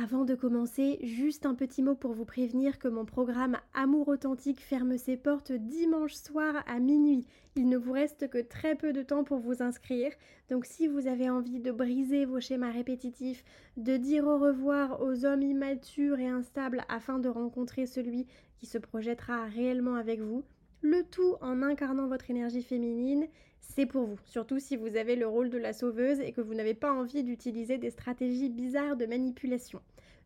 Avant 0.00 0.24
de 0.24 0.36
commencer, 0.36 1.00
juste 1.02 1.44
un 1.44 1.56
petit 1.56 1.82
mot 1.82 1.96
pour 1.96 2.12
vous 2.12 2.24
prévenir 2.24 2.78
que 2.78 2.86
mon 2.86 3.04
programme 3.04 3.56
Amour 3.74 4.06
authentique 4.06 4.60
ferme 4.60 4.96
ses 4.96 5.16
portes 5.16 5.50
dimanche 5.50 6.14
soir 6.14 6.62
à 6.68 6.78
minuit. 6.78 7.26
Il 7.56 7.68
ne 7.68 7.76
vous 7.76 7.90
reste 7.90 8.30
que 8.30 8.38
très 8.38 8.76
peu 8.76 8.92
de 8.92 9.02
temps 9.02 9.24
pour 9.24 9.38
vous 9.40 9.60
inscrire, 9.60 10.12
donc 10.50 10.66
si 10.66 10.86
vous 10.86 11.08
avez 11.08 11.28
envie 11.28 11.58
de 11.58 11.72
briser 11.72 12.26
vos 12.26 12.38
schémas 12.38 12.70
répétitifs, 12.70 13.42
de 13.76 13.96
dire 13.96 14.24
au 14.28 14.38
revoir 14.38 15.02
aux 15.02 15.24
hommes 15.24 15.42
immatures 15.42 16.20
et 16.20 16.28
instables 16.28 16.84
afin 16.88 17.18
de 17.18 17.28
rencontrer 17.28 17.86
celui 17.86 18.28
qui 18.56 18.66
se 18.66 18.78
projettera 18.78 19.46
réellement 19.46 19.96
avec 19.96 20.20
vous, 20.20 20.44
le 20.80 21.02
tout 21.04 21.36
en 21.40 21.62
incarnant 21.62 22.06
votre 22.06 22.30
énergie 22.30 22.62
féminine, 22.62 23.26
c'est 23.60 23.86
pour 23.86 24.06
vous, 24.06 24.18
surtout 24.24 24.58
si 24.58 24.76
vous 24.76 24.96
avez 24.96 25.16
le 25.16 25.26
rôle 25.26 25.50
de 25.50 25.58
la 25.58 25.72
sauveuse 25.72 26.20
et 26.20 26.32
que 26.32 26.40
vous 26.40 26.54
n'avez 26.54 26.74
pas 26.74 26.92
envie 26.92 27.24
d'utiliser 27.24 27.78
des 27.78 27.90
stratégies 27.90 28.48
bizarres 28.48 28.96
de 28.96 29.06
manipulation. 29.06 29.80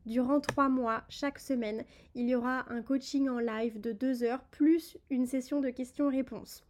Durant 0.04 0.40
trois 0.40 0.68
mois, 0.68 1.04
chaque 1.08 1.38
semaine, 1.38 1.84
il 2.14 2.28
y 2.28 2.34
aura 2.34 2.64
un 2.72 2.82
coaching 2.82 3.28
en 3.28 3.38
live 3.38 3.80
de 3.80 3.92
deux 3.92 4.24
heures 4.24 4.42
plus 4.50 4.98
une 5.10 5.26
session 5.26 5.60
de 5.60 5.70
questions-réponses. 5.70 6.64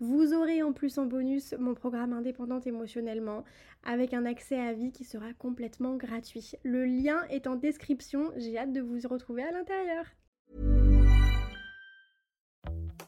Vous 0.00 0.32
aurez 0.32 0.62
en 0.62 0.72
plus 0.72 0.96
en 0.96 1.04
bonus 1.04 1.54
mon 1.58 1.74
programme 1.74 2.12
indépendant 2.12 2.60
émotionnellement 2.60 3.44
avec 3.84 4.14
un 4.14 4.24
accès 4.24 4.58
à 4.58 4.72
vie 4.72 4.92
qui 4.92 5.04
sera 5.04 5.32
complètement 5.34 5.96
gratuit. 5.96 6.52
Le 6.64 6.86
lien 6.86 7.24
est 7.28 7.46
en 7.46 7.56
description, 7.56 8.32
j'ai 8.36 8.56
hâte 8.56 8.72
de 8.72 8.80
vous 8.80 9.06
retrouver 9.06 9.42
à 9.42 9.50
l'intérieur. 9.50 10.06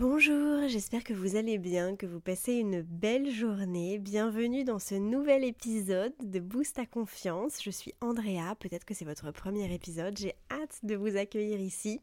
Bonjour, 0.00 0.66
j'espère 0.66 1.04
que 1.04 1.12
vous 1.12 1.36
allez 1.36 1.58
bien, 1.58 1.94
que 1.94 2.06
vous 2.06 2.20
passez 2.20 2.54
une 2.54 2.80
belle 2.80 3.30
journée. 3.30 3.98
Bienvenue 3.98 4.64
dans 4.64 4.78
ce 4.78 4.94
nouvel 4.94 5.44
épisode 5.44 6.14
de 6.22 6.40
Boost 6.40 6.78
à 6.78 6.86
confiance. 6.86 7.62
Je 7.62 7.68
suis 7.68 7.92
Andrea, 8.00 8.54
peut-être 8.58 8.86
que 8.86 8.94
c'est 8.94 9.04
votre 9.04 9.30
premier 9.30 9.70
épisode. 9.74 10.16
J'ai 10.16 10.36
hâte 10.50 10.78
de 10.84 10.96
vous 10.96 11.18
accueillir 11.18 11.60
ici. 11.60 12.00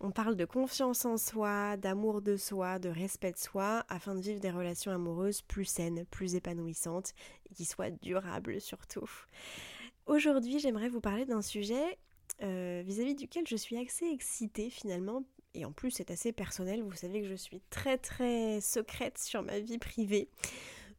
On 0.00 0.12
parle 0.12 0.34
de 0.34 0.46
confiance 0.46 1.04
en 1.04 1.18
soi, 1.18 1.76
d'amour 1.76 2.22
de 2.22 2.38
soi, 2.38 2.78
de 2.78 2.88
respect 2.88 3.32
de 3.32 3.36
soi, 3.38 3.84
afin 3.90 4.14
de 4.14 4.22
vivre 4.22 4.40
des 4.40 4.50
relations 4.50 4.90
amoureuses 4.90 5.42
plus 5.42 5.66
saines, 5.66 6.06
plus 6.06 6.36
épanouissantes 6.36 7.12
et 7.50 7.54
qui 7.54 7.66
soient 7.66 7.90
durables 7.90 8.62
surtout. 8.62 9.10
Aujourd'hui, 10.06 10.58
j'aimerais 10.58 10.88
vous 10.88 11.02
parler 11.02 11.26
d'un 11.26 11.42
sujet 11.42 11.98
euh, 12.42 12.82
vis-à-vis 12.86 13.14
duquel 13.14 13.46
je 13.46 13.56
suis 13.56 13.76
assez 13.76 14.06
excitée 14.06 14.70
finalement 14.70 15.22
et 15.56 15.64
en 15.64 15.72
plus 15.72 15.90
c'est 15.90 16.10
assez 16.10 16.32
personnel, 16.32 16.82
vous 16.82 16.92
savez 16.92 17.22
que 17.22 17.28
je 17.28 17.34
suis 17.34 17.60
très 17.70 17.98
très 17.98 18.60
secrète 18.60 19.18
sur 19.18 19.42
ma 19.42 19.58
vie 19.58 19.78
privée, 19.78 20.28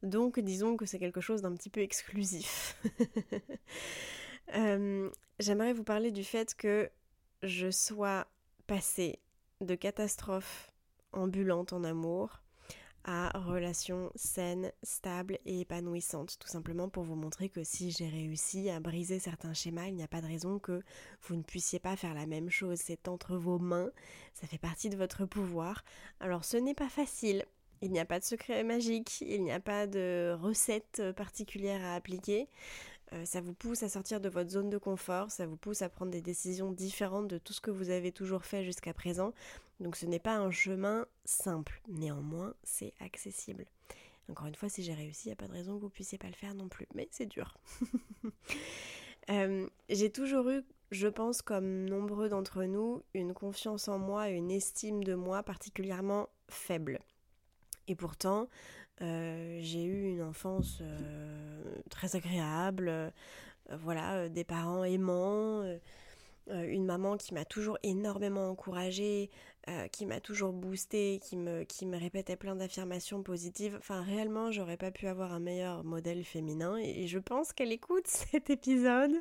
donc 0.03 0.40
disons 0.40 0.78
que 0.78 0.85
c'est 0.85 1.00
quelque 1.00 1.22
chose 1.22 1.41
d'un 1.41 1.53
petit 1.53 1.69
peu 1.69 1.81
exclusif. 1.81 2.78
euh, 4.56 5.09
J'aimerais 5.40 5.73
vous 5.73 5.84
parler 5.84 6.12
du 6.12 6.23
fait 6.23 6.56
que 6.56 6.90
je 7.44 7.69
sois 7.69 8.25
passée 8.66 9.19
de 9.62 9.75
catastrophe 9.75 10.72
ambulante 11.13 11.74
en 11.74 11.84
amour 11.84 12.41
à 13.07 13.31
relations 13.40 14.12
saines, 14.16 14.72
stables 14.84 15.40
et 15.45 15.62
épanouissantes, 15.62 16.38
tout 16.40 16.50
simplement 16.50 16.90
pour 16.90 17.03
vous 17.03 17.16
montrer 17.16 17.47
que 17.47 17.63
si 17.63 17.90
j'ai 17.91 18.09
réussi 18.09 18.69
à 18.69 18.81
briser 18.81 19.18
certains 19.18 19.53
schémas, 19.53 19.88
il 19.88 19.95
n'y 19.95 20.03
a 20.03 20.07
pas 20.09 20.22
de 20.22 20.28
raison 20.28 20.59
que 20.59 20.81
vous 21.22 21.35
ne 21.38 21.41
puissiez 21.41 21.79
pas 21.79 21.95
faire 21.95 22.13
la 22.13 22.25
même 22.25 22.50
chose. 22.50 22.79
C'est 22.84 23.07
entre 23.07 23.38
vos 23.38 23.59
mains, 23.59 23.90
ça 24.34 24.45
fait 24.45 24.57
partie 24.57 24.90
de 24.90 24.97
votre 24.97 25.25
pouvoir. 25.25 25.85
Alors 26.19 26.44
ce 26.44 26.57
n'est 26.57 26.75
pas 26.75 26.90
facile, 26.90 27.45
il 27.81 27.91
n'y 27.91 28.00
a 28.00 28.06
pas 28.06 28.19
de 28.19 28.25
secret 28.25 28.63
magique, 28.63 29.22
il 29.22 29.41
n'y 29.44 29.51
a 29.51 29.62
pas 29.62 29.88
de 29.88 30.35
recette 30.41 31.01
particulière 31.16 31.84
à 31.85 31.95
appliquer. 31.95 32.50
Euh, 33.13 33.25
ça 33.25 33.40
vous 33.40 33.53
pousse 33.53 33.84
à 33.84 33.90
sortir 33.90 34.19
de 34.19 34.29
votre 34.29 34.50
zone 34.50 34.69
de 34.69 34.78
confort, 34.78 35.31
ça 35.31 35.45
vous 35.45 35.56
pousse 35.56 35.81
à 35.81 35.90
prendre 35.90 36.12
des 36.12 36.22
décisions 36.22 36.72
différentes 36.72 37.28
de 37.28 37.38
tout 37.38 37.53
ce 37.53 37.62
que 37.62 37.72
vous 37.72 37.90
avez 37.90 38.12
toujours 38.12 38.44
fait 38.44 38.63
jusqu'à 38.63 38.94
présent. 38.94 39.34
Donc 39.79 39.95
ce 39.95 40.06
n'est 40.06 40.19
pas 40.19 40.35
un 40.35 40.51
chemin 40.51 41.06
simple, 41.23 41.81
néanmoins 41.88 42.53
c'est 42.63 42.94
accessible. 43.00 43.66
Encore 44.29 44.47
une 44.47 44.56
fois, 44.56 44.68
si 44.68 44.84
j'ai 44.84 44.94
réussi, 44.94 45.25
il 45.25 45.29
n'y 45.29 45.34
a 45.34 45.38
pas 45.38 45.47
de 45.47 45.53
raison 45.53 45.75
que 45.75 45.81
vous 45.81 45.90
puissiez 45.90 46.18
pas 46.18 46.28
le 46.28 46.34
faire 46.34 46.53
non 46.53 46.68
plus, 46.68 46.88
mais 46.94 47.07
c'est 47.12 47.28
dur. 47.28 47.57
Euh, 49.29 49.68
j'ai 49.89 50.09
toujours 50.09 50.50
eu, 50.50 50.63
je 50.91 51.09
pense, 51.09 51.41
comme 51.41 51.84
nombreux 51.84 52.29
d'entre 52.29 52.63
nous, 52.63 53.03
une 53.13 53.34
confiance 53.34 53.89
en 53.89 54.00
moi 54.00 54.29
une 54.29 54.51
estime 54.51 55.03
de 55.03 55.16
moi 55.16 55.44
particulièrement 55.44 56.29
faible. 56.47 57.01
Et 57.89 57.95
pourtant, 57.95 58.47
euh, 59.02 59.59
j'ai 59.62 59.84
eu 59.84 60.09
une 60.09 60.24
enfance 60.24 60.80
euh, 60.81 61.75
très 61.90 62.16
agréable, 62.16 62.90
euh, 62.90 63.09
voilà, 63.80 64.30
des 64.30 64.44
parents 64.44 64.84
aimants, 64.84 65.63
une 66.50 66.85
maman 66.85 67.18
qui 67.18 67.34
m'a 67.34 67.44
toujours 67.44 67.78
énormément 67.84 68.50
encouragée, 68.50 69.30
qui 69.92 70.06
m'a 70.06 70.20
toujours 70.20 70.54
boostée, 70.54 71.20
qui 71.22 71.36
me, 71.36 71.64
qui 71.64 71.86
me 71.86 71.98
répétait 71.98 72.36
plein 72.36 72.56
d'affirmations 72.56 73.22
positives. 73.24 73.76
Enfin, 73.78 74.02
réellement, 74.02 74.52
j'aurais 74.52 74.78
pas 74.78 74.92
pu 74.92 75.08
avoir 75.08 75.34
un 75.34 75.40
meilleur 75.40 75.84
modèle 75.84 76.24
féminin 76.24 76.78
et, 76.78 77.08
je 77.08 77.20
pense 77.20 77.54
qu'elle 77.54 77.72
écoute 77.72 78.08
cet 78.08 78.50
épisode. 78.50 79.12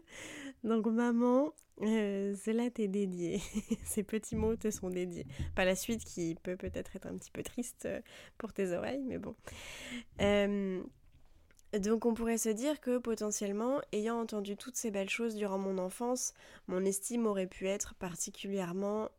Donc, 0.65 0.87
maman, 0.87 1.53
euh, 1.83 2.35
cela 2.37 2.71
t'est 2.71 2.89
dédié. 2.89 3.41
Ces 3.85 4.03
petits 4.03 4.37
mots 4.37 4.57
te 4.57 4.71
sont 4.71 4.91
dédiés. 4.91 5.27
Pas 5.55 5.65
la 5.65 5.77
suite 5.77 6.05
qui 6.05 6.37
peut 6.43 6.57
peut-être 6.57 6.97
être 6.97 7.07
un 7.07 7.17
petit 7.17 7.31
peu 7.31 7.43
triste 7.43 7.87
euh, 7.87 8.01
pour 8.39 8.53
tes 8.53 8.73
oreilles, 8.73 9.05
mais 9.05 9.19
bon. 9.19 9.35
Euh, 10.21 10.83
donc 11.79 12.07
on 12.07 12.15
pourrait 12.15 12.39
se 12.39 12.49
dire 12.49 12.81
que 12.81 12.97
potentiellement, 12.99 13.81
ayant 13.93 14.19
entendu 14.19 14.57
toutes 14.57 14.77
ces 14.77 14.91
belles 14.91 15.11
choses 15.11 15.35
durant 15.35 15.59
mon 15.59 15.77
enfance, 15.79 16.33
mon 16.69 16.85
estime 16.85 17.27
aurait 17.27 17.49
pu 17.49 17.67
être 17.67 17.95
particulièrement 17.97 19.11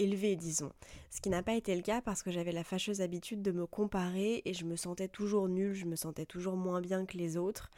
élevée, 0.00 0.36
disons. 0.36 0.72
Ce 1.10 1.20
qui 1.20 1.28
n'a 1.28 1.42
pas 1.42 1.54
été 1.54 1.74
le 1.74 1.82
cas 1.82 2.00
parce 2.00 2.22
que 2.22 2.30
j'avais 2.30 2.52
la 2.52 2.64
fâcheuse 2.64 3.00
habitude 3.00 3.42
de 3.42 3.52
me 3.52 3.66
comparer 3.66 4.42
et 4.44 4.54
je 4.54 4.64
me 4.64 4.76
sentais 4.76 5.08
toujours 5.08 5.48
nulle, 5.48 5.74
je 5.74 5.86
me 5.86 5.96
sentais 5.96 6.26
toujours 6.26 6.56
moins 6.56 6.80
bien 6.80 7.04
que 7.06 7.16
les 7.16 7.36
autres. 7.36 7.70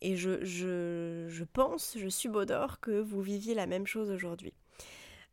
Et 0.00 0.16
je, 0.16 0.44
je, 0.44 1.26
je 1.28 1.44
pense, 1.44 1.96
je 1.98 2.08
subodore 2.08 2.80
que 2.80 3.00
vous 3.00 3.22
viviez 3.22 3.54
la 3.54 3.66
même 3.66 3.86
chose 3.86 4.10
aujourd'hui. 4.10 4.52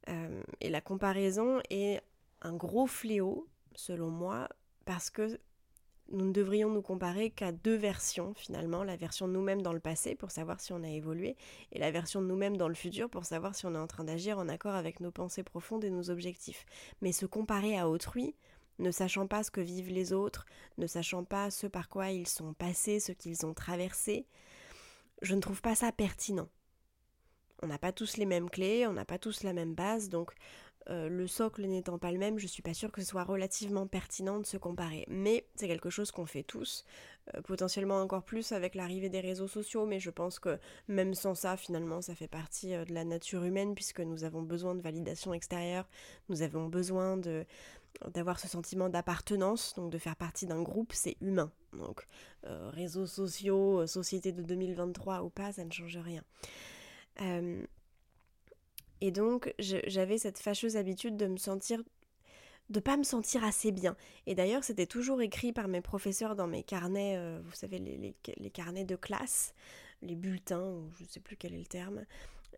Euh, 0.09 0.43
et 0.61 0.69
la 0.69 0.81
comparaison 0.81 1.59
est 1.69 2.01
un 2.41 2.53
gros 2.53 2.87
fléau, 2.87 3.47
selon 3.75 4.09
moi, 4.09 4.49
parce 4.85 5.09
que 5.09 5.39
nous 6.13 6.25
ne 6.25 6.31
devrions 6.31 6.69
nous 6.69 6.81
comparer 6.81 7.31
qu'à 7.31 7.51
deux 7.51 7.75
versions 7.75 8.33
finalement, 8.35 8.83
la 8.83 8.95
version 8.95 9.27
de 9.27 9.33
nous-mêmes 9.33 9.61
dans 9.61 9.73
le 9.73 9.79
passé 9.79 10.15
pour 10.15 10.31
savoir 10.31 10.61
si 10.61 10.71
on 10.71 10.83
a 10.83 10.89
évolué 10.89 11.35
et 11.71 11.79
la 11.79 11.91
version 11.91 12.21
de 12.21 12.27
nous-mêmes 12.27 12.55
dans 12.55 12.67
le 12.67 12.75
futur 12.75 13.09
pour 13.09 13.25
savoir 13.25 13.55
si 13.55 13.65
on 13.65 13.73
est 13.73 13.79
en 13.79 13.87
train 13.87 14.03
d'agir 14.03 14.37
en 14.37 14.47
accord 14.47 14.75
avec 14.75 14.99
nos 14.99 15.11
pensées 15.11 15.43
profondes 15.43 15.83
et 15.83 15.89
nos 15.89 16.09
objectifs. 16.09 16.65
Mais 17.01 17.11
se 17.11 17.25
comparer 17.25 17.77
à 17.77 17.89
autrui, 17.89 18.35
ne 18.79 18.91
sachant 18.91 19.27
pas 19.27 19.43
ce 19.43 19.51
que 19.51 19.61
vivent 19.61 19.91
les 19.91 20.13
autres, 20.13 20.45
ne 20.77 20.87
sachant 20.87 21.23
pas 21.23 21.49
ce 21.51 21.67
par 21.67 21.89
quoi 21.89 22.11
ils 22.11 22.27
sont 22.27 22.53
passés, 22.53 22.99
ce 22.99 23.11
qu'ils 23.11 23.45
ont 23.45 23.53
traversé, 23.53 24.27
je 25.21 25.35
ne 25.35 25.41
trouve 25.41 25.61
pas 25.61 25.75
ça 25.75 25.91
pertinent. 25.91 26.49
On 27.61 27.67
n'a 27.67 27.77
pas 27.77 27.93
tous 27.93 28.17
les 28.17 28.25
mêmes 28.25 28.49
clés, 28.49 28.85
on 28.87 28.93
n'a 28.93 29.05
pas 29.05 29.17
tous 29.17 29.43
la 29.43 29.53
même 29.53 29.73
base, 29.73 30.09
donc 30.09 30.33
euh, 30.89 31.07
le 31.07 31.27
socle 31.27 31.65
n'étant 31.65 31.97
pas 31.97 32.11
le 32.11 32.17
même, 32.17 32.39
je 32.39 32.47
suis 32.47 32.61
pas 32.61 32.73
sûre 32.73 32.91
que 32.91 33.01
ce 33.01 33.07
soit 33.07 33.23
relativement 33.23 33.87
pertinent 33.87 34.39
de 34.39 34.45
se 34.45 34.57
comparer. 34.57 35.05
Mais 35.07 35.45
c'est 35.55 35.67
quelque 35.67 35.89
chose 35.89 36.11
qu'on 36.11 36.25
fait 36.25 36.43
tous, 36.43 36.85
euh, 37.33 37.41
potentiellement 37.41 38.01
encore 38.01 38.23
plus 38.23 38.51
avec 38.51 38.75
l'arrivée 38.75 39.09
des 39.09 39.21
réseaux 39.21 39.47
sociaux, 39.47 39.85
mais 39.85 39.99
je 39.99 40.09
pense 40.09 40.39
que 40.39 40.59
même 40.87 41.13
sans 41.13 41.35
ça, 41.35 41.55
finalement, 41.57 42.01
ça 42.01 42.15
fait 42.15 42.27
partie 42.27 42.75
euh, 42.75 42.85
de 42.85 42.93
la 42.93 43.05
nature 43.05 43.43
humaine 43.43 43.75
puisque 43.75 44.01
nous 44.01 44.23
avons 44.23 44.41
besoin 44.41 44.75
de 44.75 44.81
validation 44.81 45.33
extérieure, 45.33 45.87
nous 46.29 46.41
avons 46.41 46.67
besoin 46.67 47.17
d'avoir 48.13 48.39
ce 48.39 48.47
sentiment 48.47 48.89
d'appartenance, 48.89 49.75
donc 49.75 49.91
de 49.91 49.97
faire 49.97 50.15
partie 50.15 50.47
d'un 50.47 50.61
groupe, 50.61 50.91
c'est 50.93 51.15
humain. 51.21 51.51
Donc 51.73 52.07
réseaux 52.43 53.05
sociaux, 53.05 53.87
société 53.87 54.31
de 54.31 54.43
2023 54.43 55.21
ou 55.23 55.29
pas, 55.29 55.53
ça 55.53 55.63
ne 55.63 55.71
change 55.71 55.97
rien. 55.97 56.23
Et 59.03 59.11
donc, 59.11 59.53
j'avais 59.59 60.17
cette 60.17 60.39
fâcheuse 60.39 60.77
habitude 60.77 61.17
de 61.17 61.27
me 61.27 61.35
sentir 61.35 61.83
de 62.69 62.79
pas 62.79 62.95
me 62.95 63.03
sentir 63.03 63.43
assez 63.43 63.73
bien. 63.73 63.97
Et 64.27 64.33
d'ailleurs, 64.33 64.63
c'était 64.63 64.85
toujours 64.85 65.21
écrit 65.21 65.51
par 65.51 65.67
mes 65.67 65.81
professeurs 65.81 66.37
dans 66.37 66.47
mes 66.47 66.63
carnets, 66.63 67.15
euh, 67.17 67.41
vous 67.43 67.53
savez, 67.53 67.79
les, 67.79 68.49
carnets 68.49 68.85
de 68.85 68.95
classe, 68.95 69.53
les 70.01 70.15
bulletins, 70.15 70.63
ou 70.63 70.89
je 70.97 71.03
ne 71.03 71.09
sais 71.09 71.19
plus 71.19 71.35
quel 71.35 71.53
est 71.53 71.59
le 71.59 71.65
terme, 71.65 72.05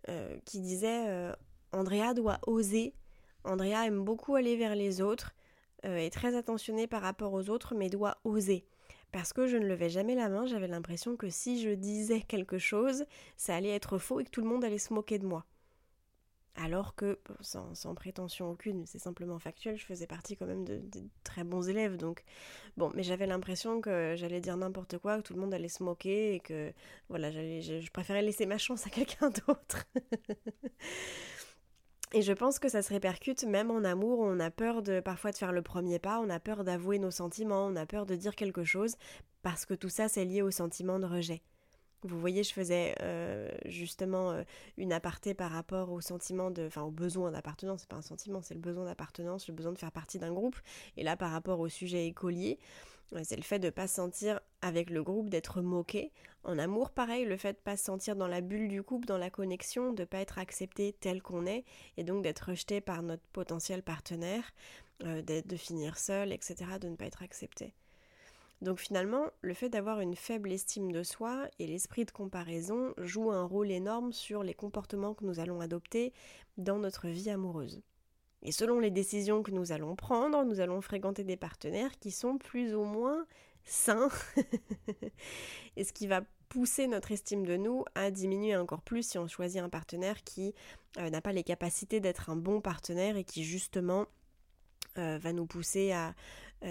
euh, 0.07 0.38
qui 0.45 0.62
disaient 0.62 1.07
euh, 1.07 1.33
Andrea 1.71 2.13
doit 2.13 2.38
oser. 2.45 2.94
Andrea 3.44 3.88
aime 3.88 4.06
beaucoup 4.06 4.36
aller 4.36 4.56
vers 4.56 4.75
les 4.75 5.01
autres, 5.01 5.33
est 5.81 6.13
très 6.13 6.36
attentionnée 6.36 6.86
par 6.86 7.01
rapport 7.01 7.33
aux 7.33 7.50
autres, 7.50 7.74
mais 7.74 7.89
doit 7.89 8.19
oser. 8.24 8.68
Parce 9.12 9.33
que 9.33 9.47
je 9.47 9.57
ne 9.57 9.65
levais 9.65 9.89
jamais 9.89 10.13
la 10.13 10.30
main, 10.30 10.45
j'avais 10.45 10.68
l'impression 10.68 11.15
que 11.15 11.30
si 11.31 11.59
je 11.59 11.71
disais 11.71 12.21
quelque 12.21 12.59
chose, 12.59 13.06
ça 13.36 13.56
allait 13.56 13.74
être 13.74 13.97
faux 13.97 14.19
et 14.19 14.25
que 14.25 14.30
tout 14.30 14.42
le 14.42 14.47
monde 14.47 14.63
allait 14.63 14.77
se 14.77 14.94
moquer 14.94 15.18
de 15.18 15.25
moi 15.25 15.44
alors 16.56 16.96
que, 16.96 17.19
sans, 17.42 17.74
prétention 17.96 18.52
aucune, 18.52 18.86
c'est 18.86 19.00
simplement 19.00 19.40
factuel, 19.40 19.78
je 19.78 19.86
faisais 19.86 20.07
partie 20.07 20.38
quand 20.38 20.46
même 20.46 20.63
de, 20.63 20.81
très 21.24 21.44
bons 21.44 21.68
élèves, 21.68 21.98
donc 21.98 22.24
bon, 22.78 22.92
mais 22.96 23.04
j'avais 23.04 23.28
l'impression 23.28 23.81
que 23.81 24.16
j'allais 24.16 24.40
dire 24.40 24.56
n'importe 24.56 24.98
quoi, 24.98 25.18
que 25.18 25.22
tout 25.22 25.34
le 25.34 25.42
monde 25.42 25.54
allait 25.54 25.68
se 25.68 25.84
moquer, 25.84 26.36
et 26.36 26.40
que, 26.40 26.72
voilà, 27.10 27.31
je, 27.31 27.92
préférais 27.92 28.22
laisser 28.22 28.46
ma 28.46 28.57
chance 28.57 28.88
à 28.88 28.90
quelqu'un 28.90 29.30
d'autre. 29.48 29.86
Et 32.13 32.22
je 32.22 32.31
pense 32.31 32.60
que 32.60 32.69
ça 32.69 32.81
se 32.81 32.94
répercute 32.94 33.44
même 33.44 33.72
en 33.72 33.84
amour, 33.84 34.19
on 34.19 34.40
a 34.40 34.50
peur 34.50 34.81
parfois 35.04 35.31
de 35.31 35.38
faire 35.38 35.52
le 35.52 35.62
premier 35.62 36.00
pas, 36.00 36.19
on 36.22 36.30
a 36.30 36.40
peur 36.40 36.63
d'avouer 36.63 37.00
nos 37.00 37.12
sentiments, 37.12 37.66
on 37.66 37.75
a 37.75 37.86
peur 37.86 38.06
de 38.06 38.16
dire 38.16 38.36
quelque 38.36 38.63
chose, 38.63 38.96
parce 39.42 39.66
que 39.66 39.74
tout 39.74 39.90
ça 39.90 40.07
c'est 40.07 40.24
lié 40.24 40.42
au 40.42 40.52
sentiment 40.52 41.00
de 41.00 41.06
rejet. 41.06 41.42
Vous 42.06 42.19
voyez, 42.19 42.44
je 42.44 42.54
faisais 42.54 42.94
euh, 43.02 43.50
justement 43.66 44.31
euh, 44.31 44.44
une 44.78 44.94
aparté 44.94 45.34
par 45.34 45.50
rapport 45.50 45.92
au 45.92 46.02
sentiment 46.02 46.52
de, 46.52 46.68
enfin 46.68 46.84
au 46.84 46.92
besoin 46.92 47.31
d'appartenance. 47.31 47.81
C'est 47.81 47.90
pas 47.90 47.96
un 47.96 48.04
sentiment, 48.04 48.42
c'est 48.44 48.54
le 48.54 48.60
besoin 48.60 48.86
d'appartenance, 48.86 49.48
le 49.48 49.56
besoin 49.56 49.72
de 49.72 49.80
faire 49.80 49.92
partie 49.92 50.19
d'un 50.19 50.31
groupe. 50.31 50.56
Et 50.98 51.04
là, 51.04 51.18
par 51.18 51.31
rapport 51.31 51.60
au 51.60 51.68
sujet 51.68 52.06
écolier, 52.06 52.60
euh, 53.13 53.22
c'est 53.24 53.36
le 53.36 53.42
fait 53.42 53.57
de 53.57 53.72
pas 53.72 53.88
se 53.88 53.96
sentir 53.96 54.40
avec 54.62 54.92
le 54.92 55.02
groupe, 55.02 55.30
d'être 55.30 55.62
moqué. 55.62 56.12
En 56.44 56.60
amour, 56.60 56.92
pareil, 56.92 57.25
le 57.25 57.38
fait 57.38 57.54
de 57.54 57.57
pas 57.57 57.75
se 57.75 57.86
sentir 57.86 58.16
dans 58.16 58.28
la 58.28 58.42
bulle 58.42 58.68
du 58.68 58.84
couple, 58.84 59.07
dans 59.07 59.18
la 59.18 59.31
connexion, 59.31 59.92
de 59.92 60.06
pas 60.06 60.19
être 60.19 60.38
accepté 60.38 60.94
tel 60.94 61.24
qu'on 61.24 61.48
est, 61.48 61.66
et 61.98 62.04
donc 62.04 62.22
d'être 62.22 62.50
rejeté 62.50 62.81
par 62.81 63.02
notre 63.02 63.28
potentiel 63.34 63.81
partenaire, 63.81 64.44
de 65.00 65.56
finir 65.57 65.98
seul, 65.98 66.31
etc., 66.31 66.56
de 66.80 66.88
ne 66.88 66.96
pas 66.96 67.06
être 67.06 67.24
accepté. 67.24 67.74
Donc 68.62 68.80
finalement, 68.80 69.30
le 69.42 69.54
fait 69.54 69.69
d'avoir 69.69 70.00
une 70.00 70.16
faible 70.16 70.52
estime 70.52 70.92
de 70.92 71.04
soi 71.04 71.48
et 71.60 71.68
l'esprit 71.68 72.06
de 72.06 72.12
comparaison 72.12 72.94
joue 72.98 73.31
un 73.31 73.44
rôle 73.44 73.72
énorme 73.72 74.12
sur 74.12 74.44
les 74.44 74.54
comportements 74.54 75.13
que 75.13 75.25
nous 75.25 75.40
allons 75.40 75.60
adopter 75.60 76.13
dans 76.57 76.80
notre 76.80 77.07
vie 77.07 77.30
amoureuse. 77.30 77.81
Et 78.42 78.52
selon 78.52 78.80
les 78.80 78.92
décisions 78.92 79.44
que 79.44 79.52
nous 79.52 79.72
allons 79.72 79.96
prendre, 79.96 80.44
nous 80.44 80.60
allons 80.60 80.80
fréquenter 80.80 81.24
des 81.24 81.38
partenaires 81.38 81.98
qui 82.00 82.12
sont 82.12 82.38
plus 82.38 82.75
ou 82.75 82.84
moins 82.84 83.25
sains. 83.63 84.10
et 85.75 85.84
ce 85.84 85.92
qui 85.92 86.07
va 86.07 86.22
pousser 86.50 86.88
notre 86.88 87.12
estime 87.12 87.46
de 87.46 87.57
nous 87.57 87.84
à 87.96 88.12
diminuer 88.12 88.56
encore 88.56 88.81
plus 88.81 89.07
si 89.07 89.18
on 89.18 89.28
choisit 89.28 89.62
un 89.62 89.69
partenaire 89.69 90.24
qui 90.24 90.54
euh, 90.98 91.10
n'a 91.10 91.22
pas 91.22 91.34
les 91.34 91.44
capacités 91.44 92.00
d'être 92.00 92.30
un 92.30 92.36
bon 92.36 92.62
partenaire 92.62 93.18
et 93.18 93.24
qui 93.24 93.44
justement 93.44 94.06
euh, 94.98 95.18
va 95.18 95.34
nous 95.34 95.46
pousser 95.46 95.92
à 95.92 96.13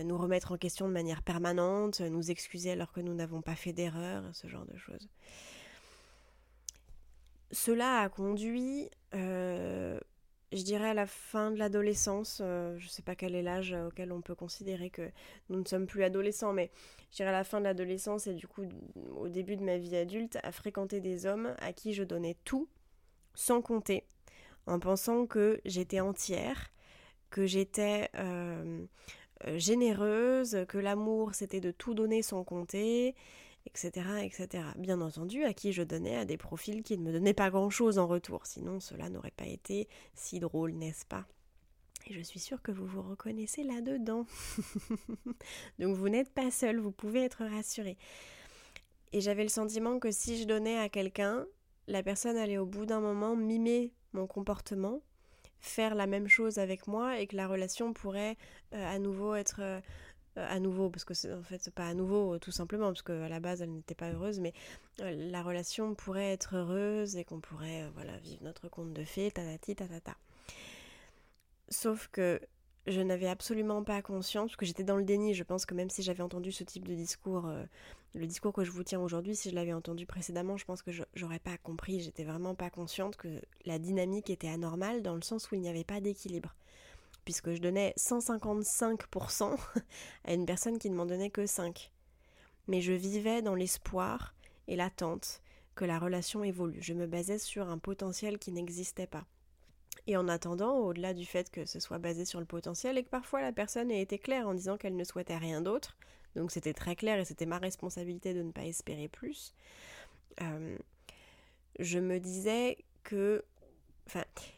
nous 0.03 0.19
remettre 0.19 0.53
en 0.53 0.57
question 0.57 0.89
de 0.89 0.93
manière 0.93 1.23
permanente, 1.23 2.01
nous 2.01 2.31
excuser 2.31 2.73
alors 2.73 2.93
que 2.93 3.01
nous 3.01 3.15
n'avons 3.15 3.43
pas 3.43 3.55
fait 3.55 3.73
d'erreur, 3.73 4.25
ce 4.33 4.49
genre 4.49 4.67
de 4.67 4.77
choses. 4.77 5.09
Cela 7.55 8.01
a 8.01 8.09
conduit, 8.09 8.91
euh, 9.15 10.01
je 10.53 10.63
dirais, 10.63 10.89
à 10.89 10.95
la 10.95 11.07
fin 11.07 11.53
de 11.53 11.59
l'adolescence, 11.59 12.41
euh, 12.43 12.77
je 12.79 12.87
ne 12.87 12.91
sais 12.91 13.03
pas 13.03 13.15
quel 13.15 13.37
est 13.37 13.43
l'âge 13.43 13.73
auquel 13.73 14.11
on 14.11 14.21
peut 14.21 14.35
considérer 14.35 14.91
que 14.91 15.09
nous 15.51 15.61
ne 15.61 15.65
sommes 15.65 15.87
plus 15.87 16.03
adolescents, 16.03 16.53
mais 16.53 16.73
je 17.13 17.17
dirais 17.17 17.29
à 17.29 17.33
la 17.33 17.45
fin 17.45 17.61
de 17.61 17.65
l'adolescence 17.65 18.27
et 18.27 18.35
du 18.35 18.49
coup 18.49 18.65
au 19.15 19.29
début 19.29 19.57
de 19.57 19.63
ma 19.63 19.79
vie 19.79 19.95
adulte, 19.95 20.39
à 20.43 20.51
fréquenter 20.51 21.01
des 21.01 21.27
hommes 21.27 21.55
à 21.59 21.73
qui 21.73 21.95
je 21.95 22.03
donnais 22.03 22.37
tout, 22.45 22.69
sans 23.35 23.63
compter, 23.63 24.03
en 24.67 24.81
pensant 24.81 25.27
que 25.27 25.61
j'étais 25.65 26.01
entière, 26.01 26.73
que 27.31 27.47
j'étais 27.47 28.11
euh, 28.17 28.85
généreuse, 29.57 30.65
que 30.69 30.79
l'amour 30.79 31.35
c'était 31.35 31.61
de 31.61 31.71
tout 31.71 31.95
donner 31.95 32.23
sans 32.23 32.45
compter, 32.45 33.15
etc., 33.67 34.07
etc. 34.23 34.65
Bien 34.77 35.01
entendu, 35.01 35.45
à 35.45 35.55
qui 35.55 35.73
je 35.73 35.83
donnais 35.83 36.17
à 36.17 36.25
des 36.25 36.37
profils 36.37 36.83
qui 36.83 36.99
ne 36.99 37.03
me 37.03 37.13
donnaient 37.13 37.35
pas 37.35 37.51
grand-chose 37.51 37.99
en 37.99 38.07
retour, 38.07 38.47
sinon 38.47 38.81
cela 38.81 39.09
n'aurait 39.09 39.33
pas 39.37 39.47
été 39.47 39.89
si 40.15 40.41
drôle, 40.41 40.73
n'est-ce 40.73 41.07
pas? 41.07 41.27
Et 42.07 42.13
je 42.13 42.21
suis 42.21 42.41
sûre 42.41 42.61
que 42.61 42.71
vous 42.71 42.87
vous 42.87 43.03
reconnaissez 43.03 43.63
là-dedans. 43.63 44.27
Donc 45.79 45.97
vous 45.97 46.09
n'êtes 46.11 46.33
pas 46.33 46.51
seul, 46.51 46.79
vous 46.79 46.93
pouvez 46.93 47.23
être 47.23 47.45
rassuré. 47.45 47.97
Et 49.13 49.21
j'avais 49.21 49.45
le 49.45 49.49
sentiment 49.49 49.99
que 49.99 50.11
si 50.11 50.37
je 50.39 50.45
donnais 50.45 50.77
à 50.77 50.91
quelqu'un, 50.91 51.47
la 51.87 52.03
personne 52.03 52.37
allait 52.37 52.59
au 52.59 52.67
bout 52.67 52.85
d'un 52.85 53.01
moment 53.01 53.37
mimer 53.37 53.95
mon 54.13 54.27
comportement 54.27 55.01
faire 55.67 55.95
la 55.95 56.07
même 56.07 56.29
chose 56.29 56.59
avec 56.59 56.87
moi 56.87 57.19
et 57.19 57.27
que 57.27 57.37
la 57.37 57.47
relation 57.47 57.93
pourrait 57.93 58.37
euh, 58.75 58.95
à 58.95 58.99
nouveau 58.99 59.35
être 59.35 59.61
euh, 59.61 59.81
à 60.37 60.59
nouveau 60.59 60.91
parce 60.91 61.05
que 61.05 61.39
en 61.39 61.43
fait 61.43 61.63
c'est 61.63 61.75
pas 61.75 61.87
à 61.87 61.95
nouveau 61.95 62.39
tout 62.39 62.51
simplement 62.51 62.89
parce 62.89 63.03
qu'à 63.03 63.29
la 63.29 63.41
base 63.41 63.63
elle 63.63 63.73
n'était 63.73 63.95
pas 63.95 64.11
heureuse 64.11 64.41
mais 64.41 64.53
euh, 65.01 65.31
la 65.31 65.43
relation 65.43 65.95
pourrait 65.95 66.33
être 66.33 66.57
heureuse 66.57 67.17
et 67.17 67.25
qu'on 67.25 67.41
pourrait 67.41 67.89
voilà 67.95 68.17
vivre 68.19 68.43
notre 68.43 68.69
conte 68.69 68.93
de 68.93 69.05
fées 69.05 69.31
tatati 69.31 69.77
tatata 69.77 70.17
sauf 71.69 72.09
que 72.09 72.41
je 72.87 73.01
n'avais 73.01 73.29
absolument 73.29 73.83
pas 73.83 74.03
conscience, 74.03 74.51
parce 74.51 74.57
que 74.57 74.67
j'étais 74.67 74.85
dans 74.85 74.97
le 74.97 75.05
déni, 75.05 75.35
je 75.35 75.43
pense 75.43 75.65
que 75.67 75.75
même 75.75 75.91
si 75.91 76.03
j'avais 76.03 76.23
entendu 76.23 76.53
ce 76.53 76.65
type 76.65 76.87
de 76.87 76.95
discours, 76.95 77.47
euh, 77.47 77.65
le 78.15 78.27
discours 78.27 78.53
que 78.53 78.65
je 78.65 78.71
vous 78.71 78.85
tiens 78.85 79.01
aujourd'hui, 79.01 79.35
si 79.35 79.51
je 79.51 79.55
l'avais 79.55 79.73
entendu 79.73 80.07
précédemment, 80.07 80.57
je 80.57 80.65
pense 80.65 80.83
que 80.83 80.93
j'aurais 81.15 81.41
pas 81.41 81.59
compris, 81.59 82.01
j'étais 82.01 82.25
vraiment 82.25 82.55
pas 82.55 82.71
consciente 82.71 83.17
que 83.17 83.43
la 83.65 83.79
dynamique 83.79 84.31
était 84.31 84.49
anormale 84.49 85.03
dans 85.03 85.17
le 85.17 85.23
sens 85.23 85.51
où 85.51 85.57
il 85.57 85.61
n'y 85.61 85.69
avait 85.69 85.85
pas 85.85 86.01
d'équilibre. 86.01 86.55
Puisque 87.25 87.53
je 87.53 87.61
donnais 87.61 87.93
155% 87.99 89.59
à 90.25 90.35
une 90.35 90.47
personne 90.47 90.79
qui 90.79 90.91
ne 90.91 90.95
m'en 90.95 91.07
donnait 91.07 91.31
que 91.31 91.47
5. 91.47 91.91
Mais 92.69 92.81
je 92.81 92.93
vivais 92.93 93.43
dans 93.43 93.55
l'espoir 93.55 94.35
et 94.69 94.77
l'attente 94.77 95.43
que 95.75 95.85
la 95.85 95.99
relation 95.99 96.45
évolue. 96.45 96.81
Je 96.81 96.95
me 96.95 97.07
basais 97.07 97.39
sur 97.39 97.69
un 97.69 97.79
potentiel 97.79 98.39
qui 98.39 98.53
n'existait 98.53 99.09
pas. 99.09 99.25
Et 100.07 100.17
en 100.17 100.29
attendant, 100.29 100.77
au-delà 100.79 101.15
du 101.15 101.25
fait 101.25 101.51
que 101.51 101.65
ce 101.65 101.81
soit 101.81 101.99
basé 101.99 102.25
sur 102.25 102.39
le 102.39 102.47
potentiel 102.47 102.97
et 102.97 103.03
que 103.03 103.09
parfois 103.09 103.41
la 103.41 103.53
personne 103.53 103.91
ait 103.91 104.03
été 104.03 104.19
claire 104.19 104.47
en 104.47 104.55
disant 104.55 104.77
qu'elle 104.77 104.97
ne 104.97 105.05
souhaitait 105.05 105.37
rien 105.37 105.63
d'autre, 105.63 105.97
donc 106.37 106.51
c'était 106.51 106.75
très 106.75 106.97
clair 106.97 107.19
et 107.19 107.25
c'était 107.25 107.47
ma 107.47 107.59
responsabilité 107.59 108.35
de 108.35 108.43
ne 108.43 108.53
pas 108.53 108.65
espérer 108.65 109.09
plus, 109.09 109.55
euh, 110.41 110.77
je 111.79 111.99
me 111.99 112.19
disais 112.19 112.79
que 113.03 113.45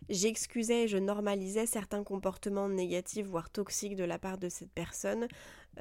j'excusais, 0.08 0.88
je 0.88 0.98
normalisais 0.98 1.66
certains 1.66 2.02
comportements 2.02 2.68
négatifs, 2.68 3.26
voire 3.26 3.48
toxiques 3.48 3.94
de 3.94 4.04
la 4.04 4.18
part 4.18 4.38
de 4.38 4.48
cette 4.48 4.72
personne, 4.72 5.28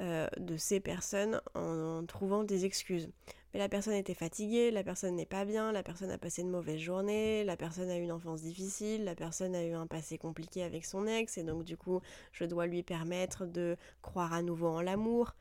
euh, 0.00 0.28
de 0.36 0.56
ces 0.56 0.78
personnes, 0.78 1.40
en, 1.54 2.04
trouvant 2.06 2.44
des 2.44 2.64
excuses 2.64 3.10
la 3.56 3.68
personne 3.68 3.94
était 3.94 4.14
fatiguée, 4.14 4.70
la 4.70 4.84
personne 4.84 5.16
n'est 5.16 5.26
pas 5.26 5.44
bien, 5.44 5.72
la 5.72 5.82
personne 5.82 6.10
a 6.10 6.18
passé 6.18 6.42
une 6.42 6.50
mauvaise 6.50 6.78
journée, 6.78 7.44
la 7.44 7.56
personne 7.56 7.90
a 7.90 7.98
eu 7.98 8.02
une 8.02 8.12
enfance 8.12 8.42
difficile, 8.42 9.04
la 9.04 9.14
personne 9.14 9.54
a 9.54 9.64
eu 9.64 9.72
un 9.72 9.86
passé 9.86 10.18
compliqué 10.18 10.62
avec 10.62 10.84
son 10.84 11.06
ex, 11.06 11.38
et 11.38 11.42
donc 11.42 11.64
du 11.64 11.76
coup, 11.76 12.00
je 12.32 12.44
dois 12.44 12.66
lui 12.66 12.82
permettre 12.82 13.46
de 13.46 13.76
croire 14.02 14.32
à 14.32 14.42
nouveau 14.42 14.68
en 14.68 14.80
l'amour. 14.80 15.34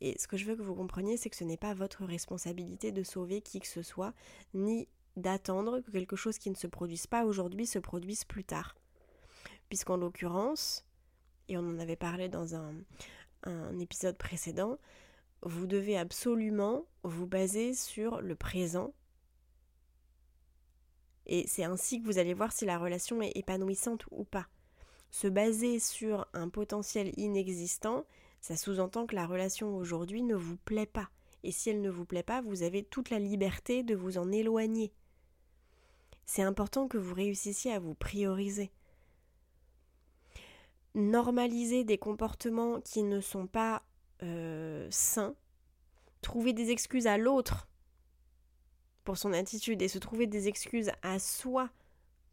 Et 0.00 0.18
ce 0.18 0.28
que 0.28 0.36
je 0.36 0.44
veux 0.44 0.56
que 0.56 0.62
vous 0.62 0.74
compreniez, 0.74 1.16
c'est 1.16 1.30
que 1.30 1.36
ce 1.36 1.44
n'est 1.44 1.56
pas 1.56 1.74
votre 1.74 2.04
responsabilité 2.04 2.92
de 2.92 3.02
sauver 3.02 3.40
qui 3.40 3.60
que 3.60 3.66
ce 3.66 3.82
soit, 3.82 4.12
ni 4.54 4.88
d'attendre 5.16 5.80
que 5.80 5.90
quelque 5.90 6.16
chose 6.16 6.38
qui 6.38 6.50
ne 6.50 6.54
se 6.54 6.66
produise 6.66 7.06
pas 7.06 7.24
aujourd'hui 7.24 7.66
se 7.66 7.78
produise 7.78 8.24
plus 8.24 8.44
tard. 8.44 8.76
Puisqu'en 9.68 9.96
l'occurrence, 9.96 10.84
et 11.48 11.56
on 11.56 11.60
en 11.60 11.78
avait 11.78 11.96
parlé 11.96 12.28
dans 12.28 12.54
un, 12.54 12.74
un 13.44 13.78
épisode 13.78 14.18
précédent, 14.18 14.78
vous 15.42 15.66
devez 15.66 15.96
absolument 15.96 16.84
vous 17.02 17.26
baser 17.26 17.74
sur 17.74 18.20
le 18.20 18.34
présent. 18.34 18.92
Et 21.26 21.46
c'est 21.46 21.64
ainsi 21.64 22.00
que 22.00 22.06
vous 22.06 22.18
allez 22.18 22.34
voir 22.34 22.52
si 22.52 22.64
la 22.64 22.78
relation 22.78 23.22
est 23.22 23.36
épanouissante 23.36 24.04
ou 24.10 24.24
pas. 24.24 24.48
Se 25.10 25.26
baser 25.26 25.78
sur 25.78 26.26
un 26.34 26.48
potentiel 26.48 27.12
inexistant, 27.16 28.04
ça 28.40 28.56
sous-entend 28.56 29.06
que 29.06 29.14
la 29.14 29.26
relation 29.26 29.76
aujourd'hui 29.76 30.22
ne 30.22 30.34
vous 30.34 30.56
plaît 30.56 30.86
pas. 30.86 31.10
Et 31.42 31.52
si 31.52 31.70
elle 31.70 31.80
ne 31.80 31.90
vous 31.90 32.04
plaît 32.04 32.22
pas, 32.22 32.40
vous 32.40 32.62
avez 32.62 32.82
toute 32.82 33.10
la 33.10 33.18
liberté 33.18 33.82
de 33.82 33.94
vous 33.94 34.18
en 34.18 34.32
éloigner. 34.32 34.92
C'est 36.24 36.42
important 36.42 36.88
que 36.88 36.98
vous 36.98 37.14
réussissiez 37.14 37.72
à 37.72 37.78
vous 37.78 37.94
prioriser. 37.94 38.72
Normaliser 40.94 41.84
des 41.84 41.98
comportements 41.98 42.80
qui 42.80 43.02
ne 43.02 43.20
sont 43.20 43.46
pas 43.46 43.82
euh, 44.22 44.88
sains, 44.90 45.36
trouver 46.22 46.52
des 46.52 46.70
excuses 46.70 47.06
à 47.06 47.18
l'autre 47.18 47.68
pour 49.04 49.16
son 49.16 49.32
attitude 49.32 49.82
et 49.82 49.88
se 49.88 49.98
trouver 49.98 50.26
des 50.26 50.48
excuses 50.48 50.90
à 51.02 51.18
soi 51.18 51.70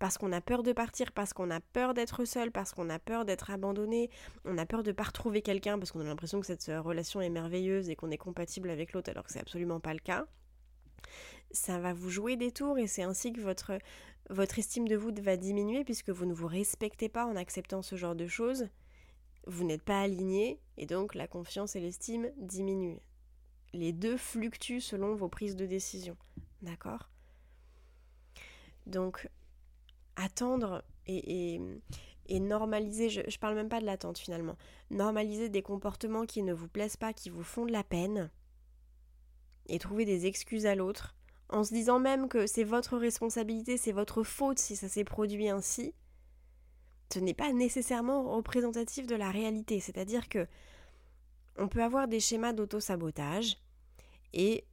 parce 0.04 0.18
qu'on 0.18 0.34
a 0.34 0.42
peur 0.42 0.64
de 0.64 0.74
partir, 0.74 1.14
parce 1.14 1.32
qu'on 1.32 1.50
a 1.50 1.62
peur 1.62 1.94
d'être 1.94 2.26
seul, 2.26 2.52
parce 2.52 2.74
qu'on 2.74 2.90
a 2.90 3.00
peur 3.00 3.24
d'être 3.24 3.52
abandonné, 3.52 4.10
on 4.44 4.58
a 4.58 4.66
peur 4.66 4.84
de 4.84 4.90
ne 4.90 4.94
pas 4.94 5.04
retrouver 5.04 5.42
quelqu'un 5.42 5.80
parce 5.80 5.94
qu'on 5.94 6.02
a 6.02 6.04
l'impression 6.04 6.42
que 6.42 6.46
cette 6.46 6.68
euh, 6.68 6.82
relation 6.82 7.22
est 7.22 7.30
merveilleuse 7.30 7.90
et 7.90 7.96
qu'on 7.96 8.12
est 8.12 8.18
compatible 8.18 8.70
avec 8.70 8.92
l'autre 8.92 9.10
alors 9.10 9.24
que 9.24 9.32
c'est 9.32 9.40
absolument 9.40 9.80
pas 9.80 9.94
le 9.94 10.02
cas. 10.02 10.26
Ça 11.52 11.80
va 11.80 11.94
vous 11.94 12.10
jouer 12.10 12.36
des 12.36 12.52
tours 12.52 12.78
et 12.78 12.86
c'est 12.86 13.04
ainsi 13.04 13.32
que 13.32 13.40
votre, 13.40 13.78
votre 14.30 14.60
estime 14.60 14.90
de 14.90 14.98
vous 14.98 15.12
va 15.22 15.38
diminuer 15.38 15.86
puisque 15.86 16.10
vous 16.10 16.26
ne 16.26 16.34
vous 16.34 16.48
respectez 16.48 17.08
pas 17.08 17.26
en 17.26 17.38
acceptant 17.38 17.82
ce 17.82 17.96
genre 17.96 18.16
de 18.16 18.28
choses. 18.28 18.68
Vous 19.48 19.64
n'êtes 19.64 19.84
pas 19.84 20.02
aligné 20.02 20.60
et 20.76 20.86
donc 20.86 21.16
la 21.16 21.30
confiance 21.30 21.78
et 21.78 21.80
l'estime 21.80 22.30
diminuent. 22.36 23.00
Les 23.72 23.94
deux 23.94 24.18
fluctuent 24.18 24.82
selon 24.82 25.16
vos 25.16 25.30
prises 25.30 25.56
de 25.56 25.66
décision. 25.66 26.18
D'accord? 26.62 27.10
Donc 28.86 29.30
attendre 30.16 30.84
et, 31.08 31.60
normaliser, 32.30 33.10
je, 33.10 33.22
ne 33.22 33.38
parle 33.40 33.56
même 33.56 33.70
pas 33.70 33.82
de 33.82 33.86
l'attente 33.86 34.18
finalement, 34.18 34.58
normaliser 34.90 35.50
des 35.50 35.62
comportements 35.62 36.26
qui 36.26 36.44
ne 36.44 36.54
vous 36.54 36.68
plaisent 36.68 36.98
pas, 36.98 37.14
qui 37.14 37.30
vous 37.30 37.44
font 37.44 37.66
de 37.66 37.72
la 37.72 37.84
peine, 37.84 38.32
et 39.68 39.80
trouver 39.80 40.06
des 40.06 40.26
excuses 40.26 40.66
à 40.66 40.76
l'autre, 40.76 41.16
en 41.50 41.64
se 41.64 41.74
disant 41.74 42.00
même 42.00 42.28
que 42.28 42.48
c'est 42.48 42.64
votre 42.64 42.98
responsabilité, 42.98 43.78
c'est 43.78 43.92
votre 43.92 44.24
faute 44.24 44.60
si 44.60 44.76
ça 44.76 44.90
s'est 44.90 45.04
produit 45.04 45.50
ainsi, 45.50 45.94
ce 47.14 47.20
n'est 47.20 47.36
pas 47.36 47.54
nécessairement 47.54 48.36
représentatif 48.36 49.06
de 49.06 49.16
la 49.16 49.30
réalité. 49.30 49.80
C'est-à-dire 49.80 50.30
que 50.30 50.48
on 51.58 51.68
peut 51.68 51.84
avoir 51.84 52.08
des 52.08 52.20
schémas 52.20 52.54
d'auto-sabotage 52.54 53.58
et, 54.34 54.66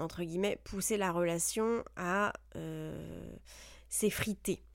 entre 0.00 0.24
guillemets, 0.24 0.60
pousser 0.64 0.96
la 0.96 1.12
relation 1.12 1.84
à 1.94 2.32
euh, 2.56 3.36
s'effriter 3.88 4.65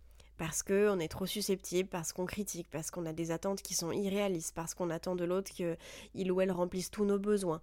parce 0.42 0.64
qu'on 0.64 0.98
est 0.98 1.08
trop 1.08 1.28
susceptible, 1.28 1.88
parce 1.88 2.14
qu'on 2.14 2.26
critique, 2.26 2.68
parce 2.72 2.90
qu'on 2.90 3.06
a 3.06 3.14
des 3.14 3.30
attentes 3.30 3.62
qui 3.62 3.76
sont 3.76 3.92
irréalistes, 3.92 4.56
parce 4.56 4.74
qu'on 4.74 4.90
attend 4.90 5.16
de 5.16 5.24
l'autre 5.24 5.52
qu'il 5.52 6.32
ou 6.32 6.42
elle 6.42 6.52
remplisse 6.52 6.90
tous 6.90 7.06
nos 7.06 7.20
besoins. 7.20 7.62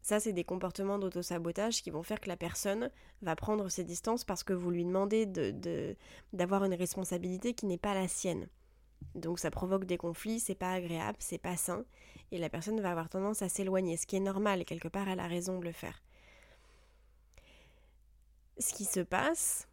Ça, 0.00 0.20
c'est 0.20 0.32
des 0.32 0.42
comportements 0.42 0.98
d'autosabotage 0.98 1.82
qui 1.82 1.90
vont 1.90 2.02
faire 2.02 2.22
que 2.22 2.30
la 2.30 2.38
personne 2.38 2.90
va 3.20 3.36
prendre 3.36 3.68
ses 3.68 3.84
distances 3.84 4.24
parce 4.24 4.42
que 4.42 4.54
vous 4.54 4.70
lui 4.70 4.86
demandez 4.86 5.26
d'avoir 6.32 6.64
une 6.64 6.72
responsabilité 6.72 7.52
qui 7.52 7.66
n'est 7.66 7.76
pas 7.76 7.92
la 7.92 8.08
sienne. 8.08 8.48
Donc 9.14 9.38
ça 9.38 9.50
provoque 9.50 9.84
des 9.84 9.98
conflits, 9.98 10.40
c'est 10.40 10.54
pas 10.54 10.72
agréable, 10.72 11.18
c'est 11.20 11.36
pas 11.36 11.58
sain, 11.58 11.84
et 12.32 12.38
la 12.38 12.48
personne 12.48 12.80
va 12.80 12.92
avoir 12.92 13.10
tendance 13.10 13.42
à 13.42 13.50
s'éloigner, 13.50 13.98
ce 13.98 14.06
qui 14.06 14.16
est 14.16 14.20
normal, 14.20 14.64
quelque 14.64 14.88
part 14.88 15.10
elle 15.10 15.20
a 15.20 15.26
raison 15.26 15.58
de 15.58 15.64
le 15.66 15.72
faire. 15.72 16.02
Ce 18.56 18.72
qui 18.72 18.86
se 18.86 19.00
passe, 19.00 19.68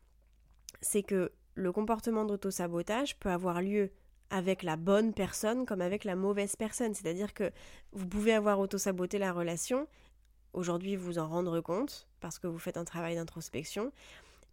c'est 0.82 1.04
que 1.04 1.32
le 1.56 1.72
comportement 1.72 2.26
d'auto-sabotage 2.26 3.18
peut 3.20 3.30
avoir 3.30 3.62
lieu 3.62 3.92
avec 4.30 4.64
la 4.64 4.78
bonne 4.78 5.14
personne 5.14 5.66
comme 5.66 5.82
avec 5.82 6.04
la 6.06 6.16
mauvaise 6.16 6.56
personne. 6.56 6.94
C'est-à-dire 6.94 7.34
que 7.34 7.52
vous 7.92 8.08
pouvez 8.08 8.34
avoir 8.34 8.60
auto-saboté 8.60 9.20
la 9.20 9.34
relation, 9.34 9.88
aujourd'hui 10.54 10.96
vous 10.96 11.20
en 11.20 11.28
rendre 11.28 11.60
compte, 11.62 12.08
parce 12.20 12.40
que 12.40 12.48
vous 12.48 12.60
faites 12.60 12.78
un 12.78 12.86
travail 12.86 13.16
d'introspection, 13.16 13.92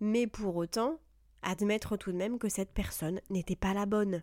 mais 0.01 0.27
pour 0.27 0.57
autant, 0.57 0.99
admettre 1.43 1.97
tout 1.97 2.13
de 2.13 2.17
même 2.17 2.39
que 2.39 2.49
cette 2.49 2.73
personne 2.73 3.21
n'était 3.31 3.57
pas 3.57 3.75
la 3.75 3.87
bonne. 3.87 4.23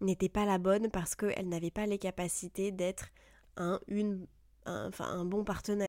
N'était 0.00 0.28
pas 0.28 0.44
la 0.44 0.58
bonne 0.58 0.90
parce 0.90 1.14
qu'elle 1.14 1.48
n'avait 1.48 1.70
pas 1.70 1.86
les 1.86 1.98
capacités 1.98 2.70
d'être 2.70 3.08
un, 3.56 3.80
un 4.66 5.24
bon 5.24 5.44
partenaire. 5.44 5.88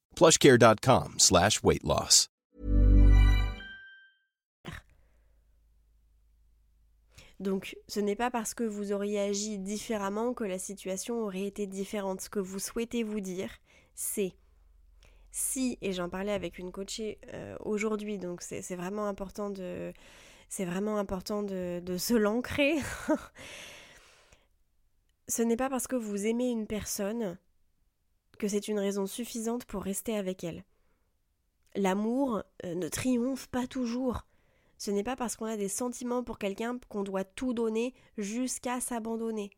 plushcare.com 0.15 1.15
slash 1.17 1.63
weight 1.63 1.83
loss. 1.83 2.27
Donc 7.41 7.75
ce 7.87 7.99
n'est 7.99 8.15
pas 8.15 8.29
parce 8.29 8.53
que 8.53 8.63
vous 8.63 8.91
auriez 8.91 9.19
agi 9.19 9.57
différemment 9.57 10.33
que 10.35 10.43
la 10.43 10.59
situation 10.59 11.23
aurait 11.23 11.45
été 11.45 11.65
différente. 11.65 12.21
Ce 12.21 12.29
que 12.29 12.39
vous 12.39 12.59
souhaitez 12.59 13.01
vous 13.01 13.19
dire, 13.19 13.49
c'est 13.95 14.33
si, 15.31 15.79
et 15.81 15.91
j'en 15.91 16.07
parlais 16.07 16.33
avec 16.33 16.59
une 16.59 16.71
coachée 16.71 17.17
euh, 17.33 17.55
aujourd'hui, 17.61 18.19
donc 18.19 18.43
c'est 18.43 18.75
vraiment 18.75 19.07
important 19.07 19.49
de, 19.49 19.91
c'est 20.49 20.65
vraiment 20.65 20.97
important 20.97 21.41
de, 21.41 21.81
de 21.83 21.97
se 21.97 22.13
l'ancrer. 22.13 22.75
Ce 25.27 25.41
n'est 25.41 25.57
pas 25.57 25.69
parce 25.69 25.87
que 25.87 25.95
vous 25.95 26.27
aimez 26.27 26.49
une 26.49 26.67
personne 26.67 27.37
que 28.41 28.47
c'est 28.47 28.67
une 28.67 28.79
raison 28.79 29.05
suffisante 29.05 29.65
pour 29.65 29.83
rester 29.83 30.17
avec 30.17 30.43
elle. 30.43 30.63
L'amour 31.75 32.41
euh, 32.65 32.73
ne 32.73 32.89
triomphe 32.89 33.45
pas 33.45 33.67
toujours. 33.67 34.25
Ce 34.79 34.89
n'est 34.89 35.03
pas 35.03 35.15
parce 35.15 35.35
qu'on 35.35 35.45
a 35.45 35.57
des 35.57 35.69
sentiments 35.69 36.23
pour 36.23 36.39
quelqu'un 36.39 36.79
qu'on 36.89 37.03
doit 37.03 37.23
tout 37.23 37.53
donner 37.53 37.93
jusqu'à 38.17 38.81
s'abandonner. 38.81 39.51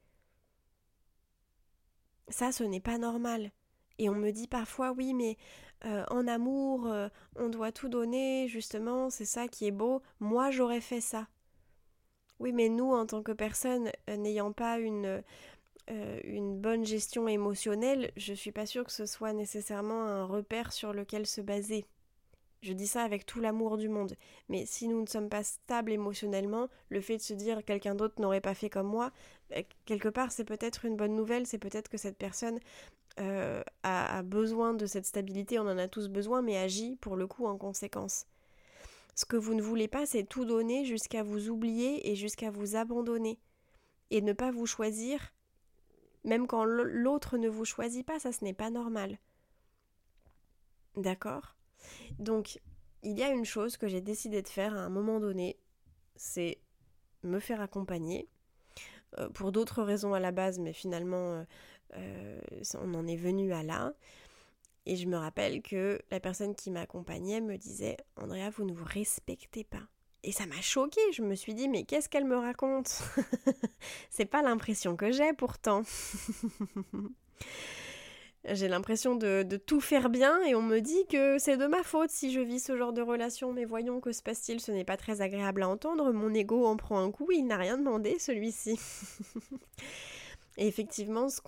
Ça, 2.27 2.51
ce 2.51 2.65
n'est 2.65 2.81
pas 2.81 2.97
normal. 2.97 3.51
Et 3.99 4.09
on 4.09 4.15
me 4.15 4.31
dit 4.31 4.49
parfois, 4.49 4.91
oui, 4.91 5.13
mais 5.13 5.37
euh, 5.85 6.03
en 6.09 6.27
amour, 6.27 6.87
euh, 6.87 7.07
on 7.37 7.47
doit 7.47 7.71
tout 7.71 7.87
donner, 7.87 8.49
justement, 8.49 9.09
c'est 9.09 9.23
ça 9.23 9.47
qui 9.47 9.65
est 9.65 9.71
beau. 9.71 10.01
Moi, 10.19 10.51
j'aurais 10.51 10.81
fait 10.81 10.99
ça. 10.99 11.29
Oui, 12.39 12.51
mais 12.51 12.67
nous, 12.67 12.91
en 12.91 13.05
tant 13.05 13.23
que 13.23 13.31
personne 13.31 13.91
n'ayant 14.09 14.51
pas 14.51 14.77
une, 14.77 15.23
euh, 15.91 16.19
une 16.23 16.59
bonne 16.59 16.85
gestion 16.85 17.27
émotionnelle, 17.27 18.11
je 18.15 18.33
suis 18.33 18.51
pas 18.51 18.65
sûre 18.65 18.85
que 18.85 18.91
ce 18.91 19.05
soit 19.05 19.33
nécessairement 19.33 20.03
un 20.05 20.25
repère 20.25 20.71
sur 20.71 20.93
lequel 20.93 21.25
se 21.25 21.41
baser. 21.41 21.85
Je 22.61 22.71
dis 22.71 22.87
ça 22.87 23.03
avec 23.03 23.25
tout 23.25 23.41
l'amour 23.41 23.77
du 23.77 23.89
monde. 23.89 24.15
Mais 24.47 24.65
si 24.65 24.87
nous 24.87 25.01
ne 25.01 25.07
sommes 25.07 25.27
pas 25.27 25.43
stables 25.43 25.91
émotionnellement, 25.91 26.69
le 26.87 27.01
fait 27.01 27.17
de 27.17 27.21
se 27.21 27.33
dire 27.33 27.65
quelqu'un 27.65 27.95
d'autre 27.95 28.21
n'aurait 28.21 28.39
pas 28.39 28.53
fait 28.53 28.69
comme 28.69 28.87
moi, 28.87 29.11
euh, 29.55 29.61
quelque 29.85 30.07
part 30.07 30.31
c'est 30.31 30.45
peut-être 30.45 30.85
une 30.85 30.95
bonne 30.95 31.15
nouvelle, 31.15 31.45
c'est 31.45 31.57
peut-être 31.57 31.89
que 31.89 31.97
cette 31.97 32.17
personne 32.17 32.59
a, 33.17 33.63
a, 33.83 34.23
besoin 34.23 34.73
de 34.73 34.87
cette 34.87 35.05
stabilité, 35.05 35.59
on 35.59 35.67
en 35.67 35.77
a 35.77 35.87
tous 35.87 36.07
besoin, 36.07 36.41
mais 36.41 36.57
agit 36.57 36.95
pour 36.95 37.15
le 37.15 37.27
coup 37.27 37.45
en 37.45 37.57
conséquence. 37.57 38.25
Ce 39.15 39.25
que 39.25 39.37
vous 39.37 39.53
ne 39.53 39.61
voulez 39.61 39.87
pas, 39.87 40.05
c'est 40.05 40.23
tout 40.23 40.45
donner 40.45 40.85
jusqu'à 40.85 41.21
vous 41.21 41.49
oublier 41.49 42.09
et 42.09 42.15
jusqu'à 42.15 42.49
vous 42.49 42.75
abandonner. 42.75 43.37
Et 44.09 44.21
ne 44.21 44.33
pas 44.33 44.51
vous 44.51 44.65
choisir, 44.65 45.33
même 46.24 46.48
quand 46.48 46.63
l'autre 46.65 47.38
ne 47.38 47.50
vous 47.50 47.65
choisit 47.65 48.06
pas, 48.06 48.20
ça 48.20 48.32
ce 48.32 48.44
n'est 48.44 48.53
pas 48.53 48.70
normal. 48.70 49.18
D'accord? 50.96 51.56
Donc, 52.20 52.60
il 53.01 53.18
y 53.18 53.24
a 53.24 53.30
une 53.30 53.46
chose 53.46 53.77
que 53.77 53.88
j'ai 53.88 54.01
décidé 54.01 54.42
de 54.42 54.48
faire 54.48 54.74
à 54.75 54.82
un 54.82 54.89
moment 54.89 55.20
donné, 55.20 55.58
c'est 56.15 56.60
me 57.24 57.39
faire 57.39 57.62
accompagner. 57.62 58.30
Euh, 59.20 59.30
pour 59.30 59.51
d'autres 59.51 59.84
raisons 59.84 60.13
à 60.13 60.20
la 60.20 60.32
base, 60.32 60.60
mais 60.60 60.74
finalement, 60.74 61.34
euh, 61.34 61.44
euh, 61.96 62.42
on 62.80 62.94
en 62.94 63.08
est 63.08 63.18
venu 63.18 63.53
à 63.53 63.63
là. 63.63 63.94
Et 64.86 64.96
je 64.96 65.08
me 65.08 65.18
rappelle 65.18 65.62
que 65.62 66.01
la 66.12 66.20
personne 66.20 66.56
qui 66.56 66.72
m'accompagnait 66.72 67.42
me 67.42 67.58
disait 67.58 67.98
Andrea, 68.18 68.50
vous 68.50 68.65
ne 68.65 68.74
vous 68.74 68.86
respectez 68.86 69.63
pas. 69.63 69.84
Et 70.24 70.32
ça 70.32 70.46
m'a 70.46 70.62
choquée. 70.62 71.12
Je 71.12 71.22
me 71.22 71.36
suis 71.36 71.53
dit 71.53 71.68
Mais 71.68 71.84
qu'est-ce 71.84 72.10
qu'elle 72.10 72.25
me 72.25 72.38
raconte? 72.38 73.01
C'est 74.10 74.25
pas 74.25 74.42
l'impression 74.42 74.96
que 74.96 75.12
j'ai 75.12 75.34
pourtant. 75.34 75.84
j'ai 78.46 78.68
l'impression 78.68 79.15
de, 79.15 79.44
tout 79.65 79.82
faire 79.82 80.10
bien 80.10 80.42
et 80.44 80.56
on 80.56 80.62
me 80.62 80.80
dit 80.80 81.06
que 81.08 81.38
c'est 81.39 81.56
de 81.56 81.65
ma 81.65 81.82
faute 81.84 82.10
si 82.10 82.32
je 82.32 82.39
vis 82.39 82.60
ce 82.60 82.77
genre 82.77 82.94
de 82.94 83.01
relation. 83.01 83.53
Mais 83.53 83.65
voyons 83.65 84.00
que 84.00 84.12
se 84.12 84.24
passe-t-il 84.24 84.60
Ce 84.62 84.72
n'est 84.72 84.86
pas 84.86 84.98
très 84.98 85.22
agréable 85.22 85.63
à 85.63 85.70
entendre. 85.70 86.12
Mon 86.12 86.34
ego 86.34 86.65
en 86.65 86.77
prend 86.77 87.00
un 87.00 87.12
coup. 87.12 87.30
Il 87.32 87.46
n'a 87.46 87.58
rien 87.58 87.77
demandé, 87.77 88.18
celui-ci. 88.20 88.80
Et 90.58 90.68
effectivement, 90.68 91.30
ce 91.30 91.42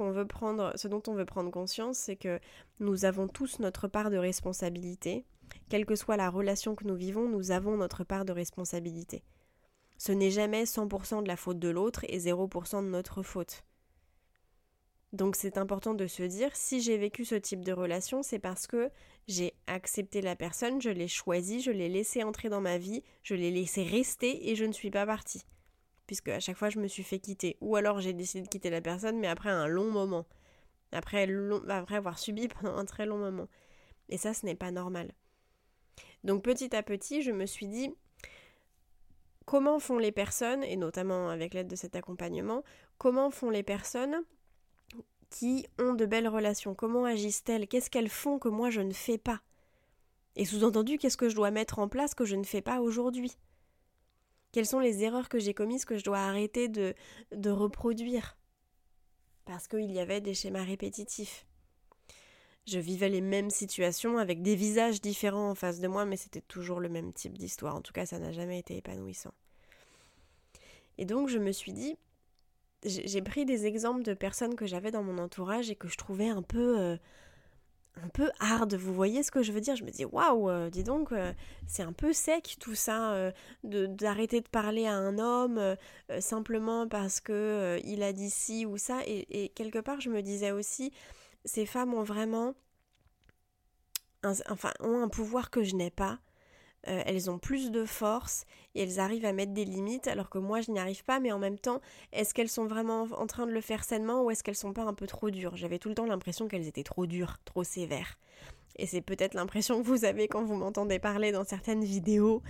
dont 0.87 1.03
on 1.07 1.13
veut 1.13 1.25
prendre 1.25 1.51
conscience, 1.51 1.97
c'est 1.97 2.15
que 2.15 2.39
nous 2.79 3.05
avons 3.05 3.27
tous 3.27 3.59
notre 3.59 3.87
part 3.87 4.09
de 4.09 4.17
responsabilité. 4.17 5.25
Quelle 5.69 5.85
que 5.85 5.95
soit 5.95 6.17
la 6.17 6.29
relation 6.29 6.75
que 6.75 6.85
nous 6.85 6.95
vivons, 6.95 7.27
nous 7.27 7.51
avons 7.51 7.77
notre 7.77 8.03
part 8.03 8.25
de 8.25 8.31
responsabilité. 8.31 9.23
Ce 9.97 10.11
n'est 10.11 10.31
jamais 10.31 10.63
100% 10.63 11.23
de 11.23 11.27
la 11.27 11.37
faute 11.37 11.59
de 11.59 11.69
l'autre 11.69 12.05
et 12.09 12.19
0% 12.19 12.83
de 12.83 12.89
notre 12.89 13.23
faute. 13.23 13.63
Donc 15.13 15.35
c'est 15.35 15.57
important 15.57 15.93
de 15.93 16.07
se 16.07 16.23
dire, 16.23 16.53
si 16.53 16.81
j'ai 16.81 16.97
vécu 16.97 17.23
ce 17.23 17.35
type 17.35 17.63
de 17.63 17.71
relation, 17.71 18.21
c'est 18.21 18.39
parce 18.39 18.67
que 18.67 18.91
j'ai 19.27 19.53
accepté 19.67 20.21
la 20.21 20.35
personne, 20.35 20.81
je 20.81 20.89
l'ai 20.89 21.07
choisie, 21.07 21.61
je 21.61 21.71
l'ai 21.71 21.87
laissé 21.87 22.23
entrer 22.23 22.49
dans 22.49 22.59
ma 22.59 22.77
vie, 22.77 23.01
je 23.23 23.33
l'ai 23.33 23.51
laissé 23.51 23.83
rester 23.83 24.49
et 24.49 24.55
je 24.55 24.65
ne 24.65 24.73
suis 24.73 24.91
pas 24.91 25.05
partie 25.05 25.45
puisque 26.05 26.29
à 26.29 26.39
chaque 26.39 26.57
fois 26.57 26.69
je 26.69 26.79
me 26.79 26.87
suis 26.87 27.03
fait 27.03 27.19
quitter. 27.19 27.57
Ou 27.61 27.75
alors 27.75 27.99
j'ai 27.99 28.13
décidé 28.13 28.43
de 28.43 28.47
quitter 28.47 28.69
la 28.69 28.81
personne, 28.81 29.19
mais 29.19 29.27
après 29.27 29.49
un 29.49 29.67
long 29.67 29.91
moment. 29.91 30.25
Après, 30.91 31.27
après 31.69 31.95
avoir 31.95 32.19
subi 32.19 32.47
pendant 32.61 32.77
un 32.77 32.85
très 32.85 33.05
long 33.05 33.17
moment. 33.17 33.47
Et 34.09 34.17
ça, 34.17 34.33
ce 34.33 34.45
n'est 34.45 34.55
pas 34.55 34.71
normal. 34.71 35.11
Donc 36.25 36.41
petit 36.41 36.75
à 36.75 36.83
petit, 36.83 37.21
je 37.21 37.31
me 37.31 37.45
suis 37.45 37.67
dit, 37.67 37.93
comment 39.45 39.79
font 39.79 39.99
les 39.99 40.11
personnes, 40.11 40.63
et 40.63 40.75
notamment 40.75 41.29
avec 41.29 41.53
l'aide 41.53 41.67
de 41.67 41.75
cet 41.75 41.95
accompagnement, 41.95 42.63
comment 42.97 43.29
font 43.29 43.51
les 43.51 43.61
personnes 43.61 44.23
qui 45.29 45.67
ont 45.77 45.93
de 45.93 46.05
belles 46.07 46.27
relations? 46.27 46.73
Comment 46.73 47.05
agissent-elles? 47.05 47.67
Qu'est-ce 47.67 47.91
qu'elles 47.91 48.09
font 48.09 48.39
que 48.39 48.49
moi 48.49 48.71
je 48.71 48.81
ne 48.81 48.91
fais 48.91 49.19
pas? 49.19 49.41
Et 50.35 50.45
sous-entendu, 50.45 50.97
qu'est-ce 50.97 51.15
que 51.15 51.29
je 51.29 51.35
dois 51.35 51.51
mettre 51.51 51.77
en 51.77 51.87
place 51.87 52.15
que 52.15 52.25
je 52.25 52.35
ne 52.35 52.43
fais 52.43 52.61
pas 52.61 52.81
aujourd'hui? 52.81 53.37
Quelles 54.51 54.65
sont 54.65 54.79
les 54.79 55.03
erreurs 55.03 55.29
que 55.29 55.37
j'ai 55.37 55.53
commises 55.53 55.85
que 55.85 55.97
je 55.97 56.03
dois 56.03 56.19
arrêter 56.19 56.69
de, 56.69 56.95
de 57.31 57.49
reproduire? 57.51 58.35
Parce 59.45 59.67
qu'il 59.67 59.91
y 59.91 59.99
avait 59.99 60.21
des 60.21 60.33
schémas 60.33 60.63
répétitifs. 60.63 61.45
Je 62.67 62.79
vivais 62.79 63.09
les 63.09 63.21
mêmes 63.21 63.51
situations 63.51 64.17
avec 64.17 64.41
des 64.41 64.55
visages 64.55 65.01
différents 65.01 65.51
en 65.51 65.55
face 65.55 65.79
de 65.79 65.87
moi, 65.87 66.05
mais 66.05 66.17
c'était 66.17 66.41
toujours 66.41 66.79
le 66.79 66.89
même 66.89 67.13
type 67.13 67.37
d'histoire. 67.37 67.75
En 67.75 67.81
tout 67.81 67.93
cas, 67.93 68.05
ça 68.05 68.17
n'a 68.17 68.31
jamais 68.31 68.59
été 68.59 68.75
épanouissant. 68.77 69.33
Et 70.97 71.05
donc, 71.05 71.29
je 71.29 71.37
me 71.37 71.51
suis 71.51 71.73
dit, 71.73 71.97
j'ai 72.85 73.21
pris 73.21 73.45
des 73.45 73.65
exemples 73.65 74.03
de 74.03 74.13
personnes 74.13 74.55
que 74.55 74.65
j'avais 74.65 74.91
dans 74.91 75.03
mon 75.03 75.17
entourage 75.17 75.69
et 75.69 75.75
que 75.75 75.87
je 75.87 75.97
trouvais 75.97 76.29
un 76.29 76.41
peu 76.41 76.79
euh, 76.79 76.97
un 78.03 78.09
peu 78.09 78.29
hard, 78.39 78.73
vous 78.75 78.93
voyez 78.93 79.23
ce 79.23 79.31
que 79.31 79.41
je 79.41 79.51
veux 79.51 79.61
dire? 79.61 79.75
Je 79.75 79.83
me 79.83 79.89
dis 79.89 80.05
waouh, 80.05 80.49
euh, 80.49 80.69
dis 80.69 80.83
donc, 80.83 81.11
euh, 81.11 81.33
c'est 81.65 81.83
un 81.83 81.93
peu 81.93 82.13
sec 82.13 82.57
tout 82.59 82.75
ça, 82.75 83.31
d'arrêter 83.63 84.41
de, 84.41 84.47
parler 84.47 84.85
à 84.85 84.93
un 84.93 85.17
homme 85.17 85.77
simplement 86.19 86.87
parce 86.87 87.21
que 87.21 87.79
il 87.85 88.03
a 88.03 88.13
dit 88.13 88.29
ci 88.29 88.65
ou 88.65 88.77
ça. 88.77 88.99
Et, 89.05 89.49
quelque 89.55 89.79
part, 89.79 90.01
je 90.01 90.09
me 90.09 90.21
disais 90.21 90.51
aussi, 90.51 90.91
ces 91.45 91.65
femmes 91.65 91.93
ont 91.93 92.03
vraiment, 92.03 92.53
enfin, 94.49 94.71
ont 94.79 95.01
un 95.01 95.07
pouvoir 95.07 95.49
que 95.49 95.63
je 95.63 95.75
n'ai 95.75 95.91
pas. 95.91 96.19
Euh, 96.87 97.01
elles 97.05 97.31
ont 97.31 97.39
plus 97.39 97.71
de 97.71 97.83
force 97.83 98.45
et 98.75 98.83
elles 98.83 98.99
arrivent 98.99 99.25
à 99.25 99.33
mettre 99.33 99.53
des 99.53 99.65
limites 99.65 100.07
alors 100.07 100.29
que 100.29 100.37
moi 100.37 100.61
je 100.61 100.69
n'y 100.69 100.77
arrive 100.77 101.03
pas 101.03 101.19
mais 101.19 101.31
en 101.31 101.39
même 101.39 101.57
temps 101.57 101.81
est-ce 102.11 102.35
qu'elles 102.35 102.49
sont 102.49 102.67
vraiment 102.67 103.07
en 103.13 103.25
train 103.25 103.47
de 103.47 103.51
le 103.51 103.61
faire 103.61 103.83
sainement 103.83 104.23
ou 104.23 104.29
est-ce 104.29 104.43
qu'elles 104.43 104.55
sont 104.55 104.71
pas 104.71 104.83
un 104.83 104.93
peu 104.93 105.07
trop 105.07 105.31
dures? 105.31 105.55
J'avais 105.55 105.79
tout 105.79 105.89
le 105.89 105.95
temps 105.95 106.05
l'impression 106.05 106.47
qu'elles 106.47 106.67
étaient 106.67 106.83
trop 106.83 107.07
dures, 107.07 107.37
trop 107.43 107.63
sévères. 107.63 108.19
Et 108.77 108.85
c'est 108.85 109.01
peut-être 109.01 109.33
l'impression 109.33 109.81
que 109.81 109.87
vous 109.87 110.05
avez 110.05 110.27
quand 110.27 110.43
vous 110.43 110.55
m'entendez 110.55 110.99
parler 110.99 111.31
dans 111.31 111.45
certaines 111.45 111.83
vidéos 111.83 112.41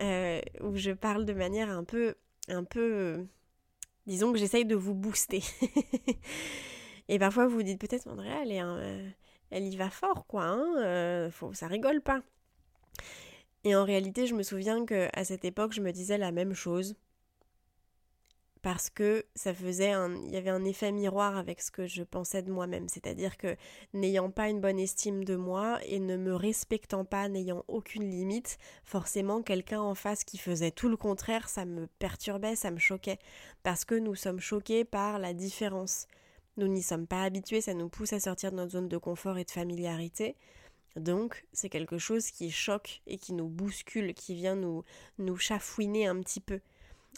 euh, 0.00 0.40
où 0.62 0.76
je 0.76 0.92
parle 0.92 1.24
de 1.24 1.32
manière 1.32 1.68
un 1.68 1.84
peu, 1.84 2.14
un 2.48 2.64
peu, 2.64 3.26
disons 4.06 4.32
que 4.32 4.38
j'essaye 4.38 4.64
de 4.64 4.76
vous 4.76 4.94
booster. 4.94 5.42
et 7.08 7.18
parfois 7.18 7.46
vous 7.46 7.56
vous 7.56 7.62
dites 7.64 7.80
peut-être 7.80 8.06
Andrea, 8.06 8.42
elle, 8.42 8.52
est 8.52 8.62
euh, 8.62 9.08
elle 9.50 9.64
y 9.64 9.76
va 9.76 9.90
fort 9.90 10.26
quoi, 10.26 10.44
hein 10.44 11.30
faut, 11.30 11.52
ça 11.52 11.66
rigole 11.66 12.00
pas. 12.00 12.22
Et 13.64 13.74
en 13.74 13.84
réalité, 13.84 14.26
je 14.26 14.34
me 14.34 14.42
souviens 14.42 14.84
que 14.84 15.08
à 15.14 15.24
cette 15.24 15.44
époque, 15.44 15.72
je 15.72 15.80
me 15.80 15.92
disais 15.92 16.18
la 16.18 16.32
même 16.32 16.52
chose 16.52 16.96
parce 18.64 18.88
que 18.88 19.26
ça 19.34 19.52
faisait 19.52 19.92
un, 19.92 20.14
il 20.24 20.30
y 20.32 20.38
avait 20.38 20.48
un 20.48 20.64
effet 20.64 20.90
miroir 20.90 21.36
avec 21.36 21.60
ce 21.60 21.70
que 21.70 21.86
je 21.86 22.02
pensais 22.02 22.40
de 22.40 22.50
moi-même, 22.50 22.88
c'est-à-dire 22.88 23.36
que 23.36 23.56
n'ayant 23.92 24.30
pas 24.30 24.48
une 24.48 24.62
bonne 24.62 24.78
estime 24.78 25.22
de 25.22 25.36
moi 25.36 25.78
et 25.84 26.00
ne 26.00 26.16
me 26.16 26.34
respectant 26.34 27.04
pas, 27.04 27.28
n'ayant 27.28 27.62
aucune 27.68 28.08
limite, 28.10 28.56
forcément 28.82 29.42
quelqu'un 29.42 29.82
en 29.82 29.94
face 29.94 30.24
qui 30.24 30.38
faisait 30.38 30.70
tout 30.70 30.88
le 30.88 30.96
contraire, 30.96 31.50
ça 31.50 31.66
me 31.66 31.86
perturbait, 31.98 32.56
ça 32.56 32.70
me 32.70 32.78
choquait, 32.78 33.18
parce 33.62 33.84
que 33.84 33.96
nous 33.96 34.14
sommes 34.14 34.40
choqués 34.40 34.86
par 34.86 35.18
la 35.18 35.34
différence. 35.34 36.06
Nous 36.56 36.68
n'y 36.68 36.82
sommes 36.82 37.06
pas 37.06 37.22
habitués, 37.22 37.60
ça 37.60 37.74
nous 37.74 37.88
pousse 37.88 38.12
à 38.12 38.20
sortir 38.20 38.52
de 38.52 38.56
notre 38.56 38.72
zone 38.72 38.88
de 38.88 38.96
confort 38.96 39.38
et 39.38 39.44
de 39.44 39.50
familiarité. 39.50 40.36
Donc, 40.96 41.44
c'est 41.52 41.68
quelque 41.68 41.98
chose 41.98 42.30
qui 42.30 42.50
choque 42.50 43.02
et 43.06 43.18
qui 43.18 43.32
nous 43.32 43.48
bouscule, 43.48 44.14
qui 44.14 44.34
vient 44.34 44.54
nous, 44.54 44.84
nous 45.18 45.36
chafouiner 45.36 46.06
un 46.06 46.20
petit 46.20 46.40
peu. 46.40 46.60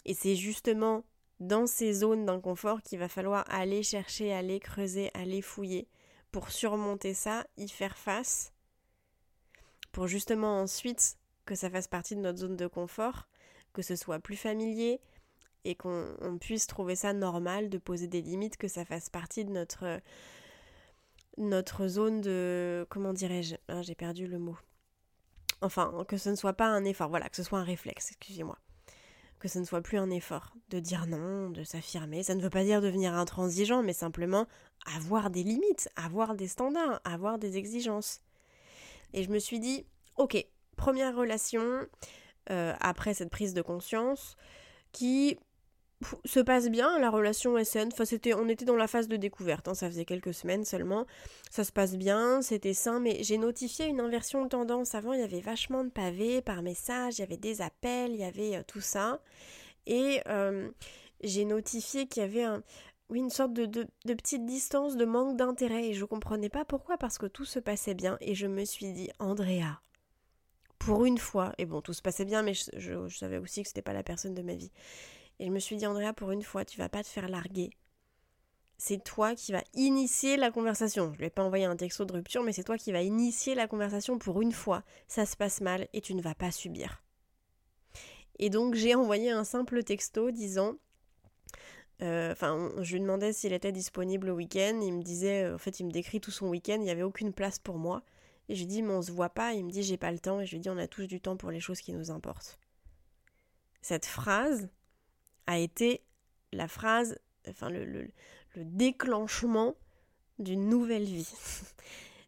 Et 0.05 0.15
c'est 0.15 0.35
justement 0.35 1.03
dans 1.39 1.67
ces 1.67 1.93
zones 1.93 2.25
d'inconfort 2.25 2.81
qu'il 2.81 2.97
va 2.97 3.07
falloir 3.07 3.45
aller 3.47 3.83
chercher, 3.83 4.33
aller 4.33 4.59
creuser, 4.59 5.11
aller 5.13 5.43
fouiller 5.43 5.87
pour 6.31 6.49
surmonter 6.49 7.13
ça, 7.13 7.45
y 7.57 7.69
faire 7.69 7.97
face, 7.97 8.51
pour 9.91 10.07
justement 10.07 10.61
ensuite 10.61 11.17
que 11.45 11.55
ça 11.55 11.69
fasse 11.69 11.87
partie 11.87 12.15
de 12.15 12.21
notre 12.21 12.39
zone 12.39 12.57
de 12.57 12.67
confort, 12.67 13.27
que 13.73 13.81
ce 13.81 13.95
soit 13.95 14.19
plus 14.19 14.35
familier 14.35 14.99
et 15.67 15.75
qu'on 15.75 16.37
puisse 16.39 16.65
trouver 16.65 16.95
ça 16.95 17.11
normal 17.11 17.69
de 17.69 17.77
poser 17.77 18.07
des 18.07 18.21
limites, 18.21 18.55
que 18.55 18.69
ça 18.69 18.85
fasse 18.85 19.09
partie 19.09 19.43
de 19.43 19.51
notre 21.37 21.87
zone 21.87 22.21
de... 22.21 22.87
comment 22.89 23.11
dirais-je 23.11 23.55
ah, 23.67 23.81
J'ai 23.81 23.95
perdu 23.95 24.27
le 24.27 24.39
mot. 24.39 24.57
Enfin, 25.61 26.05
que 26.07 26.15
ce 26.15 26.29
ne 26.29 26.35
soit 26.35 26.53
pas 26.53 26.67
un 26.67 26.85
effort, 26.85 27.09
voilà, 27.09 27.27
que 27.27 27.35
ce 27.35 27.43
soit 27.43 27.59
un 27.59 27.65
réflexe, 27.65 28.11
excusez-moi. 28.11 28.57
Que 29.39 29.49
ce 29.49 29.59
ne 29.59 29.65
soit 29.65 29.81
plus 29.81 29.97
un 29.97 30.09
effort 30.09 30.55
de 30.69 30.79
dire 30.79 31.05
non, 31.05 31.49
de 31.49 31.65
s'affirmer. 31.65 32.23
Ça 32.23 32.33
ne 32.33 32.41
veut 32.41 32.49
pas 32.49 32.63
dire 32.63 32.79
devenir 32.79 33.13
intransigeant, 33.13 33.83
mais 33.83 33.93
simplement 33.93 34.47
avoir 34.95 35.29
des 35.29 35.43
limites, 35.43 35.89
avoir 35.97 36.33
des 36.33 36.47
standards, 36.47 37.01
avoir 37.03 37.39
des 37.39 37.57
exigences. 37.57 38.21
Et 39.13 39.21
je 39.23 39.29
me 39.29 39.39
suis 39.39 39.59
dit, 39.59 39.85
ok, 40.15 40.45
première 40.77 41.13
relation, 41.13 41.85
euh, 42.51 42.73
après 42.79 43.13
cette 43.13 43.29
prise 43.29 43.53
de 43.53 43.61
conscience, 43.61 44.37
qui 44.91 45.37
se 46.25 46.39
passe 46.39 46.69
bien, 46.69 46.99
la 46.99 47.09
relation 47.09 47.61
SN. 47.63 47.89
Enfin, 47.91 48.05
c'était, 48.05 48.33
on 48.33 48.47
était 48.47 48.65
dans 48.65 48.75
la 48.75 48.87
phase 48.87 49.07
de 49.07 49.17
découverte, 49.17 49.67
hein, 49.67 49.73
ça 49.73 49.89
faisait 49.89 50.05
quelques 50.05 50.33
semaines 50.33 50.65
seulement. 50.65 51.05
Ça 51.49 51.63
se 51.63 51.71
passe 51.71 51.95
bien, 51.95 52.41
c'était 52.41 52.73
sain, 52.73 52.99
mais 52.99 53.23
j'ai 53.23 53.37
notifié 53.37 53.85
une 53.85 53.99
inversion 53.99 54.43
de 54.43 54.49
tendance. 54.49 54.95
Avant, 54.95 55.13
il 55.13 55.19
y 55.19 55.23
avait 55.23 55.41
vachement 55.41 55.83
de 55.83 55.89
pavés 55.89 56.41
par 56.41 56.61
message, 56.61 57.17
il 57.17 57.21
y 57.21 57.23
avait 57.23 57.37
des 57.37 57.61
appels, 57.61 58.11
il 58.11 58.19
y 58.19 58.23
avait 58.23 58.57
euh, 58.57 58.63
tout 58.65 58.81
ça. 58.81 59.21
Et 59.87 60.21
euh, 60.27 60.69
j'ai 61.23 61.45
notifié 61.45 62.07
qu'il 62.07 62.21
y 62.21 62.25
avait 62.25 62.45
une 63.11 63.29
sorte 63.29 63.53
de, 63.53 63.87
petite 64.05 64.45
distance, 64.45 64.97
de 64.97 65.05
manque 65.05 65.37
d'intérêt. 65.37 65.87
Et 65.87 65.93
je 65.93 66.05
comprenais 66.05 66.49
pas 66.49 66.65
pourquoi, 66.65 66.97
parce 66.97 67.17
que 67.17 67.25
tout 67.25 67.45
se 67.45 67.59
passait 67.59 67.95
bien. 67.95 68.17
Et 68.21 68.35
je 68.35 68.47
me 68.47 68.65
suis 68.65 68.91
dit, 68.91 69.09
Andrea, 69.17 69.81
pour 70.77 71.05
une 71.05 71.17
fois, 71.17 71.53
et 71.57 71.65
bon, 71.65 71.81
tout 71.81 71.93
se 71.93 72.01
passait 72.03 72.25
bien, 72.25 72.43
mais 72.43 72.53
je, 72.53 73.07
je 73.07 73.17
savais 73.17 73.37
aussi 73.37 73.63
que 73.63 73.67
c'était 73.67 73.81
pas 73.81 73.93
la 73.93 74.03
personne 74.03 74.35
de 74.35 74.43
ma 74.43 74.53
vie. 74.53 74.71
Et 75.39 75.45
je 75.47 75.51
me 75.51 75.59
suis 75.59 75.75
dit, 75.75 75.85
Andrea, 75.85 76.13
pour 76.13 76.31
une 76.31 76.41
fois, 76.41 76.65
tu 76.65 76.77
vas 76.77 76.89
pas 76.89 77.03
te 77.03 77.07
faire 77.07 77.29
larguer. 77.29 77.69
c'est 78.77 79.03
toi 79.03 79.35
qui 79.35 79.51
vas 79.51 79.63
initier 79.73 80.37
la 80.37 80.51
conversation. 80.51 81.07
Je 81.07 81.13
ne 81.13 81.17
lui 81.17 81.25
ai 81.25 81.29
pas 81.29 81.43
envoyé 81.43 81.65
un 81.65 81.75
texto 81.75 82.05
de 82.05 82.13
rupture, 82.13 82.43
mais 82.43 82.53
c'est 82.53 82.63
toi 82.63 82.77
qui 82.77 82.91
vas 82.91 83.01
initier 83.01 83.55
la 83.55 83.67
conversation 83.67 84.19
pour 84.19 84.41
une 84.41 84.51
fois. 84.51 84.83
Ça 85.07 85.25
se 85.25 85.35
passe 85.35 85.61
mal 85.61 85.87
et 85.93 86.01
tu 86.01 86.13
ne 86.13 86.21
vas 86.21 86.35
pas 86.35 86.51
subir. 86.51 87.03
Et 88.39 88.49
donc 88.49 88.75
j'ai 88.75 88.93
envoyé 88.93 89.31
un 89.31 89.43
simple 89.43 89.83
texto 89.83 90.29
disant 90.31 90.75
euh, 92.01 92.31
Enfin, 92.31 92.71
je 92.81 92.93
lui 92.93 93.01
demandais 93.01 93.33
s'il 93.33 93.53
était 93.53 93.71
disponible 93.71 94.27
le 94.27 94.33
week-end. 94.33 94.79
Il 94.81 94.93
me 94.93 95.03
disait, 95.03 95.43
euh, 95.45 95.55
en 95.55 95.57
fait, 95.57 95.79
il 95.79 95.85
me 95.85 95.91
décrit 95.91 96.21
tout 96.21 96.31
son 96.31 96.47
week-end. 96.47 96.75
Il 96.75 96.83
n'y 96.83 96.91
avait 96.91 97.03
aucune 97.03 97.33
place 97.33 97.59
pour 97.59 97.77
moi. 97.77 98.03
Et 98.49 98.55
je 98.55 98.61
lui 98.61 98.67
dis, 98.67 98.81
mais 98.81 98.93
on 98.93 99.01
se 99.01 99.11
voit 99.11 99.29
pas. 99.29 99.53
Il 99.53 99.65
me 99.65 99.71
dit, 99.71 99.83
j'ai 99.83 99.97
pas 99.97 100.11
le 100.11 100.19
temps. 100.19 100.39
Et 100.39 100.45
je 100.45 100.51
lui 100.51 100.59
dis, 100.59 100.69
on 100.69 100.77
a 100.77 100.87
tous 100.87 101.07
du 101.07 101.19
temps 101.19 101.37
pour 101.37 101.51
les 101.51 101.59
choses 101.59 101.81
qui 101.81 101.93
nous 101.93 102.11
importent. 102.11 102.59
Cette 103.81 104.05
phrase 104.05 104.69
a 105.47 105.57
été 105.57 106.01
la 106.51 106.67
phrase, 106.67 107.17
enfin, 107.49 107.69
le, 107.69 107.85
le, 107.85 108.09
le 108.55 108.65
déclenchement 108.65 109.75
d'une 110.39 110.69
nouvelle 110.69 111.05
vie. 111.05 111.31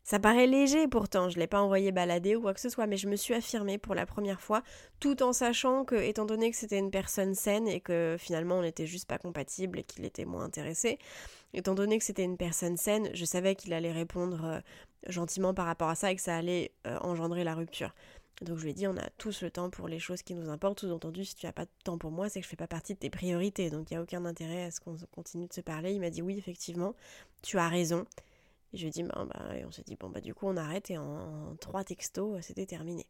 Ça 0.10 0.18
paraît 0.18 0.48
léger 0.48 0.88
pourtant, 0.88 1.30
je 1.30 1.36
ne 1.36 1.42
l'ai 1.42 1.46
pas 1.46 1.62
envoyé 1.62 1.92
balader 1.92 2.36
ou 2.36 2.42
quoi 2.42 2.56
que 2.56 2.60
ce 2.60 2.70
soit, 2.70 2.88
mais 2.88 2.98
je 2.98 3.08
me 3.08 3.16
suis 3.16 3.36
affirmée 3.36 3.78
pour 3.78 3.94
la 3.94 4.08
première 4.08 4.42
fois, 4.42 4.64
tout 5.00 5.22
en 5.22 5.34
sachant 5.34 5.86
que, 5.86 5.94
étant 5.94 6.26
donné 6.26 6.50
que 6.50 6.58
c'était 6.58 6.80
une 6.80 6.90
personne 6.90 7.36
saine 7.36 7.68
et 7.68 7.80
que 7.80 8.16
finalement 8.18 8.56
on 8.56 8.64
n'était 8.64 8.88
juste 8.88 9.08
pas 9.08 9.20
compatible 9.20 9.78
et 9.78 9.84
qu'il 9.84 10.06
était 10.06 10.26
moins 10.26 10.44
intéressé, 10.44 10.98
étant 11.54 11.76
donné 11.76 12.00
que 12.00 12.04
c'était 12.04 12.24
une 12.24 12.38
personne 12.38 12.76
saine, 12.76 13.12
je 13.14 13.24
savais 13.24 13.54
qu'il 13.54 13.72
allait 13.72 13.92
répondre 13.92 14.46
euh, 14.46 14.60
gentiment 15.08 15.54
par 15.54 15.68
rapport 15.68 15.90
à 15.90 15.96
ça 15.96 16.12
et 16.12 16.16
que 16.16 16.24
ça 16.24 16.36
allait 16.36 16.72
euh, 16.88 16.98
engendrer 17.02 17.44
la 17.44 17.54
rupture. 17.54 17.94
Donc 18.42 18.58
je 18.58 18.64
lui 18.64 18.72
ai 18.72 18.74
dit, 18.74 18.88
on 18.88 18.96
a 18.96 19.10
tous 19.18 19.42
le 19.42 19.52
temps 19.52 19.70
pour 19.70 19.88
les 19.88 20.00
choses 20.00 20.22
qui 20.22 20.34
nous 20.34 20.50
importent. 20.50 20.80
Sous-entendu, 20.80 21.26
si 21.26 21.36
tu 21.36 21.46
n'as 21.46 21.52
pas 21.52 21.66
de 21.66 21.72
temps 21.84 21.98
pour 21.98 22.12
moi, 22.12 22.30
c'est 22.30 22.40
que 22.40 22.46
je 22.46 22.50
fais 22.50 22.56
pas 22.56 22.68
partie 22.68 22.94
de 22.94 23.00
tes 23.00 23.10
priorités. 23.10 23.70
Donc 23.70 23.92
il 23.92 23.94
n'y 23.94 23.98
a 23.98 24.02
aucun 24.02 24.24
intérêt 24.26 24.64
à 24.64 24.72
ce 24.72 24.80
qu'on 24.80 24.96
continue 25.14 25.48
de 25.48 25.54
se 25.54 25.62
parler. 25.62 25.94
Il 25.94 26.00
m'a 26.00 26.10
dit, 26.10 26.22
oui, 26.22 26.38
effectivement, 26.38 26.96
tu 27.42 27.58
as 27.58 27.68
raison. 27.68 28.06
Et 28.74 28.78
je 28.78 28.84
lui 28.84 28.88
ai 28.88 28.92
dit, 28.92 29.04
bah, 29.04 29.28
bah, 29.28 29.58
et 29.58 29.66
on 29.66 29.72
s'est 29.72 29.84
dit, 29.84 29.96
bon, 29.96 30.10
bah, 30.10 30.22
du 30.22 30.34
coup, 30.34 30.48
on 30.48 30.56
arrête 30.56 30.90
et 30.90 30.98
en, 30.98 31.56
trois 31.60 31.84
textos, 31.84 32.40
c'était 32.42 32.66
terminé. 32.66 33.06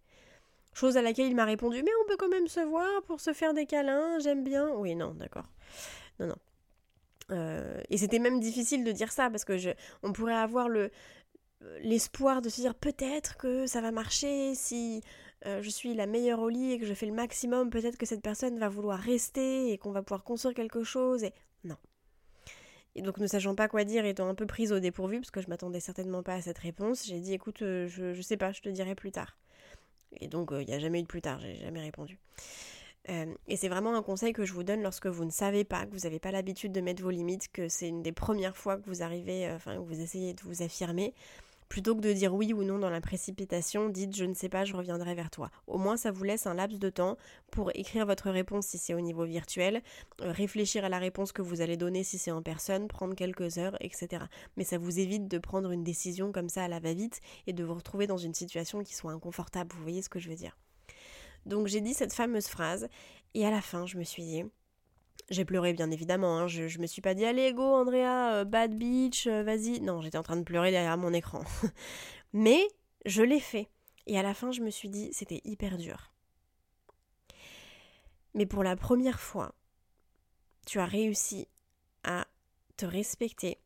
Chose 0.74 0.98
à 0.98 1.02
laquelle 1.02 1.28
il 1.28 1.36
m'a 1.36 1.46
répondu, 1.46 1.84
mais 1.84 1.92
on 2.04 2.08
peut 2.08 2.18
quand 2.18 2.30
même 2.30 2.48
se 2.48 2.62
voir 2.62 3.04
pour 3.04 3.20
se 3.20 3.34
faire 3.34 3.54
des 3.54 3.66
câlins, 3.66 4.20
j'aime 4.20 4.44
bien. 4.44 4.70
Oui, 4.76 4.96
non, 4.96 5.14
d'accord. 5.14 5.46
Non, 6.20 6.28
non. 6.28 6.36
Euh, 7.32 7.82
et 7.90 7.98
c'était 7.98 8.18
même 8.18 8.40
difficile 8.40 8.84
de 8.84 8.92
dire 8.92 9.12
ça 9.12 9.30
parce 9.30 9.46
que 9.46 9.54
on 10.02 10.14
pourrait 10.14 10.34
avoir 10.34 10.68
le 10.68 10.90
l'espoir 11.82 12.42
de 12.42 12.50
se 12.50 12.62
dire 12.62 12.76
peut-être 12.76 13.38
que 13.38 13.68
ça 13.68 13.82
va 13.82 13.92
marcher 13.92 14.56
si 14.56 15.02
euh, 15.46 15.62
je 15.62 15.70
suis 15.70 15.94
la 15.94 16.06
meilleure 16.06 16.40
au 16.40 16.50
lit 16.50 16.74
et 16.74 16.80
que 16.80 16.86
je 16.86 16.94
fais 16.94 17.06
le 17.06 17.14
maximum, 17.14 17.70
peut-être 17.70 17.98
que 17.98 18.06
cette 18.06 18.22
personne 18.22 18.60
va 18.60 18.70
vouloir 18.70 19.00
rester 19.00 19.72
et 19.72 19.78
qu'on 19.78 19.92
va 19.92 20.02
pouvoir 20.02 20.24
construire 20.24 20.56
quelque 20.56 20.84
chose. 20.84 21.24
Et 21.24 21.34
non, 21.64 21.78
et 22.96 23.02
donc, 23.02 23.18
ne 23.18 23.28
sachant 23.28 23.56
pas 23.56 23.68
quoi 23.68 23.84
dire, 23.84 24.06
étant 24.06 24.28
un 24.28 24.36
peu 24.36 24.46
prise 24.46 24.74
au 24.74 24.80
dépourvu, 24.80 25.20
parce 25.20 25.32
que 25.32 25.42
je 25.42 25.48
m'attendais 25.48 25.80
certainement 25.80 26.24
pas 26.24 26.34
à 26.34 26.42
cette 26.42 26.58
réponse, 26.58 27.06
j'ai 27.06 27.20
dit 27.20 27.34
écoute, 27.34 27.62
euh, 27.62 27.88
je, 27.88 28.14
je 28.14 28.22
sais 28.22 28.38
pas, 28.38 28.52
je 28.52 28.62
te 28.62 28.70
dirai 28.70 28.96
plus 28.96 29.12
tard. 29.12 29.38
Et 30.20 30.28
donc, 30.28 30.52
euh, 30.52 30.62
il 30.62 30.68
n'y 30.68 30.74
a 30.74 30.80
jamais 30.80 31.00
eu 31.00 31.04
de 31.04 31.08
plus 31.08 31.22
tard, 31.22 31.40
j'ai 31.40 31.56
jamais 31.56 31.82
répondu. 31.82 32.20
Euh, 33.10 33.34
et 33.48 33.56
c'est 33.56 33.70
vraiment 33.70 33.96
un 33.96 34.02
conseil 34.02 34.34
que 34.34 34.44
je 34.44 34.54
vous 34.54 34.64
donne 34.64 34.82
lorsque 34.82 35.08
vous 35.08 35.24
ne 35.24 35.32
savez 35.32 35.64
pas, 35.64 35.86
que 35.86 35.92
vous 35.92 36.00
n'avez 36.00 36.20
pas 36.20 36.32
l'habitude 36.32 36.72
de 36.72 36.82
mettre 36.82 37.02
vos 37.02 37.12
limites, 37.12 37.50
que 37.52 37.70
c'est 37.70 37.88
une 37.88 38.02
des 38.02 38.12
premières 38.12 38.58
fois 38.58 38.78
que 38.78 38.86
vous 38.88 39.04
arrivez, 39.04 39.50
enfin, 39.52 39.76
que 39.76 39.82
vous 39.82 40.02
essayez 40.02 40.34
de 40.34 40.42
vous 40.42 40.62
affirmer. 40.62 41.14
Plutôt 41.70 41.96
que 41.96 42.02
de 42.02 42.12
dire 42.12 42.34
oui 42.34 42.52
ou 42.52 42.64
non 42.64 42.80
dans 42.80 42.90
la 42.90 43.00
précipitation, 43.00 43.90
dites 43.90 44.16
je 44.16 44.26
ne 44.26 44.34
sais 44.34 44.50
pas, 44.50 44.66
je 44.66 44.76
reviendrai 44.76 45.14
vers 45.14 45.30
toi. 45.30 45.52
Au 45.68 45.78
moins 45.78 45.98
ça 45.98 46.10
vous 46.10 46.24
laisse 46.24 46.48
un 46.48 46.56
laps 46.56 46.80
de 46.80 46.90
temps 46.90 47.16
pour 47.52 47.70
écrire 47.76 48.08
votre 48.08 48.32
réponse 48.32 48.66
si 48.66 48.80
c'est 48.80 48.96
au 48.96 49.02
niveau 49.02 49.24
virtuel, 49.24 49.84
euh, 50.22 50.32
réfléchir 50.32 50.84
à 50.84 50.90
la 50.90 50.98
réponse 50.98 51.32
que 51.32 51.44
vous 51.44 51.62
allez 51.62 51.78
donner 51.78 52.04
si 52.04 52.18
c'est 52.18 52.32
en 52.32 52.42
personne, 52.42 52.88
prendre 52.88 53.14
quelques 53.14 53.60
heures, 53.60 53.78
etc. 53.82 54.24
Mais 54.58 54.64
ça 54.64 54.80
vous 54.80 55.00
évite 55.00 55.28
de 55.28 55.38
prendre 55.38 55.70
une 55.70 55.84
décision 55.84 56.32
comme 56.32 56.50
ça 56.50 56.64
à 56.64 56.68
la 56.68 56.80
va-vite 56.80 57.22
et 57.46 57.54
de 57.54 57.64
vous 57.64 57.76
retrouver 57.76 58.08
dans 58.08 58.18
une 58.18 58.34
situation 58.34 58.82
qui 58.84 58.96
soit 58.96 59.12
inconfortable. 59.12 59.72
Vous 59.76 59.84
voyez 59.84 60.02
ce 60.02 60.10
que 60.10 60.20
je 60.20 60.30
veux 60.30 60.36
dire 60.36 60.58
Donc 61.46 61.68
j'ai 61.68 61.82
dit 61.82 61.94
cette 61.94 62.14
fameuse 62.14 62.48
phrase 62.48 62.88
et 63.36 63.46
à 63.46 63.52
la 63.52 63.62
fin 63.62 63.86
je 63.86 63.98
me 63.98 64.04
suis 64.04 64.24
dit 64.24 64.44
j'ai 65.30 65.46
pleuré 65.46 65.74
bien 65.74 65.92
évidemment, 65.92 66.38
hein. 66.38 66.48
je, 66.48 66.68
je 66.68 66.80
me 66.80 66.88
suis 66.88 67.02
pas 67.02 67.14
dit 67.14 67.26
allez 67.26 67.54
go 67.54 67.64
Andrea, 67.64 68.34
euh, 68.34 68.46
bad 68.46 68.76
beach, 68.76 69.28
euh, 69.28 69.44
vas-y. 69.44 69.82
Non, 69.82 70.02
j'étais 70.02 70.18
en 70.18 70.24
train 70.24 70.38
de 70.38 70.44
pleurer 70.44 70.72
derrière 70.72 70.98
mon 70.98 71.14
écran. 71.14 71.44
Mais 72.34 72.68
je 73.06 73.22
l'ai 73.22 73.40
fait. 73.40 73.70
Et 74.08 74.18
à 74.18 74.24
la 74.24 74.34
fin, 74.34 74.52
je 74.52 74.62
me 74.62 74.70
suis 74.70 74.90
dit 74.90 75.10
c'était 75.12 75.42
hyper 75.44 75.78
dur. 75.78 76.12
Mais 78.34 78.46
pour 78.46 78.64
la 78.64 78.76
première 78.76 79.20
fois, 79.20 79.54
tu 80.66 80.80
as 80.80 80.86
réussi 80.86 81.48
à 82.04 82.28
te 82.78 82.86
respecter. 82.86 83.58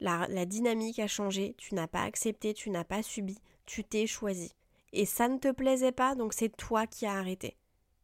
La, 0.00 0.26
la 0.28 0.46
dynamique 0.46 0.98
a 0.98 1.06
changé, 1.06 1.54
tu 1.58 1.74
n'as 1.74 1.86
pas 1.86 2.02
accepté, 2.02 2.54
tu 2.54 2.70
n'as 2.70 2.84
pas 2.84 3.02
subi, 3.02 3.38
tu 3.66 3.84
t'es 3.84 4.06
choisi. 4.06 4.54
Et 4.92 5.06
ça 5.06 5.28
ne 5.28 5.38
te 5.38 5.50
plaisait 5.50 5.92
pas, 5.92 6.14
donc 6.14 6.32
c'est 6.32 6.56
toi 6.56 6.86
qui 6.86 7.06
as 7.06 7.14
arrêté. 7.14 7.56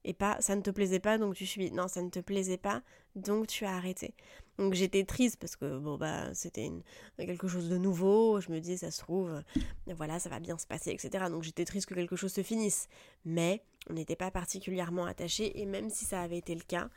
Et 0.04 0.14
pas 0.14 0.36
ça 0.40 0.56
ne 0.56 0.62
te 0.62 0.70
plaisait 0.70 1.00
pas 1.00 1.18
donc 1.18 1.34
tu 1.34 1.46
suis. 1.46 1.70
Non, 1.70 1.88
ça 1.88 2.02
ne 2.02 2.10
te 2.10 2.20
plaisait 2.20 2.56
pas 2.56 2.82
donc 3.16 3.46
tu 3.46 3.64
as 3.64 3.74
arrêté. 3.74 4.14
Donc 4.58 4.74
j'étais 4.74 5.04
triste 5.04 5.36
parce 5.38 5.56
que 5.56 5.78
bon 5.78 5.96
bah 5.96 6.32
c'était 6.34 6.70
quelque 7.18 7.48
chose 7.48 7.68
de 7.68 7.76
nouveau. 7.76 8.40
Je 8.40 8.50
me 8.50 8.60
disais 8.60 8.76
ça 8.76 8.90
se 8.90 9.00
trouve, 9.00 9.42
voilà 9.86 10.18
ça 10.18 10.28
va 10.28 10.40
bien 10.40 10.58
se 10.58 10.66
passer 10.66 10.90
etc. 10.90 11.24
Donc 11.28 11.42
j'étais 11.42 11.64
triste 11.64 11.86
que 11.86 11.94
quelque 11.94 12.16
chose 12.16 12.32
se 12.32 12.42
finisse. 12.42 12.88
Mais 13.24 13.62
on 13.88 13.94
n'était 13.94 14.16
pas 14.16 14.30
particulièrement 14.30 15.06
attachés 15.06 15.60
et 15.60 15.66
même 15.66 15.90
si 15.90 16.04
ça 16.04 16.20
avait 16.20 16.38
été 16.38 16.54
le 16.54 16.62
cas, 16.62 16.88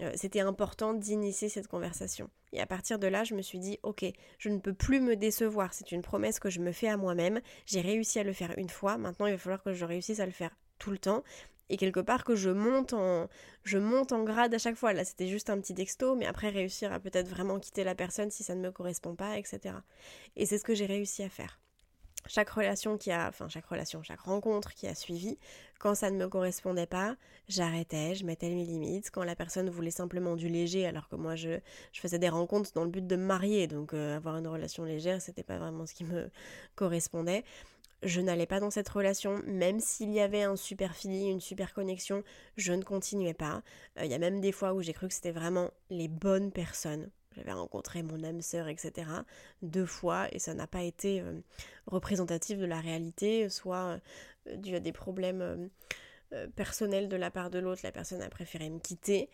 euh, 0.00 0.12
c'était 0.14 0.40
important 0.40 0.94
d'initier 0.94 1.48
cette 1.48 1.68
conversation. 1.68 2.30
Et 2.52 2.60
à 2.60 2.66
partir 2.66 2.98
de 2.98 3.06
là, 3.06 3.24
je 3.24 3.34
me 3.34 3.42
suis 3.42 3.58
dit, 3.58 3.78
ok, 3.82 4.04
je 4.38 4.48
ne 4.48 4.58
peux 4.58 4.72
plus 4.72 5.00
me 5.00 5.16
décevoir. 5.16 5.74
C'est 5.74 5.92
une 5.92 6.02
promesse 6.02 6.38
que 6.38 6.50
je 6.50 6.60
me 6.60 6.72
fais 6.72 6.88
à 6.88 6.96
moi-même. 6.96 7.40
J'ai 7.66 7.80
réussi 7.80 8.18
à 8.18 8.24
le 8.24 8.32
faire 8.32 8.54
une 8.56 8.68
fois. 8.68 8.98
Maintenant, 8.98 9.26
il 9.26 9.32
va 9.32 9.38
falloir 9.38 9.62
que 9.62 9.72
je 9.72 9.84
réussisse 9.84 10.20
à 10.20 10.26
le 10.26 10.32
faire 10.32 10.56
tout 10.78 10.90
le 10.90 10.98
temps 10.98 11.22
et 11.72 11.78
quelque 11.78 12.00
part 12.00 12.22
que 12.22 12.36
je 12.36 12.50
monte 12.50 12.92
en 12.92 14.24
grade 14.24 14.52
à 14.52 14.58
chaque 14.58 14.76
fois. 14.76 14.92
Là, 14.92 15.06
c'était 15.06 15.26
juste 15.26 15.48
un 15.48 15.58
petit 15.58 15.74
texto, 15.74 16.14
mais 16.14 16.26
après 16.26 16.50
réussir 16.50 16.92
à 16.92 17.00
peut-être 17.00 17.28
vraiment 17.28 17.58
quitter 17.58 17.82
la 17.82 17.94
personne 17.94 18.30
si 18.30 18.42
ça 18.42 18.54
ne 18.54 18.60
me 18.60 18.70
correspond 18.70 19.14
pas, 19.14 19.38
etc. 19.38 19.76
Et 20.36 20.44
c'est 20.44 20.58
ce 20.58 20.64
que 20.64 20.74
j'ai 20.74 20.84
réussi 20.84 21.22
à 21.22 21.30
faire. 21.30 21.58
Chaque 22.28 22.50
relation 22.50 22.98
qui 22.98 23.10
a, 23.10 23.26
enfin 23.26 23.48
chaque 23.48 23.64
relation, 23.64 24.02
chaque 24.02 24.20
rencontre 24.20 24.74
qui 24.74 24.86
a 24.86 24.94
suivi, 24.94 25.38
quand 25.80 25.96
ça 25.96 26.10
ne 26.10 26.16
me 26.16 26.28
correspondait 26.28 26.86
pas, 26.86 27.16
j'arrêtais, 27.48 28.14
je 28.14 28.24
mettais 28.24 28.50
mes 28.50 28.64
limites. 28.64 29.10
Quand 29.10 29.24
la 29.24 29.34
personne 29.34 29.68
voulait 29.70 29.90
simplement 29.90 30.36
du 30.36 30.48
léger, 30.48 30.86
alors 30.86 31.08
que 31.08 31.16
moi 31.16 31.36
je, 31.36 31.58
je 31.92 32.00
faisais 32.00 32.18
des 32.18 32.28
rencontres 32.28 32.70
dans 32.74 32.84
le 32.84 32.90
but 32.90 33.06
de 33.06 33.16
me 33.16 33.24
marier, 33.24 33.66
donc 33.66 33.94
euh, 33.94 34.18
avoir 34.18 34.36
une 34.36 34.46
relation 34.46 34.84
légère, 34.84 35.20
c'était 35.22 35.42
pas 35.42 35.58
vraiment 35.58 35.86
ce 35.86 35.94
qui 35.94 36.04
me 36.04 36.30
correspondait 36.76 37.44
je 38.02 38.20
n'allais 38.20 38.46
pas 38.46 38.60
dans 38.60 38.70
cette 38.70 38.88
relation, 38.88 39.40
même 39.46 39.80
s'il 39.80 40.10
y 40.12 40.20
avait 40.20 40.42
un 40.42 40.56
super 40.56 40.94
feeling, 40.94 41.32
une 41.32 41.40
super 41.40 41.72
connexion, 41.72 42.24
je 42.56 42.72
ne 42.72 42.82
continuais 42.82 43.34
pas. 43.34 43.62
Euh, 43.98 44.04
il 44.04 44.10
y 44.10 44.14
a 44.14 44.18
même 44.18 44.40
des 44.40 44.52
fois 44.52 44.74
où 44.74 44.82
j'ai 44.82 44.92
cru 44.92 45.08
que 45.08 45.14
c'était 45.14 45.30
vraiment 45.32 45.70
les 45.90 46.08
bonnes 46.08 46.50
personnes. 46.50 47.10
J'avais 47.36 47.52
rencontré 47.52 48.02
mon 48.02 48.22
âme 48.24 48.42
sœur, 48.42 48.68
etc. 48.68 49.08
deux 49.62 49.86
fois 49.86 50.26
et 50.32 50.38
ça 50.38 50.52
n'a 50.52 50.66
pas 50.66 50.82
été 50.82 51.20
euh, 51.20 51.40
représentatif 51.86 52.58
de 52.58 52.66
la 52.66 52.80
réalité, 52.80 53.48
soit 53.48 53.98
euh, 54.48 54.56
dû 54.56 54.74
à 54.74 54.80
des 54.80 54.92
problèmes 54.92 55.70
personnels 56.56 57.10
de 57.10 57.16
la 57.16 57.30
part 57.30 57.50
de 57.50 57.58
l'autre, 57.58 57.82
la 57.84 57.92
personne 57.92 58.22
a 58.22 58.30
préféré 58.30 58.70
me 58.70 58.78
quitter. 58.78 59.28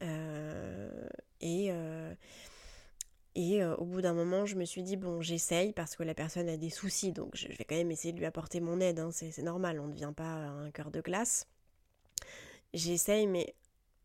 et 0.00 1.70
et 3.34 3.62
euh, 3.62 3.76
au 3.76 3.84
bout 3.84 4.02
d'un 4.02 4.14
moment, 4.14 4.46
je 4.46 4.56
me 4.56 4.64
suis 4.64 4.82
dit, 4.82 4.96
bon, 4.96 5.20
j'essaye 5.20 5.72
parce 5.72 5.96
que 5.96 6.02
la 6.02 6.14
personne 6.14 6.48
a 6.48 6.56
des 6.56 6.70
soucis, 6.70 7.12
donc 7.12 7.30
je 7.34 7.48
vais 7.48 7.64
quand 7.64 7.76
même 7.76 7.90
essayer 7.90 8.12
de 8.12 8.18
lui 8.18 8.26
apporter 8.26 8.60
mon 8.60 8.80
aide, 8.80 8.98
hein, 8.98 9.10
c'est 9.12 9.42
normal, 9.42 9.80
on 9.80 9.86
ne 9.86 9.92
devient 9.92 10.12
pas 10.16 10.24
un 10.24 10.70
cœur 10.70 10.90
de 10.90 11.00
glace. 11.00 11.46
J'essaye, 12.74 13.26
mais 13.26 13.54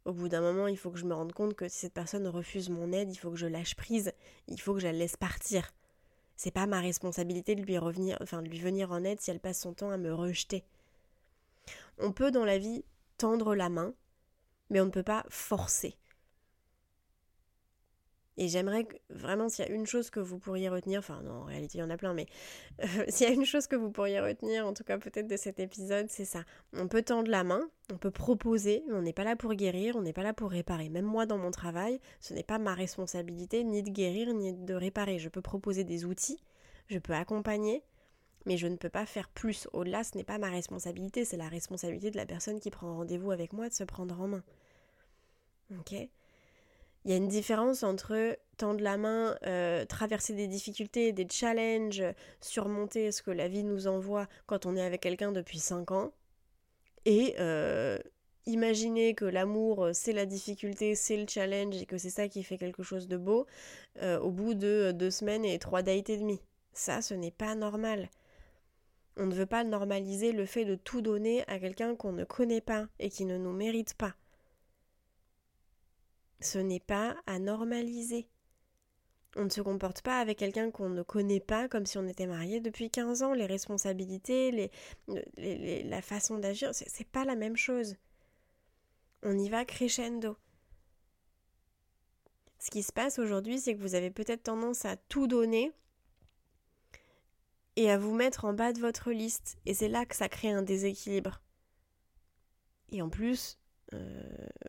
au 0.06 0.14
bout 0.14 0.28
d'un 0.28 0.42
moment, 0.42 0.68
il 0.68 0.78
faut 0.78 0.92
que 0.92 1.00
je 1.00 1.06
me 1.06 1.14
rende 1.14 1.34
compte 1.34 1.56
que 1.56 1.68
si 1.68 1.80
cette 1.80 1.94
personne 1.94 2.28
refuse 2.28 2.70
mon 2.70 2.92
aide, 2.92 3.12
il 3.12 3.16
faut 3.16 3.32
que 3.32 3.38
je 3.38 3.48
lâche 3.48 3.76
prise, 3.76 4.12
il 4.48 4.60
faut 4.60 4.74
que 4.74 4.80
je 4.80 4.88
la 4.88 4.94
laisse 4.94 5.18
partir. 5.18 5.74
C'est 6.36 6.52
pas 6.52 6.66
ma 6.66 6.82
responsabilité 6.82 7.56
de 7.56 7.62
lui 7.62 7.78
revenir, 7.78 8.18
enfin 8.22 8.42
de 8.42 8.50
lui 8.50 8.60
venir 8.60 8.92
en 8.92 9.04
aide 9.04 9.22
si 9.22 9.32
elle 9.32 9.40
passe 9.40 9.62
son 9.62 9.74
temps 9.74 9.92
à 9.92 9.98
me 9.98 10.14
rejeter. 10.14 10.64
On 12.00 12.12
peut 12.12 12.32
dans 12.32 12.46
la 12.46 12.58
vie 12.58 12.84
tendre 13.18 13.56
la 13.56 13.70
main, 13.70 13.94
mais 14.70 14.82
on 14.82 14.86
ne 14.86 14.92
peut 14.92 15.04
pas 15.04 15.26
forcer. 15.30 15.96
Et 18.38 18.48
j'aimerais 18.48 18.88
vraiment, 19.10 19.48
s'il 19.48 19.65
y 19.65 19.67
a 19.67 19.72
une 19.72 19.86
chose 19.86 20.10
que 20.10 20.19
vous 20.19 20.39
pourriez 20.39 20.67
retenir, 20.67 21.00
enfin 21.00 21.22
non, 21.24 21.41
en 21.41 21.43
réalité 21.43 21.78
il 21.78 21.82
y 21.82 21.84
en 21.84 21.89
a 21.91 21.98
plein, 21.98 22.13
mais 22.13 22.26
euh, 22.84 22.86
s'il 23.08 23.28
y 23.28 23.30
a 23.30 23.34
une 23.34 23.46
chose 23.46 23.67
que 23.67 23.76
vous 23.76 23.91
pourriez 23.91 24.19
retenir, 24.19 24.65
en 24.65 24.74
tout 24.74 24.84
cas 24.84 24.98
peut-être 24.98 25.28
de 25.28 25.38
cet 25.38 25.60
épisode, 25.60 26.08
c'est 26.10 26.26
ça. 26.26 26.43
On 26.74 26.88
peut 26.88 27.04
tendre 27.04 27.30
la 27.30 27.43
main, 27.43 27.62
on 27.91 27.98
peut 27.98 28.12
proposer, 28.12 28.84
mais 28.88 28.96
on 28.96 29.04
n'est 29.04 29.13
pas 29.13 29.24
là 29.24 29.36
pour 29.36 29.54
guérir, 29.54 29.96
on 29.96 30.02
n'est 30.02 30.13
pas 30.13 30.24
là 30.24 30.34
pour 30.34 30.50
réparer. 30.50 30.89
Même 30.89 31.06
moi 31.06 31.28
dans 31.28 31.38
mon 31.38 31.52
travail, 31.52 32.00
ce 32.19 32.34
n'est 32.34 32.43
pas 32.43 32.58
ma 32.58 32.74
responsabilité 32.74 33.63
ni 33.63 33.84
de 33.84 33.91
guérir 33.91 34.34
ni 34.34 34.54
de 34.54 34.74
réparer. 34.74 35.19
Je 35.19 35.30
peux 35.30 35.41
proposer 35.41 35.84
des 35.84 36.06
outils, 36.06 36.39
je 36.88 36.98
peux 36.98 37.13
accompagner, 37.13 37.84
mais 38.48 38.58
je 38.58 38.65
ne 38.65 38.78
peux 38.78 38.89
pas 38.89 39.06
faire 39.06 39.30
plus. 39.30 39.67
Au-delà, 39.74 40.04
ce 40.04 40.17
n'est 40.17 40.24
pas 40.24 40.39
ma 40.39 40.50
responsabilité, 40.50 41.24
c'est 41.24 41.38
la 41.38 41.50
responsabilité 41.50 42.10
de 42.10 42.17
la 42.17 42.26
personne 42.26 42.60
qui 42.60 42.72
prend 42.72 42.96
rendez-vous 42.96 43.30
avec 43.30 43.54
moi 43.54 43.69
de 43.69 43.74
se 43.74 43.84
prendre 43.84 44.19
en 44.19 44.28
main. 44.28 44.43
Ok? 45.80 45.93
Il 47.06 47.12
y 47.12 47.13
a 47.13 47.18
une 47.18 47.28
différence 47.28 47.84
entre 47.84 48.38
tendre 48.58 48.82
la 48.82 48.98
main, 48.98 49.36
euh, 49.46 49.86
traverser 49.86 50.34
des 50.34 50.48
difficultés, 50.48 51.12
des 51.12 51.28
challenges, 51.30 52.04
surmonter 52.39 53.12
ce 53.12 53.22
que 53.22 53.32
la 53.32 53.48
vie 53.48 53.63
nous 53.63 53.88
envoie 53.88 54.28
quand 54.46 54.66
on 54.66 54.76
est 54.76 54.82
avec 54.82 55.02
quelqu'un 55.02 55.32
depuis 55.32 55.60
5 55.60 55.92
ans, 55.92 56.13
et 57.06 57.36
euh, 57.39 58.00
imaginer 58.46 59.16
que 59.16 59.26
l'amour, 59.26 59.89
c'est 59.94 60.13
la 60.13 60.26
difficulté, 60.26 60.96
c'est 60.96 61.18
le 61.18 61.26
challenge, 61.28 61.82
et 61.82 61.86
que 61.86 61.98
c'est 61.98 62.10
ça 62.10 62.30
qui 62.30 62.44
fait 62.44 62.58
quelque 62.58 62.84
chose 62.84 63.08
de 63.10 63.18
beau, 63.18 63.48
euh, 64.02 64.20
au 64.20 64.32
bout 64.32 64.54
de 64.54 64.92
deux 64.94 65.12
semaines 65.12 65.44
et 65.46 65.60
trois 65.60 65.82
dates 65.82 66.10
et 66.10 66.18
demi. 66.18 66.42
Ça, 66.72 67.02
ce 67.02 67.13
n'est 67.13 67.32
pas 67.32 67.56
normal. 67.56 68.10
On 69.18 69.26
ne 69.26 69.36
veut 69.36 69.46
pas 69.46 69.63
normaliser 69.63 70.32
le 70.32 70.46
fait 70.46 70.66
de 70.66 70.76
tout 70.76 71.02
donner 71.02 71.44
à 71.48 71.60
quelqu'un 71.60 71.96
qu'on 71.96 72.13
ne 72.13 72.24
connaît 72.24 72.62
pas 72.62 72.88
et 73.00 73.10
qui 73.10 73.26
ne 73.26 73.38
nous 73.38 73.54
mérite 73.54 73.94
pas. 73.94 74.16
Ce 76.39 76.60
n'est 76.60 76.80
pas 76.80 77.15
à 77.26 77.39
normaliser. 77.39 78.28
On 79.36 79.46
ne 79.46 79.50
se 79.50 79.62
comporte 79.62 80.02
pas 80.02 80.19
avec 80.19 80.38
quelqu'un 80.38 80.69
qu'on 80.69 80.89
ne 80.89 81.02
connaît 81.02 81.39
pas 81.39 81.67
comme 81.67 81.86
si 81.86 81.98
on 81.98 82.08
était 82.08 82.28
marié 82.28 82.60
depuis 82.60 82.91
15 82.91 83.24
ans. 83.24 83.34
Les 83.34 83.48
responsabilités, 83.48 84.69
la 85.38 86.02
façon 86.02 86.38
d'agir, 86.38 86.69
c'est 86.74 87.08
pas 87.08 87.26
la 87.26 87.36
même 87.36 87.58
chose. 87.58 87.96
On 89.24 89.38
y 89.38 89.50
va 89.50 89.65
crescendo. 89.65 90.38
Ce 92.60 92.69
qui 92.69 92.84
se 92.84 92.93
passe 92.93 93.19
aujourd'hui, 93.19 93.60
c'est 93.60 93.76
que 93.76 93.82
vous 93.82 93.96
avez 93.96 94.12
peut-être 94.12 94.43
tendance 94.43 94.86
à 94.86 94.98
tout 94.98 95.28
donner 95.28 95.72
et 97.76 97.89
à 97.89 97.98
vous 97.98 98.13
mettre 98.13 98.46
en 98.46 98.54
bas 98.54 98.72
de 98.72 98.80
votre 98.80 99.12
liste. 99.12 99.58
Et 99.65 99.74
c'est 99.74 99.89
là 99.89 100.06
que 100.06 100.15
ça 100.15 100.30
crée 100.30 100.52
un 100.52 100.62
déséquilibre. 100.62 101.41
Et 102.91 103.02
en 103.02 103.10
plus, 103.10 103.58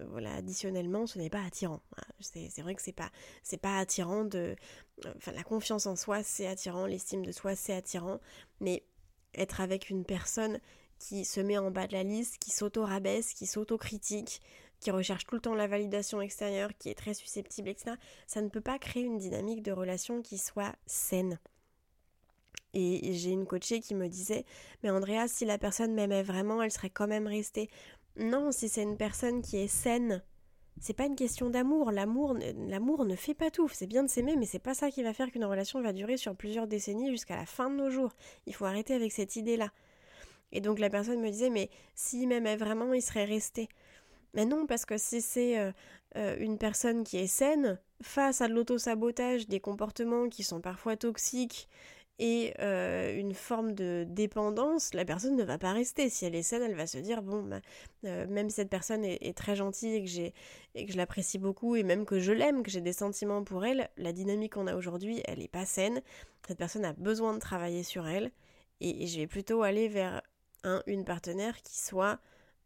voilà, 0.08 0.34
additionnellement, 0.34 1.06
ce 1.06 1.18
n'est 1.18 1.30
pas 1.30 1.42
attirant. 1.42 1.80
C'est 2.20 2.62
vrai 2.62 2.74
que 2.74 2.82
c'est 2.82 2.92
pas, 2.92 3.10
c'est 3.42 3.60
pas 3.60 3.78
attirant 3.78 4.24
de, 4.24 4.56
enfin, 5.16 5.32
la 5.32 5.42
confiance 5.42 5.86
en 5.86 5.96
soi, 5.96 6.22
c'est 6.22 6.46
attirant, 6.46 6.86
l'estime 6.86 7.24
de 7.24 7.32
soi, 7.32 7.56
c'est 7.56 7.74
attirant, 7.74 8.20
mais 8.60 8.84
être 9.34 9.60
avec 9.60 9.90
une 9.90 10.04
personne 10.04 10.60
qui 10.98 11.24
se 11.24 11.40
met 11.40 11.58
en 11.58 11.70
bas 11.70 11.86
de 11.86 11.92
la 11.92 12.02
liste, 12.02 12.38
qui 12.38 12.50
s'auto-rabaisse, 12.50 13.34
qui 13.34 13.46
s'auto-critique, 13.46 14.40
qui 14.80 14.90
recherche 14.90 15.26
tout 15.26 15.34
le 15.34 15.40
temps 15.40 15.54
la 15.54 15.66
validation 15.66 16.20
extérieure, 16.20 16.70
qui 16.78 16.88
est 16.88 16.94
très 16.94 17.14
susceptible, 17.14 17.68
etc., 17.68 17.96
ça 18.26 18.42
ne 18.42 18.48
peut 18.48 18.60
pas 18.60 18.78
créer 18.78 19.02
une 19.02 19.18
dynamique 19.18 19.62
de 19.62 19.72
relation 19.72 20.22
qui 20.22 20.38
soit 20.38 20.74
saine. 20.86 21.38
Et 22.74 23.12
j'ai 23.14 23.30
une 23.30 23.46
coachée 23.46 23.80
qui 23.80 23.94
me 23.94 24.08
disait 24.08 24.44
Mais 24.82 24.90
Andrea, 24.90 25.28
si 25.28 25.44
la 25.44 25.58
personne 25.58 25.94
m'aimait 25.94 26.24
vraiment, 26.24 26.60
elle 26.60 26.72
serait 26.72 26.90
quand 26.90 27.06
même 27.06 27.28
restée. 27.28 27.70
Non, 28.16 28.52
si 28.52 28.68
c'est 28.68 28.82
une 28.82 28.96
personne 28.96 29.42
qui 29.42 29.56
est 29.56 29.68
saine, 29.68 30.22
c'est 30.80 30.92
pas 30.92 31.06
une 31.06 31.16
question 31.16 31.50
d'amour. 31.50 31.90
L'amour, 31.90 32.36
l'amour 32.68 33.04
ne 33.04 33.16
fait 33.16 33.34
pas 33.34 33.50
tout. 33.50 33.68
C'est 33.68 33.86
bien 33.86 34.02
de 34.02 34.08
s'aimer, 34.08 34.36
mais 34.36 34.46
c'est 34.46 34.58
pas 34.58 34.74
ça 34.74 34.90
qui 34.90 35.02
va 35.02 35.12
faire 35.12 35.30
qu'une 35.30 35.44
relation 35.44 35.80
va 35.82 35.92
durer 35.92 36.16
sur 36.16 36.34
plusieurs 36.36 36.66
décennies 36.66 37.10
jusqu'à 37.10 37.36
la 37.36 37.46
fin 37.46 37.70
de 37.70 37.76
nos 37.76 37.90
jours. 37.90 38.12
Il 38.46 38.54
faut 38.54 38.64
arrêter 38.64 38.94
avec 38.94 39.12
cette 39.12 39.36
idée-là. 39.36 39.70
Et 40.52 40.60
donc 40.60 40.78
la 40.78 40.90
personne 40.90 41.20
me 41.20 41.30
disait, 41.30 41.50
mais 41.50 41.70
s'il 41.94 42.28
m'aimait 42.28 42.56
vraiment, 42.56 42.92
il 42.92 43.02
serait 43.02 43.24
resté. 43.24 43.68
Mais 44.34 44.44
non, 44.44 44.66
parce 44.66 44.84
que 44.84 44.98
si 44.98 45.20
c'est 45.20 45.58
euh, 45.58 45.72
euh, 46.16 46.36
une 46.38 46.58
personne 46.58 47.04
qui 47.04 47.18
est 47.18 47.26
saine, 47.26 47.78
face 48.02 48.40
à 48.40 48.48
de 48.48 48.52
l'auto-sabotage, 48.52 49.48
des 49.48 49.60
comportements 49.60 50.28
qui 50.28 50.42
sont 50.42 50.60
parfois 50.60 50.96
toxiques 50.96 51.68
et 52.18 52.54
euh, 52.60 53.18
une 53.18 53.34
forme 53.34 53.72
de 53.72 54.06
dépendance, 54.08 54.94
la 54.94 55.04
personne 55.04 55.34
ne 55.36 55.42
va 55.42 55.58
pas 55.58 55.72
rester. 55.72 56.08
Si 56.08 56.24
elle 56.24 56.34
est 56.36 56.44
saine, 56.44 56.62
elle 56.62 56.76
va 56.76 56.86
se 56.86 56.98
dire 56.98 57.22
bon, 57.22 57.42
bah, 57.42 57.60
euh, 58.04 58.26
même 58.28 58.48
si 58.50 58.56
cette 58.56 58.70
personne 58.70 59.04
est, 59.04 59.36
très 59.36 59.56
gentille 59.56 59.96
et 59.96 60.04
que 60.04 60.08
j'ai 60.08 60.34
et 60.76 60.86
que 60.86 60.92
je 60.92 60.96
l'apprécie 60.96 61.38
beaucoup 61.38 61.74
et 61.74 61.82
même 61.82 62.04
que 62.04 62.20
je 62.20 62.32
l'aime, 62.32 62.62
que 62.62 62.70
j'ai 62.70 62.80
des 62.80 62.92
sentiments 62.92 63.42
pour 63.42 63.64
elle, 63.64 63.90
la 63.96 64.12
dynamique 64.12 64.54
qu'on 64.54 64.68
a 64.68 64.76
aujourd'hui, 64.76 65.22
elle 65.24 65.40
n'est 65.40 65.48
pas 65.48 65.66
saine. 65.66 66.02
Cette 66.46 66.58
personne 66.58 66.84
a 66.84 66.92
besoin 66.92 67.34
de 67.34 67.40
travailler 67.40 67.82
sur 67.82 68.06
elle 68.06 68.30
et, 68.80 69.06
je 69.06 69.18
vais 69.20 69.26
plutôt 69.26 69.62
aller 69.62 69.88
vers 69.88 70.22
un, 70.62 70.82
une 70.86 71.04
partenaire 71.04 71.62
qui 71.62 71.78
soit 71.78 72.20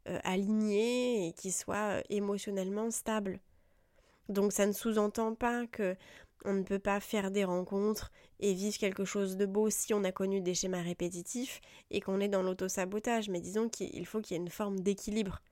euh, 0.08 0.18
alignée 0.24 1.28
et 1.28 1.32
qui 1.32 1.52
soit 1.52 2.02
émotionnellement 2.10 2.90
stable. 2.90 3.40
Donc 4.28 4.52
ça 4.52 4.66
ne 4.66 4.72
sous-entend 4.72 5.34
pas 5.34 5.66
que 5.66 5.96
on 6.44 6.52
ne 6.52 6.62
peut 6.62 6.78
pas 6.78 7.00
faire 7.00 7.30
des 7.30 7.44
rencontres 7.44 8.10
et 8.40 8.54
vivre 8.54 8.78
quelque 8.78 9.04
chose 9.04 9.36
de 9.36 9.46
beau 9.46 9.70
si 9.70 9.92
on 9.94 10.04
a 10.04 10.12
connu 10.12 10.40
des 10.40 10.54
schémas 10.54 10.82
répétitifs 10.82 11.60
et 11.90 12.00
qu'on 12.00 12.20
est 12.20 12.28
dans 12.28 12.42
l'auto-sabotage. 12.42 13.28
Mais 13.28 13.40
disons 13.40 13.68
qu'il 13.68 14.06
faut 14.06 14.20
qu'il 14.20 14.36
y 14.36 14.40
ait 14.40 14.42
une 14.42 14.50
forme 14.50 14.80
d'équilibre. 14.80 15.42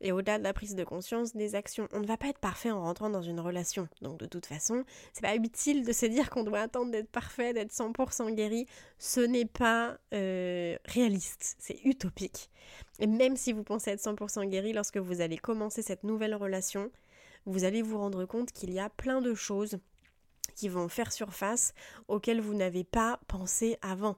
Et 0.00 0.12
au-delà 0.12 0.38
de 0.38 0.44
la 0.44 0.52
prise 0.52 0.74
de 0.74 0.84
conscience, 0.84 1.34
des 1.34 1.54
actions. 1.54 1.88
On 1.92 2.00
ne 2.00 2.06
va 2.06 2.16
pas 2.16 2.28
être 2.28 2.38
parfait 2.38 2.70
en 2.70 2.82
rentrant 2.82 3.08
dans 3.08 3.22
une 3.22 3.40
relation. 3.40 3.88
Donc 4.02 4.18
de 4.18 4.26
toute 4.26 4.46
façon, 4.46 4.84
c'est 5.12 5.22
pas 5.22 5.34
utile 5.34 5.84
de 5.86 5.92
se 5.92 6.04
dire 6.04 6.28
qu'on 6.28 6.42
doit 6.42 6.60
attendre 6.60 6.90
d'être 6.90 7.10
parfait, 7.10 7.54
d'être 7.54 7.72
100% 7.72 8.34
guéri. 8.34 8.66
Ce 8.98 9.20
n'est 9.20 9.46
pas 9.46 9.98
euh, 10.12 10.76
réaliste, 10.84 11.56
c'est 11.58 11.80
utopique. 11.84 12.50
Et 12.98 13.06
même 13.06 13.36
si 13.36 13.52
vous 13.52 13.62
pensez 13.62 13.90
être 13.92 14.02
100% 14.02 14.46
guéri 14.48 14.72
lorsque 14.72 14.98
vous 14.98 15.20
allez 15.20 15.38
commencer 15.38 15.80
cette 15.80 16.04
nouvelle 16.04 16.34
relation, 16.34 16.90
vous 17.46 17.64
allez 17.64 17.80
vous 17.80 17.96
rendre 17.96 18.26
compte 18.26 18.52
qu'il 18.52 18.72
y 18.72 18.80
a 18.80 18.90
plein 18.90 19.22
de 19.22 19.32
choses 19.34 19.78
qui 20.56 20.68
vont 20.68 20.88
faire 20.88 21.12
surface 21.12 21.74
auxquelles 22.08 22.40
vous 22.40 22.54
n'avez 22.54 22.82
pas 22.82 23.20
pensé 23.28 23.78
avant. 23.82 24.16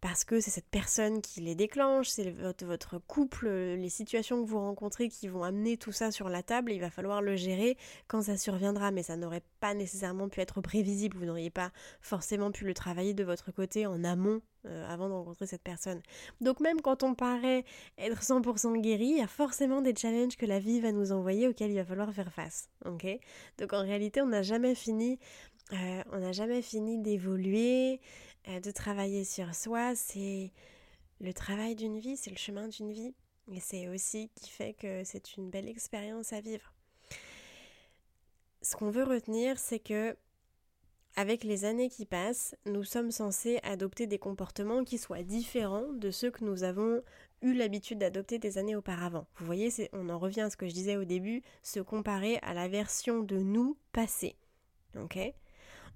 Parce 0.00 0.24
que 0.24 0.40
c'est 0.40 0.52
cette 0.52 0.68
personne 0.70 1.20
qui 1.20 1.40
les 1.40 1.56
déclenche, 1.56 2.08
c'est 2.08 2.30
votre, 2.30 2.64
votre, 2.64 2.98
couple, 2.98 3.48
les 3.48 3.88
situations 3.88 4.44
que 4.44 4.48
vous 4.48 4.60
rencontrez 4.60 5.08
qui 5.08 5.26
vont 5.26 5.42
amener 5.42 5.76
tout 5.76 5.90
ça 5.90 6.12
sur 6.12 6.28
la 6.28 6.44
table. 6.44 6.70
il 6.70 6.80
va 6.80 6.88
falloir 6.88 7.20
le 7.20 7.34
gérer 7.34 7.76
quand 8.06 8.22
ça 8.22 8.36
surviendra. 8.36 8.92
Mais 8.92 9.02
ça 9.02 9.16
n'aurait 9.16 9.42
pas 9.58 9.74
nécessairement 9.74 10.28
pu 10.28 10.40
être 10.40 10.60
prévisible. 10.60 11.16
Vous 11.16 11.24
n'auriez 11.24 11.50
pas 11.50 11.72
forcément 12.00 12.52
pu 12.52 12.64
le 12.64 12.74
travailler 12.74 13.12
de 13.12 13.24
votre 13.24 13.50
côté 13.50 13.86
en 13.86 14.04
amont 14.04 14.40
euh, 14.66 14.88
avant 14.88 15.08
de 15.08 15.14
rencontrer 15.14 15.48
cette 15.48 15.64
personne. 15.64 16.00
Donc 16.40 16.60
même 16.60 16.80
quand 16.80 17.02
on 17.02 17.16
paraît 17.16 17.64
être 17.96 18.22
100% 18.22 18.80
guéri, 18.80 19.06
il 19.06 19.18
y 19.18 19.20
a 19.20 19.26
forcément 19.26 19.80
des 19.80 19.96
challenges 19.96 20.36
que 20.36 20.46
la 20.46 20.60
vie 20.60 20.80
va 20.80 20.92
nous 20.92 21.10
envoyer 21.10 21.48
auxquels 21.48 21.72
il 21.72 21.76
va 21.76 21.84
falloir 21.84 22.12
faire 22.12 22.32
face. 22.32 22.68
Ok? 22.84 23.04
Donc 23.58 23.72
en 23.72 23.82
réalité, 23.82 24.22
on 24.22 24.26
n'a 24.26 24.42
jamais 24.42 24.76
fini 24.76 25.18
euh, 25.72 26.02
on 26.12 26.18
n'a 26.18 26.32
jamais 26.32 26.62
fini 26.62 26.98
d'évoluer, 26.98 28.00
euh, 28.48 28.60
de 28.60 28.70
travailler 28.70 29.24
sur 29.24 29.54
soi. 29.54 29.94
C'est 29.94 30.52
le 31.20 31.32
travail 31.32 31.74
d'une 31.74 31.98
vie, 31.98 32.16
c'est 32.16 32.30
le 32.30 32.36
chemin 32.36 32.68
d'une 32.68 32.92
vie. 32.92 33.14
Et 33.52 33.60
c'est 33.60 33.88
aussi 33.88 34.30
qui 34.34 34.50
fait 34.50 34.74
que 34.74 35.04
c'est 35.04 35.36
une 35.36 35.50
belle 35.50 35.68
expérience 35.68 36.32
à 36.32 36.40
vivre. 36.40 36.72
Ce 38.62 38.76
qu'on 38.76 38.90
veut 38.90 39.04
retenir, 39.04 39.58
c'est 39.58 39.78
que 39.78 40.16
avec 41.16 41.42
les 41.42 41.64
années 41.64 41.88
qui 41.88 42.06
passent, 42.06 42.54
nous 42.66 42.84
sommes 42.84 43.10
censés 43.10 43.58
adopter 43.62 44.06
des 44.06 44.18
comportements 44.18 44.84
qui 44.84 44.98
soient 44.98 45.22
différents 45.22 45.92
de 45.92 46.10
ceux 46.10 46.30
que 46.30 46.44
nous 46.44 46.62
avons 46.62 47.02
eu 47.42 47.54
l'habitude 47.54 47.98
d'adopter 47.98 48.38
des 48.38 48.58
années 48.58 48.76
auparavant. 48.76 49.26
Vous 49.36 49.46
voyez, 49.46 49.70
on 49.92 50.10
en 50.10 50.18
revient 50.18 50.42
à 50.42 50.50
ce 50.50 50.56
que 50.56 50.68
je 50.68 50.74
disais 50.74 50.96
au 50.96 51.04
début, 51.04 51.42
se 51.62 51.80
comparer 51.80 52.38
à 52.42 52.54
la 52.54 52.68
version 52.68 53.22
de 53.22 53.38
nous 53.38 53.76
passée. 53.92 54.36
Ok? 54.96 55.18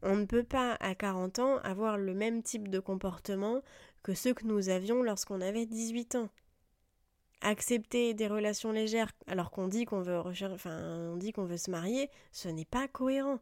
On 0.02 0.16
ne 0.16 0.24
peut 0.24 0.42
pas 0.42 0.76
à 0.80 0.94
40 0.94 1.38
ans 1.38 1.58
avoir 1.58 1.96
le 1.96 2.14
même 2.14 2.42
type 2.42 2.68
de 2.68 2.80
comportement 2.80 3.62
que 4.02 4.14
ceux 4.14 4.34
que 4.34 4.46
nous 4.46 4.68
avions 4.68 5.02
lorsqu'on 5.02 5.40
avait 5.40 5.66
18 5.66 6.16
ans. 6.16 6.28
Accepter 7.40 8.14
des 8.14 8.28
relations 8.28 8.72
légères 8.72 9.12
alors 9.26 9.50
qu'on 9.50 9.68
dit 9.68 9.84
qu'on 9.84 10.02
veut 10.02 11.56
se 11.56 11.70
marier, 11.70 12.10
ce 12.30 12.48
n'est 12.48 12.64
pas 12.64 12.88
cohérent. 12.88 13.38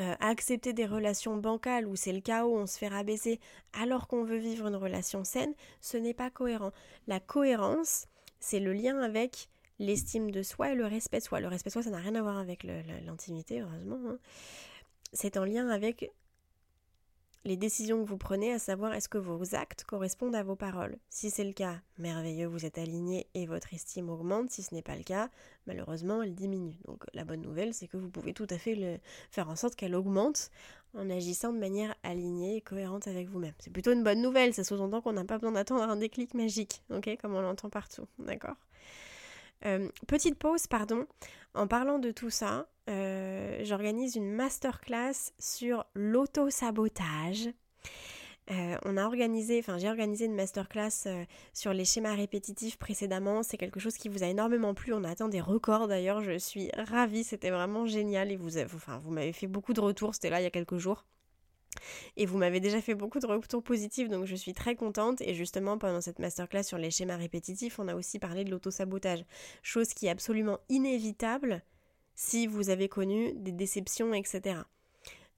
Euh, 0.00 0.14
accepter 0.20 0.72
des 0.72 0.86
relations 0.86 1.36
bancales 1.36 1.86
où 1.86 1.94
c'est 1.94 2.12
le 2.12 2.20
chaos, 2.20 2.56
on 2.56 2.66
se 2.66 2.78
fait 2.78 2.88
rabaisser 2.88 3.38
alors 3.72 4.08
qu'on 4.08 4.24
veut 4.24 4.38
vivre 4.38 4.66
une 4.66 4.76
relation 4.76 5.24
saine, 5.24 5.52
ce 5.80 5.96
n'est 5.96 6.14
pas 6.14 6.30
cohérent. 6.30 6.72
La 7.06 7.20
cohérence, 7.20 8.06
c'est 8.38 8.60
le 8.60 8.72
lien 8.72 8.98
avec 9.00 9.48
l'estime 9.78 10.30
de 10.30 10.42
soi 10.42 10.72
et 10.72 10.74
le 10.74 10.86
respect 10.86 11.18
de 11.18 11.24
soi. 11.24 11.40
Le 11.40 11.48
respect 11.48 11.68
de 11.68 11.72
soi, 11.72 11.82
ça 11.82 11.90
n'a 11.90 11.98
rien 11.98 12.14
à 12.14 12.22
voir 12.22 12.38
avec 12.38 12.64
l'intimité, 13.04 13.60
heureusement. 13.60 14.00
Hein 14.08 14.18
c'est 15.12 15.36
en 15.36 15.44
lien 15.44 15.68
avec 15.68 16.12
les 17.44 17.56
décisions 17.56 18.02
que 18.04 18.08
vous 18.08 18.18
prenez, 18.18 18.52
à 18.52 18.58
savoir 18.58 18.92
est-ce 18.92 19.08
que 19.08 19.16
vos 19.16 19.54
actes 19.54 19.84
correspondent 19.84 20.34
à 20.34 20.42
vos 20.42 20.56
paroles. 20.56 20.98
Si 21.08 21.30
c'est 21.30 21.44
le 21.44 21.54
cas, 21.54 21.80
merveilleux, 21.96 22.46
vous 22.46 22.66
êtes 22.66 22.76
aligné 22.76 23.28
et 23.32 23.46
votre 23.46 23.72
estime 23.72 24.10
augmente. 24.10 24.50
Si 24.50 24.62
ce 24.62 24.74
n'est 24.74 24.82
pas 24.82 24.96
le 24.96 25.02
cas, 25.02 25.30
malheureusement, 25.66 26.22
elle 26.22 26.34
diminue. 26.34 26.76
Donc 26.84 27.04
la 27.14 27.24
bonne 27.24 27.40
nouvelle, 27.40 27.72
c'est 27.72 27.88
que 27.88 27.96
vous 27.96 28.10
pouvez 28.10 28.34
tout 28.34 28.46
à 28.50 28.58
fait 28.58 29.00
faire 29.30 29.48
en 29.48 29.56
sorte 29.56 29.74
qu'elle 29.74 29.94
augmente 29.94 30.50
en 30.92 31.08
agissant 31.08 31.52
de 31.52 31.58
manière 31.58 31.94
alignée 32.02 32.56
et 32.56 32.60
cohérente 32.60 33.06
avec 33.06 33.28
vous-même. 33.28 33.54
C'est 33.58 33.72
plutôt 33.72 33.92
une 33.92 34.02
bonne 34.02 34.20
nouvelle, 34.20 34.52
ça 34.52 34.64
sous-entend 34.64 35.00
qu'on 35.00 35.12
n'a 35.12 35.24
pas 35.24 35.38
besoin 35.38 35.52
d'attendre 35.52 35.82
un 35.84 35.96
déclic 35.96 36.34
magique, 36.34 36.82
ok, 36.90 37.16
comme 37.22 37.34
on 37.34 37.40
l'entend 37.40 37.70
partout, 37.70 38.06
d'accord? 38.18 38.56
Euh, 39.64 39.88
petite 40.08 40.38
pause, 40.38 40.66
pardon. 40.66 41.06
En 41.54 41.66
parlant 41.66 41.98
de 41.98 42.10
tout 42.10 42.30
ça, 42.30 42.66
euh, 42.90 43.60
j'organise 43.64 44.16
une 44.16 44.32
masterclass 44.32 45.32
sur 45.38 45.86
l'auto-sabotage. 45.94 47.48
Euh, 48.50 48.76
on 48.84 48.96
a 48.96 49.04
organisé, 49.04 49.60
enfin 49.60 49.78
j'ai 49.78 49.88
organisé 49.88 50.24
une 50.24 50.34
masterclass 50.34 51.06
euh, 51.06 51.24
sur 51.52 51.72
les 51.72 51.84
schémas 51.84 52.14
répétitifs 52.14 52.78
précédemment. 52.78 53.44
C'est 53.44 53.56
quelque 53.56 53.78
chose 53.78 53.96
qui 53.96 54.08
vous 54.08 54.24
a 54.24 54.26
énormément 54.26 54.74
plu. 54.74 54.92
On 54.92 55.04
a 55.04 55.10
atteint 55.10 55.28
des 55.28 55.40
records 55.40 55.86
d'ailleurs. 55.86 56.20
Je 56.20 56.36
suis 56.36 56.70
ravie. 56.76 57.22
C'était 57.22 57.50
vraiment 57.50 57.86
génial 57.86 58.32
et 58.32 58.36
vous, 58.36 58.58
enfin, 58.58 58.98
vous 58.98 59.12
m'avez 59.12 59.32
fait 59.32 59.46
beaucoup 59.46 59.72
de 59.72 59.80
retours. 59.80 60.14
C'était 60.14 60.30
là 60.30 60.40
il 60.40 60.44
y 60.44 60.46
a 60.46 60.50
quelques 60.50 60.78
jours. 60.78 61.04
Et 62.16 62.26
vous 62.26 62.38
m'avez 62.38 62.58
déjà 62.58 62.80
fait 62.80 62.96
beaucoup 62.96 63.20
de 63.20 63.26
retours 63.26 63.62
positifs, 63.62 64.08
donc 64.08 64.26
je 64.26 64.34
suis 64.34 64.52
très 64.52 64.74
contente. 64.74 65.20
Et 65.20 65.34
justement, 65.34 65.78
pendant 65.78 66.00
cette 66.00 66.18
masterclass 66.18 66.64
sur 66.64 66.78
les 66.78 66.90
schémas 66.90 67.16
répétitifs, 67.16 67.78
on 67.78 67.86
a 67.86 67.94
aussi 67.94 68.18
parlé 68.18 68.42
de 68.42 68.50
l'autosabotage, 68.50 69.24
chose 69.62 69.94
qui 69.94 70.06
est 70.06 70.10
absolument 70.10 70.58
inévitable 70.68 71.62
si 72.20 72.46
vous 72.46 72.68
avez 72.68 72.90
connu 72.90 73.32
des 73.32 73.50
déceptions, 73.50 74.12
etc. 74.12 74.60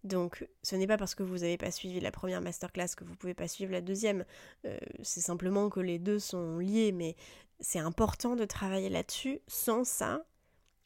Donc, 0.03 0.49
ce 0.65 0.75
n'est 0.75 0.89
pas 0.89 0.97
parce 0.97 1.15
que 1.15 1.23
vous 1.23 1.39
n'avez 1.39 1.57
pas 1.57 1.71
suivi 1.71 2.01
la 2.01 2.11
première 2.11 2.41
masterclass 2.41 2.89
que 2.97 3.05
vous 3.05 3.13
ne 3.13 3.17
pouvez 3.17 3.35
pas 3.35 3.47
suivre 3.47 3.71
la 3.71 3.81
deuxième. 3.81 4.25
Euh, 4.65 4.77
c'est 5.01 5.21
simplement 5.21 5.71
que 5.71 5.79
les 5.79 6.01
deux 6.01 6.19
sont 6.19 6.59
liés, 6.59 6.91
mais 6.91 7.15
c'est 7.61 7.79
important 7.79 8.35
de 8.35 8.45
travailler 8.45 8.89
là-dessus. 8.89 9.39
Sans 9.47 9.85
ça, 9.85 10.27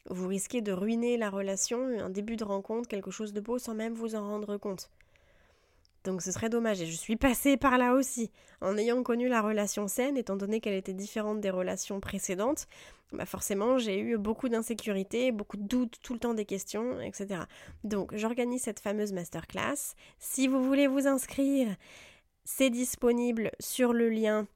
vous 0.07 0.27
risquez 0.27 0.61
de 0.61 0.71
ruiner 0.71 1.17
la 1.17 1.31
relation, 1.31 1.79
un 1.99 2.11
début 2.11 2.35
de 2.35 2.43
rencontre, 2.43 2.87
quelque 2.87 3.09
chose 3.09 3.33
de 3.33 3.41
beau, 3.41 3.57
sans 3.57 3.73
même 3.73 3.95
vous 3.95 4.13
en 4.13 4.21
rendre 4.21 4.57
compte. 4.57 4.91
Donc 6.07 6.21
ce 6.21 6.31
serait 6.31 6.49
dommage. 6.49 6.81
Et 6.81 6.85
je 6.85 6.95
suis 6.95 7.17
passée 7.17 7.57
par 7.57 7.77
là 7.77 7.93
aussi. 7.93 8.31
En 8.61 8.77
ayant 8.77 9.03
connu 9.03 9.27
la 9.27 9.41
relation 9.41 9.89
saine, 9.89 10.15
étant 10.15 10.37
donné 10.37 10.61
qu'elle 10.61 10.73
était 10.73 10.93
différente 10.93 11.41
des 11.41 11.49
relations 11.49 11.99
précédentes, 11.99 12.67
bah 13.11 13.25
forcément 13.25 13.77
j'ai 13.77 13.99
eu 13.99 14.17
beaucoup 14.17 14.47
d'insécurité, 14.47 15.33
beaucoup 15.33 15.57
de 15.57 15.67
doutes, 15.67 15.97
tout 16.01 16.13
le 16.13 16.19
temps 16.19 16.33
des 16.33 16.45
questions, 16.45 17.01
etc. 17.01 17.41
Donc 17.83 18.15
j'organise 18.15 18.61
cette 18.61 18.79
fameuse 18.79 19.11
masterclass. 19.11 19.95
Si 20.17 20.47
vous 20.47 20.63
voulez 20.63 20.87
vous 20.87 21.07
inscrire, 21.07 21.75
c'est 22.45 22.69
disponible 22.69 23.51
sur 23.59 23.91
le 23.91 24.07
lien 24.07 24.47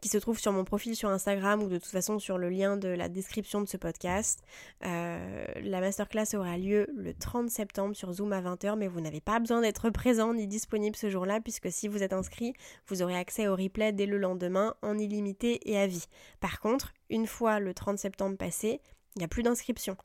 qui 0.00 0.08
se 0.08 0.18
trouve 0.18 0.38
sur 0.38 0.52
mon 0.52 0.64
profil 0.64 0.94
sur 0.94 1.08
Instagram 1.08 1.62
ou 1.62 1.68
de 1.68 1.78
toute 1.78 1.90
façon 1.90 2.18
sur 2.18 2.38
le 2.38 2.48
lien 2.48 2.76
de 2.76 2.88
la 2.88 3.08
description 3.08 3.60
de 3.60 3.66
ce 3.66 3.76
podcast. 3.76 4.40
Euh, 4.84 5.46
la 5.62 5.80
masterclass 5.80 6.34
aura 6.34 6.56
lieu 6.56 6.86
le 6.96 7.14
30 7.14 7.50
septembre 7.50 7.96
sur 7.96 8.12
Zoom 8.12 8.32
à 8.32 8.40
20h, 8.40 8.76
mais 8.76 8.88
vous 8.88 9.00
n'avez 9.00 9.20
pas 9.20 9.38
besoin 9.40 9.60
d'être 9.60 9.90
présent 9.90 10.34
ni 10.34 10.46
disponible 10.46 10.96
ce 10.96 11.10
jour-là, 11.10 11.40
puisque 11.40 11.70
si 11.70 11.88
vous 11.88 12.02
êtes 12.02 12.12
inscrit, 12.12 12.54
vous 12.86 13.02
aurez 13.02 13.16
accès 13.16 13.48
au 13.48 13.56
replay 13.56 13.92
dès 13.92 14.06
le 14.06 14.18
lendemain 14.18 14.74
en 14.82 14.98
illimité 14.98 15.70
et 15.70 15.78
à 15.78 15.86
vie. 15.86 16.06
Par 16.40 16.60
contre, 16.60 16.92
une 17.10 17.26
fois 17.26 17.60
le 17.60 17.74
30 17.74 17.98
septembre 17.98 18.36
passé, 18.36 18.80
il 19.16 19.20
n'y 19.20 19.24
a 19.24 19.28
plus 19.28 19.42
d'inscription. 19.42 19.96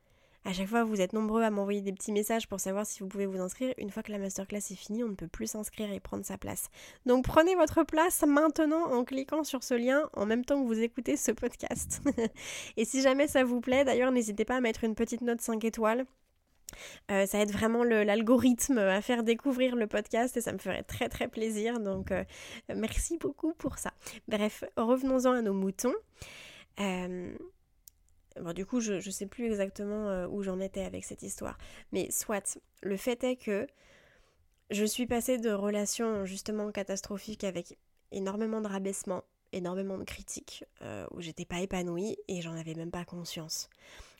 À 0.46 0.52
chaque 0.52 0.68
fois, 0.68 0.84
vous 0.84 1.00
êtes 1.00 1.14
nombreux 1.14 1.42
à 1.42 1.50
m'envoyer 1.50 1.82
des 1.82 1.94
petits 1.94 2.12
messages 2.12 2.48
pour 2.48 2.60
savoir 2.60 2.86
si 2.86 3.00
vous 3.00 3.08
pouvez 3.08 3.26
vous 3.26 3.40
inscrire. 3.40 3.74
Une 3.78 3.90
fois 3.90 4.04
que 4.04 4.12
la 4.12 4.18
masterclass 4.18 4.58
est 4.58 4.76
finie, 4.76 5.04
on 5.04 5.08
ne 5.08 5.16
peut 5.16 5.28
plus 5.28 5.48
s'inscrire 5.48 5.92
et 5.92 6.02
prendre 6.02 6.26
sa 6.26 6.38
place. 6.38 6.70
Donc 7.06 7.24
prenez 7.24 7.56
votre 7.56 7.84
place 7.84 8.24
maintenant 8.28 8.92
en 8.92 9.06
cliquant 9.06 9.46
sur 9.46 9.64
ce 9.64 9.74
lien 9.74 10.10
en 10.14 10.26
même 10.26 10.44
temps 10.44 10.62
que 10.62 10.68
vous 10.68 10.82
écoutez 10.82 11.16
ce 11.16 11.32
podcast. 11.32 12.02
et 12.78 12.84
si 12.84 13.02
jamais 13.02 13.28
ça 13.28 13.46
vous 13.46 13.62
plaît, 13.62 13.86
d'ailleurs, 13.86 14.12
n'hésitez 14.12 14.44
pas 14.44 14.58
à 14.58 14.62
mettre 14.62 14.84
une 14.84 14.96
petite 14.96 15.22
note 15.22 15.40
5 15.40 15.64
étoiles. 15.64 16.06
Euh, 17.12 17.26
ça 17.26 17.40
aide 17.40 17.52
vraiment 17.52 17.84
l'algorithme 17.84 18.80
à 18.80 19.02
faire 19.02 19.24
découvrir 19.24 19.76
le 19.76 19.88
podcast 19.88 20.36
et 20.38 20.42
ça 20.42 20.52
me 20.52 20.58
ferait 20.58 20.84
très 20.84 21.08
très 21.08 21.28
plaisir. 21.28 21.80
Donc 21.80 22.12
euh, 22.12 22.24
merci 22.76 23.18
beaucoup 23.18 23.54
pour 23.54 23.78
ça. 23.78 23.94
Bref, 24.28 24.64
revenons-en 24.76 25.32
à 25.32 25.42
nos 25.42 25.54
moutons. 25.54 25.94
Euh, 26.80 27.34
Du 28.54 28.66
coup, 28.66 28.80
je 28.80 28.94
ne 28.94 29.00
sais 29.00 29.28
plus 29.28 29.46
exactement 29.46 30.10
euh, 30.10 30.28
où 30.28 30.42
j'en 30.42 30.60
étais 30.60 30.84
avec 30.84 31.06
cette 31.06 31.24
histoire. 31.24 31.58
Mais 31.92 32.10
soit, 32.12 32.60
le 32.82 32.98
fait 32.98 33.24
est 33.24 33.36
que 33.36 33.68
je 34.72 34.86
suis 34.86 35.06
passée 35.06 35.38
de 35.38 35.52
relations 35.52 36.26
justement 36.26 36.72
catastrophiques 36.72 37.44
avec 37.44 37.78
énormément 38.12 38.62
de 38.62 38.68
rabaissement, 38.68 39.24
énormément 39.52 39.98
de 39.98 40.04
critiques, 40.04 40.66
euh, 40.82 41.06
où 41.12 41.22
j'étais 41.22 41.46
pas 41.46 41.60
épanouie 41.62 42.18
et 42.28 42.42
j'en 42.42 42.56
avais 42.56 42.74
même 42.74 42.92
pas 42.92 43.06
conscience. 43.06 43.70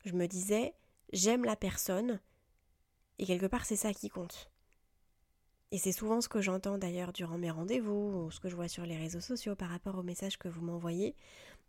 Je 0.06 0.14
me 0.14 0.28
disais, 0.28 0.74
j'aime 1.12 1.44
la 1.46 1.56
personne 1.56 2.20
et 3.20 3.26
quelque 3.26 3.46
part 3.46 3.66
c'est 3.66 3.76
ça 3.76 3.94
qui 3.94 4.10
compte. 4.10 4.50
Et 5.72 5.80
c'est 5.80 5.92
souvent 5.92 6.22
ce 6.22 6.30
que 6.30 6.40
j'entends 6.40 6.78
d'ailleurs 6.78 7.14
durant 7.14 7.40
mes 7.40 7.50
rendez-vous 7.50 8.26
ou 8.26 8.32
ce 8.32 8.40
que 8.40 8.48
je 8.48 8.56
vois 8.56 8.68
sur 8.68 8.86
les 8.86 8.96
réseaux 8.96 9.22
sociaux 9.22 9.56
par 9.56 9.70
rapport 9.70 9.98
aux 9.98 10.04
messages 10.04 10.38
que 10.38 10.48
vous 10.48 10.62
m'envoyez. 10.62 11.16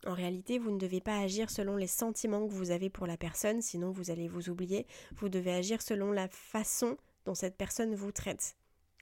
En 0.05 0.13
réalité, 0.13 0.59
vous 0.59 0.71
ne 0.71 0.77
devez 0.77 1.01
pas 1.01 1.19
agir 1.19 1.49
selon 1.49 1.77
les 1.77 1.87
sentiments 1.87 2.47
que 2.47 2.53
vous 2.53 2.71
avez 2.71 2.89
pour 2.89 3.07
la 3.07 3.17
personne, 3.17 3.61
sinon 3.61 3.91
vous 3.91 4.11
allez 4.11 4.27
vous 4.27 4.49
oublier. 4.49 4.85
Vous 5.15 5.29
devez 5.29 5.53
agir 5.53 5.81
selon 5.81 6.11
la 6.11 6.27
façon 6.27 6.97
dont 7.25 7.33
cette 7.33 7.57
personne 7.57 7.95
vous 7.95 8.11
traite. 8.11 8.55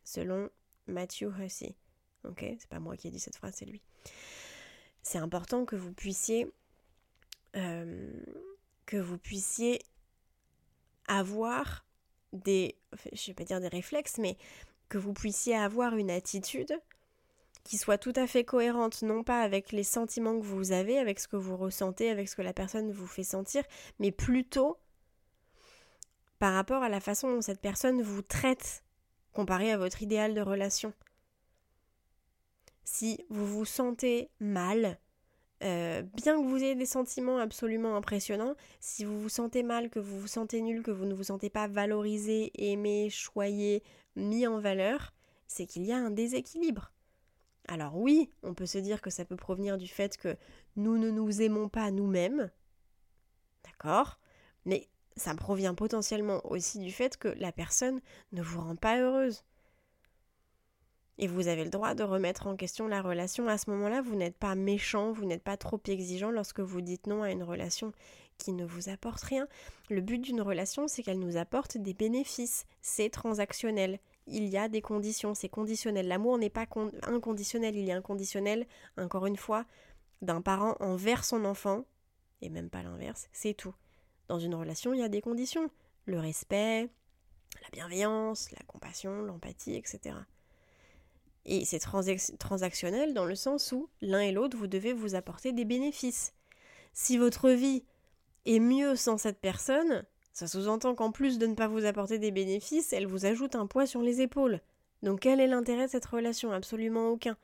Selon 0.03 0.49
Matthew 0.88 1.25
Hussey. 1.39 1.75
Ok 2.23 2.45
C'est 2.58 2.69
pas 2.69 2.79
moi 2.79 2.95
qui 2.95 3.08
ai 3.08 3.12
dit 3.12 3.19
cette 3.19 3.36
phrase, 3.36 3.56
c'est 3.58 3.65
lui. 3.65 3.82
C'est 5.01 5.17
important 5.17 5.65
que 5.65 5.75
vous 5.75 5.93
puissiez. 5.93 6.51
Euh, 7.56 8.23
que 8.86 8.97
vous 8.97 9.17
puissiez 9.17 9.79
avoir 11.08 11.86
des. 12.32 12.77
je 13.12 13.27
vais 13.27 13.34
pas 13.34 13.43
dire 13.43 13.60
des 13.60 13.67
réflexes, 13.67 14.17
mais 14.17 14.38
que 14.89 14.97
vous 14.97 15.13
puissiez 15.13 15.56
avoir 15.56 15.95
une 15.95 16.12
attitude 16.12 16.73
qui 17.63 17.78
soit 17.78 17.97
tout 17.97 18.13
à 18.15 18.28
fait 18.28 18.43
cohérente, 18.43 19.02
non 19.02 19.23
pas 19.23 19.41
avec 19.41 19.71
les 19.71 19.84
sentiments 19.84 20.39
que 20.39 20.45
vous 20.45 20.71
avez, 20.71 20.97
avec 20.97 21.19
ce 21.19 21.28
que 21.28 21.38
vous 21.38 21.56
ressentez, 21.56 22.10
avec 22.10 22.28
ce 22.28 22.36
que 22.36 22.41
la 22.41 22.54
personne 22.54 22.91
vous 22.91 23.08
fait 23.08 23.23
sentir, 23.23 23.63
mais 23.99 24.12
plutôt 24.12 24.78
par 26.39 26.54
rapport 26.54 26.84
à 26.84 26.89
la 26.89 26.99
façon 26.99 27.34
dont 27.34 27.41
cette 27.41 27.62
personne 27.62 28.02
vous 28.02 28.21
traite 28.21 28.84
comparé 29.32 29.71
à 29.71 29.78
votre 29.78 30.02
idéal 30.02 30.34
de 30.34 30.41
relation. 30.41 30.93
Si 32.84 33.23
vous 33.30 33.47
vous 33.47 33.65
sentez 33.65 34.30
mal, 34.39 34.99
euh, 35.63 36.02
bien 36.02 36.36
que 36.36 36.45
vous 36.45 36.62
ayez 36.62 36.76
des 36.76 36.86
sentiments 36.86 37.38
absolument 37.38 37.95
impressionnants, 37.95 38.56
si 38.82 39.06
vous 39.06 39.19
vous 39.19 39.30
sentez 39.30 39.63
mal, 39.63 39.89
que 39.89 39.99
vous 39.99 40.19
vous 40.19 40.28
sentez 40.28 40.62
nul, 40.62 40.84
que 40.84 40.91
vous 40.91 41.06
ne 41.06 41.13
vous 41.13 41.23
sentez 41.23 41.49
pas 41.49 41.67
valorisé, 41.67 42.52
aimé, 42.56 43.10
choyé, 43.10 43.82
mis 44.17 44.45
en 44.45 44.60
valeur, 44.60 45.13
c'est 45.47 45.65
qu'il 45.65 45.86
y 45.86 45.93
a 45.93 45.97
un 45.97 46.12
déséquilibre. 46.12 46.92
Alors 47.67 47.95
oui, 47.95 48.30
on 48.43 48.54
peut 48.54 48.65
se 48.65 48.78
dire 48.78 49.02
que 49.02 49.10
ça 49.10 49.26
peut 49.26 49.36
provenir 49.36 49.78
du 49.78 49.88
fait 49.88 50.17
que 50.17 50.36
nous 50.76 50.97
ne 50.97 51.10
nous 51.10 51.41
aimons 51.41 51.69
pas 51.69 51.91
nous-mêmes, 51.91 52.52
d'accord 53.63 54.19
Mais 54.65 54.89
ça 55.15 55.34
provient 55.36 55.73
potentiellement 55.73 56.45
aussi 56.45 56.80
du 56.80 56.91
fait 56.91 57.17
que 57.17 57.30
la 57.30 57.52
personne 57.52 58.02
ne 58.32 58.41
vous 58.41 58.62
rend 58.62 58.76
pas 58.76 58.99
heureuse. 58.99 59.43
Et 61.19 61.28
vous 61.28 61.47
avez 61.47 61.63
le 61.63 61.69
droit 61.69 61.93
de 61.93 62.04
remettre 62.04 62.47
en 62.47 62.56
question 62.56 62.88
la 62.88 63.02
relation. 63.02 63.47
À 63.47 63.60
ce 63.60 63.69
moment-là, 63.69 64.02
vous 64.02 64.15
n'êtes 64.15 64.38
pas 64.38 64.56
méchant, 64.56 65.12
vous 65.12 65.26
n'êtes 65.26 65.43
pas 65.43 65.58
trop 65.58 65.80
exigeant 65.88 66.32
lorsque 66.32 66.60
vous 66.60 66.82
dites 66.82 67.06
non 67.06 67.21
à 67.21 67.32
une 67.32 67.43
relation 67.43 67.91
qui 68.39 68.52
ne 68.52 68.65
vous 68.65 68.89
apporte 68.89 69.21
rien. 69.21 69.47
Le 69.89 70.02
but 70.02 70.17
d'une 70.17 70.41
relation, 70.41 70.88
c'est 70.88 71.04
qu'elle 71.04 71.19
nous 71.19 71.38
apporte 71.38 71.78
des 71.78 71.93
bénéfices. 71.93 72.65
C'est 72.82 73.12
transactionnel 73.12 73.99
il 74.28 74.48
y 74.48 74.58
a 74.58 74.70
des 74.70 74.82
conditions, 74.82 75.34
c'est 75.34 75.50
conditionnel. 75.50 76.08
L'amour 76.08 76.38
n'est 76.38 76.50
pas 76.50 76.66
inconditionnel, 77.04 77.76
il 77.76 77.86
y 77.86 77.92
a 77.92 77.98
un 77.98 78.02
conditionnel, 78.02 78.68
encore 78.98 79.26
une 79.26 79.38
fois, 79.38 79.66
d'un 80.22 80.42
parent 80.42 80.76
envers 80.80 81.26
son 81.26 81.46
enfant, 81.46 81.86
et 82.42 82.50
même 82.50 82.70
pas 82.70 82.84
l'inverse, 82.84 83.28
c'est 83.32 83.54
tout. 83.54 83.76
Dans 84.28 84.40
une 84.40 84.56
relation, 84.56 84.94
il 84.94 85.00
y 85.00 85.04
a 85.04 85.10
des 85.10 85.22
conditions. 85.22 85.70
Le 86.06 86.20
respect, 86.20 86.90
la 87.62 87.70
bienveillance, 87.72 88.52
la 88.52 88.64
compassion, 88.66 89.22
l'empathie, 89.22 89.76
etc. 89.76 90.16
Et 91.46 91.66
c'est 91.66 91.80
transactionnel 92.40 93.14
dans 93.14 93.26
le 93.26 93.36
sens 93.36 93.74
où 93.74 93.90
l'un 94.02 94.22
et 94.22 94.32
l'autre, 94.32 94.58
vous 94.58 94.68
devez 94.68 94.94
vous 94.94 95.16
apporter 95.16 95.52
des 95.52 95.66
bénéfices. 95.66 96.34
Si 96.94 97.18
votre 97.18 97.50
vie 97.50 97.84
est 98.46 98.60
mieux 98.60 98.96
sans 98.96 99.18
cette 99.18 99.40
personne, 99.40 100.06
ça 100.34 100.48
sous-entend 100.48 100.96
qu'en 100.96 101.12
plus 101.12 101.38
de 101.38 101.46
ne 101.46 101.54
pas 101.54 101.67
vous 101.67 101.86
apporter 101.86 102.17
des 102.17 102.32
bénéfices, 102.32 102.91
elle 102.91 103.06
vous 103.06 103.26
ajoute 103.26 103.56
un 103.56 103.67
poids 103.67 103.86
sur 103.86 104.02
les 104.02 104.22
épaules. 104.22 104.60
Donc 105.04 105.22
quel 105.22 105.39
est 105.39 105.48
l'intérêt 105.48 105.86
de 105.86 105.91
cette 105.91 106.06
relation? 106.06 106.52
Absolument 106.52 107.10
aucun. 107.10 107.38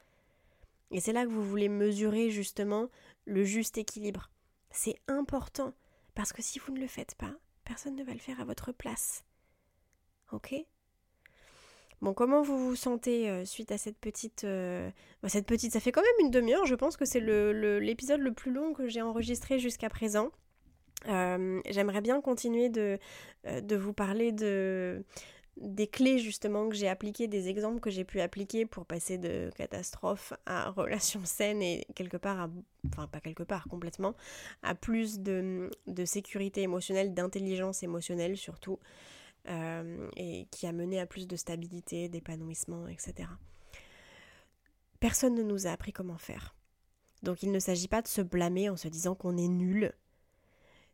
Et 0.91 0.99
c'est 0.99 1.13
là 1.13 1.23
que 1.23 1.29
vous 1.29 1.47
voulez 1.47 1.69
mesurer 1.69 2.31
justement 2.31 2.89
le 3.25 3.43
juste 3.43 3.77
équilibre. 3.77 4.31
C'est 4.71 4.95
important, 5.07 5.73
parce 6.15 6.33
que 6.33 6.41
si 6.41 6.57
vous 6.57 6.73
ne 6.73 6.79
le 6.79 6.87
faites 6.87 7.15
pas, 7.15 7.33
personne 7.63 7.95
ne 7.95 8.03
va 8.03 8.13
le 8.13 8.19
faire 8.19 8.41
à 8.41 8.45
votre 8.45 8.71
place. 8.71 9.23
Ok? 10.31 10.55
Bon, 12.01 12.13
comment 12.13 12.41
vous 12.41 12.57
vous 12.57 12.75
sentez 12.75 13.29
euh, 13.29 13.45
suite 13.45 13.71
à 13.71 13.77
cette 13.77 13.97
petite... 13.97 14.45
Euh, 14.45 14.89
bah, 15.21 15.29
cette 15.29 15.45
petite, 15.45 15.73
ça 15.73 15.79
fait 15.79 15.91
quand 15.91 16.01
même 16.01 16.25
une 16.25 16.31
demi-heure, 16.31 16.65
je 16.65 16.75
pense 16.75 16.97
que 16.97 17.05
c'est 17.05 17.19
l'épisode 17.19 18.21
le, 18.21 18.29
le 18.29 18.33
plus 18.33 18.51
long 18.51 18.73
que 18.73 18.87
j'ai 18.87 19.01
enregistré 19.01 19.59
jusqu'à 19.59 19.89
présent. 19.89 20.31
Euh, 21.07 21.61
j'aimerais 21.69 22.01
bien 22.01 22.21
continuer 22.21 22.69
de, 22.69 22.99
euh, 23.47 23.61
de 23.61 23.75
vous 23.75 23.93
parler 23.93 24.31
de, 24.31 25.03
des 25.57 25.87
clés 25.87 26.19
justement 26.19 26.69
que 26.69 26.75
j'ai 26.75 26.87
appliquées, 26.87 27.27
des 27.27 27.49
exemples 27.49 27.79
que 27.79 27.89
j'ai 27.89 28.03
pu 28.03 28.21
appliquer 28.21 28.65
pour 28.65 28.85
passer 28.85 29.17
de 29.17 29.49
catastrophe 29.55 30.33
à 30.45 30.69
relation 30.75 31.21
saine 31.23 31.61
et 31.61 31.85
quelque 31.95 32.17
part, 32.17 32.39
à, 32.39 32.49
enfin 32.87 33.07
pas 33.07 33.19
quelque 33.19 33.43
part, 33.43 33.67
complètement, 33.69 34.15
à 34.63 34.75
plus 34.75 35.19
de, 35.19 35.69
de 35.87 36.05
sécurité 36.05 36.61
émotionnelle, 36.61 37.13
d'intelligence 37.13 37.83
émotionnelle 37.83 38.37
surtout, 38.37 38.79
euh, 39.47 40.09
et 40.17 40.47
qui 40.51 40.67
a 40.67 40.71
mené 40.71 40.99
à 40.99 41.05
plus 41.05 41.27
de 41.27 41.35
stabilité, 41.35 42.09
d'épanouissement, 42.09 42.87
etc. 42.87 43.29
personne 44.99 45.35
ne 45.35 45.43
nous 45.43 45.67
a 45.67 45.71
appris 45.71 45.93
comment 45.93 46.17
faire. 46.17 46.55
Donc 47.23 47.43
il 47.43 47.51
ne 47.51 47.59
s'agit 47.59 47.87
pas 47.87 48.01
de 48.01 48.07
se 48.07 48.21
blâmer 48.21 48.69
en 48.69 48.77
se 48.77 48.87
disant 48.87 49.15
qu'on 49.15 49.37
est 49.37 49.47
nul. 49.47 49.93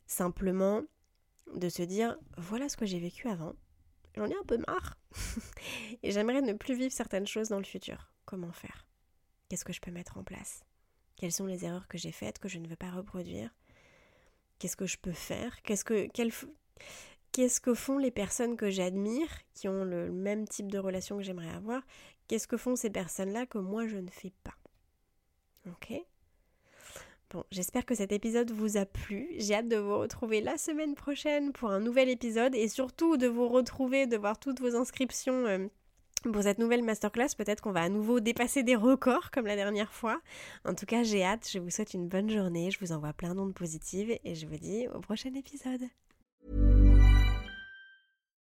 Simplement 0.06 0.82
de 1.54 1.68
se 1.68 1.82
dire 1.82 2.16
voilà 2.36 2.68
ce 2.68 2.76
que 2.76 2.86
j'ai 2.86 2.98
vécu 2.98 3.28
avant. 3.28 3.54
J'en 4.16 4.26
ai 4.26 4.34
un 4.34 4.44
peu 4.46 4.58
marre. 4.66 4.96
Et 6.02 6.10
j'aimerais 6.10 6.42
ne 6.42 6.54
plus 6.54 6.74
vivre 6.74 6.92
certaines 6.92 7.26
choses 7.26 7.48
dans 7.48 7.58
le 7.58 7.64
futur. 7.64 8.10
Comment 8.24 8.52
faire? 8.52 8.86
Qu'est-ce 9.48 9.64
que 9.64 9.72
je 9.72 9.80
peux 9.80 9.90
mettre 9.90 10.18
en 10.18 10.24
place? 10.24 10.64
Quelles 11.16 11.32
sont 11.32 11.46
les 11.46 11.64
erreurs 11.64 11.88
que 11.88 11.98
j'ai 11.98 12.12
faites 12.12 12.38
que 12.38 12.48
je 12.48 12.58
ne 12.58 12.66
veux 12.66 12.76
pas 12.76 12.90
reproduire? 12.90 13.50
Qu'est-ce 14.58 14.76
que 14.76 14.86
je 14.86 14.98
peux 14.98 15.12
faire? 15.12 15.62
Qu'est-ce 15.62 15.84
que 15.84 16.08
qu'est-ce 17.32 17.60
que 17.60 17.74
font 17.74 17.98
les 17.98 18.10
personnes 18.10 18.56
que 18.56 18.70
j'admire 18.70 19.28
qui 19.54 19.68
ont 19.68 19.84
le 19.84 20.10
même 20.10 20.48
type 20.48 20.70
de 20.70 20.78
relation 20.78 21.16
que 21.16 21.22
j'aimerais 21.22 21.50
avoir? 21.50 21.82
Qu'est-ce 22.26 22.48
que 22.48 22.56
font 22.56 22.74
ces 22.74 22.90
personnes-là 22.90 23.46
que 23.46 23.58
moi 23.58 23.86
je 23.86 23.98
ne 23.98 24.10
fais 24.10 24.32
pas? 24.42 24.56
Ok? 25.66 25.92
Bon, 27.30 27.42
j'espère 27.50 27.84
que 27.84 27.96
cet 27.96 28.12
épisode 28.12 28.52
vous 28.52 28.76
a 28.76 28.86
plu. 28.86 29.28
J'ai 29.38 29.54
hâte 29.54 29.68
de 29.68 29.76
vous 29.76 29.98
retrouver 29.98 30.40
la 30.40 30.56
semaine 30.58 30.94
prochaine 30.94 31.52
pour 31.52 31.70
un 31.70 31.80
nouvel 31.80 32.08
épisode 32.08 32.54
et 32.54 32.68
surtout 32.68 33.16
de 33.16 33.26
vous 33.26 33.48
retrouver, 33.48 34.06
de 34.06 34.16
voir 34.16 34.38
toutes 34.38 34.60
vos 34.60 34.76
inscriptions 34.76 35.44
euh, 35.46 35.66
pour 36.22 36.44
cette 36.44 36.58
nouvelle 36.58 36.84
masterclass. 36.84 37.34
Peut-être 37.36 37.60
qu'on 37.60 37.72
va 37.72 37.82
à 37.82 37.88
nouveau 37.88 38.20
dépasser 38.20 38.62
des 38.62 38.76
records 38.76 39.32
comme 39.32 39.46
la 39.46 39.56
dernière 39.56 39.92
fois. 39.92 40.20
En 40.64 40.74
tout 40.74 40.86
cas, 40.86 41.02
j'ai 41.02 41.24
hâte. 41.24 41.48
Je 41.52 41.58
vous 41.58 41.70
souhaite 41.70 41.94
une 41.94 42.06
bonne 42.06 42.30
journée. 42.30 42.70
Je 42.70 42.78
vous 42.78 42.92
envoie 42.92 43.12
plein 43.12 43.34
d'ondes 43.34 43.54
positives 43.54 44.16
et 44.22 44.34
je 44.36 44.46
vous 44.46 44.58
dis 44.58 44.86
au 44.94 45.00
prochain 45.00 45.34
épisode. 45.34 45.82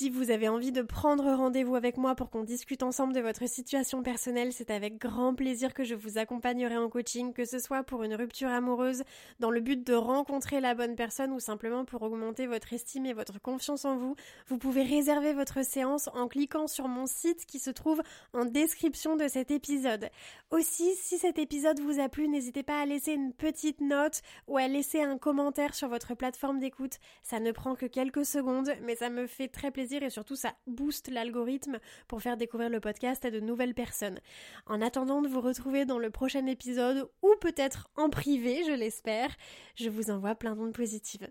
Si 0.00 0.08
vous 0.08 0.30
avez 0.30 0.48
envie 0.48 0.72
de 0.72 0.80
prendre 0.80 1.30
rendez-vous 1.34 1.76
avec 1.76 1.98
moi 1.98 2.14
pour 2.14 2.30
qu'on 2.30 2.42
discute 2.42 2.82
ensemble 2.82 3.12
de 3.12 3.20
votre 3.20 3.46
situation 3.46 4.02
personnelle, 4.02 4.50
c'est 4.50 4.70
avec 4.70 4.96
grand 4.96 5.34
plaisir 5.34 5.74
que 5.74 5.84
je 5.84 5.94
vous 5.94 6.16
accompagnerai 6.16 6.78
en 6.78 6.88
coaching, 6.88 7.34
que 7.34 7.44
ce 7.44 7.58
soit 7.58 7.82
pour 7.82 8.02
une 8.02 8.14
rupture 8.14 8.48
amoureuse, 8.48 9.02
dans 9.40 9.50
le 9.50 9.60
but 9.60 9.86
de 9.86 9.92
rencontrer 9.92 10.62
la 10.62 10.74
bonne 10.74 10.96
personne 10.96 11.32
ou 11.32 11.38
simplement 11.38 11.84
pour 11.84 12.00
augmenter 12.00 12.46
votre 12.46 12.72
estime 12.72 13.04
et 13.04 13.12
votre 13.12 13.42
confiance 13.42 13.84
en 13.84 13.98
vous. 13.98 14.16
Vous 14.46 14.56
pouvez 14.56 14.84
réserver 14.84 15.34
votre 15.34 15.62
séance 15.62 16.08
en 16.14 16.28
cliquant 16.28 16.66
sur 16.66 16.88
mon 16.88 17.04
site 17.04 17.44
qui 17.44 17.58
se 17.58 17.68
trouve 17.68 18.00
en 18.32 18.46
description 18.46 19.16
de 19.16 19.28
cet 19.28 19.50
épisode. 19.50 20.08
Aussi, 20.50 20.94
si 20.96 21.18
cet 21.18 21.38
épisode 21.38 21.78
vous 21.78 22.00
a 22.00 22.08
plu, 22.08 22.26
n'hésitez 22.26 22.62
pas 22.62 22.80
à 22.80 22.86
laisser 22.86 23.12
une 23.12 23.34
petite 23.34 23.82
note 23.82 24.22
ou 24.48 24.56
à 24.56 24.66
laisser 24.66 25.02
un 25.02 25.18
commentaire 25.18 25.74
sur 25.74 25.90
votre 25.90 26.14
plateforme 26.14 26.58
d'écoute. 26.58 26.96
Ça 27.22 27.38
ne 27.38 27.52
prend 27.52 27.74
que 27.74 27.84
quelques 27.84 28.24
secondes, 28.24 28.72
mais 28.82 28.96
ça 28.96 29.10
me 29.10 29.26
fait 29.26 29.48
très 29.48 29.70
et 29.98 30.10
surtout 30.10 30.36
ça 30.36 30.54
booste 30.66 31.08
l'algorithme 31.10 31.78
pour 32.08 32.22
faire 32.22 32.36
découvrir 32.36 32.70
le 32.70 32.80
podcast 32.80 33.24
à 33.24 33.30
de 33.30 33.40
nouvelles 33.40 33.74
personnes. 33.74 34.20
En 34.66 34.80
attendant 34.80 35.22
de 35.22 35.28
vous 35.28 35.40
retrouver 35.40 35.84
dans 35.84 35.98
le 35.98 36.10
prochain 36.10 36.46
épisode 36.46 37.08
ou 37.22 37.34
peut-être 37.40 37.88
en 37.96 38.08
privé, 38.08 38.62
je 38.66 38.72
l'espère, 38.72 39.30
je 39.74 39.88
vous 39.88 40.10
envoie 40.10 40.34
plein 40.34 40.54
d'ondes 40.54 40.72
positives. 40.72 41.28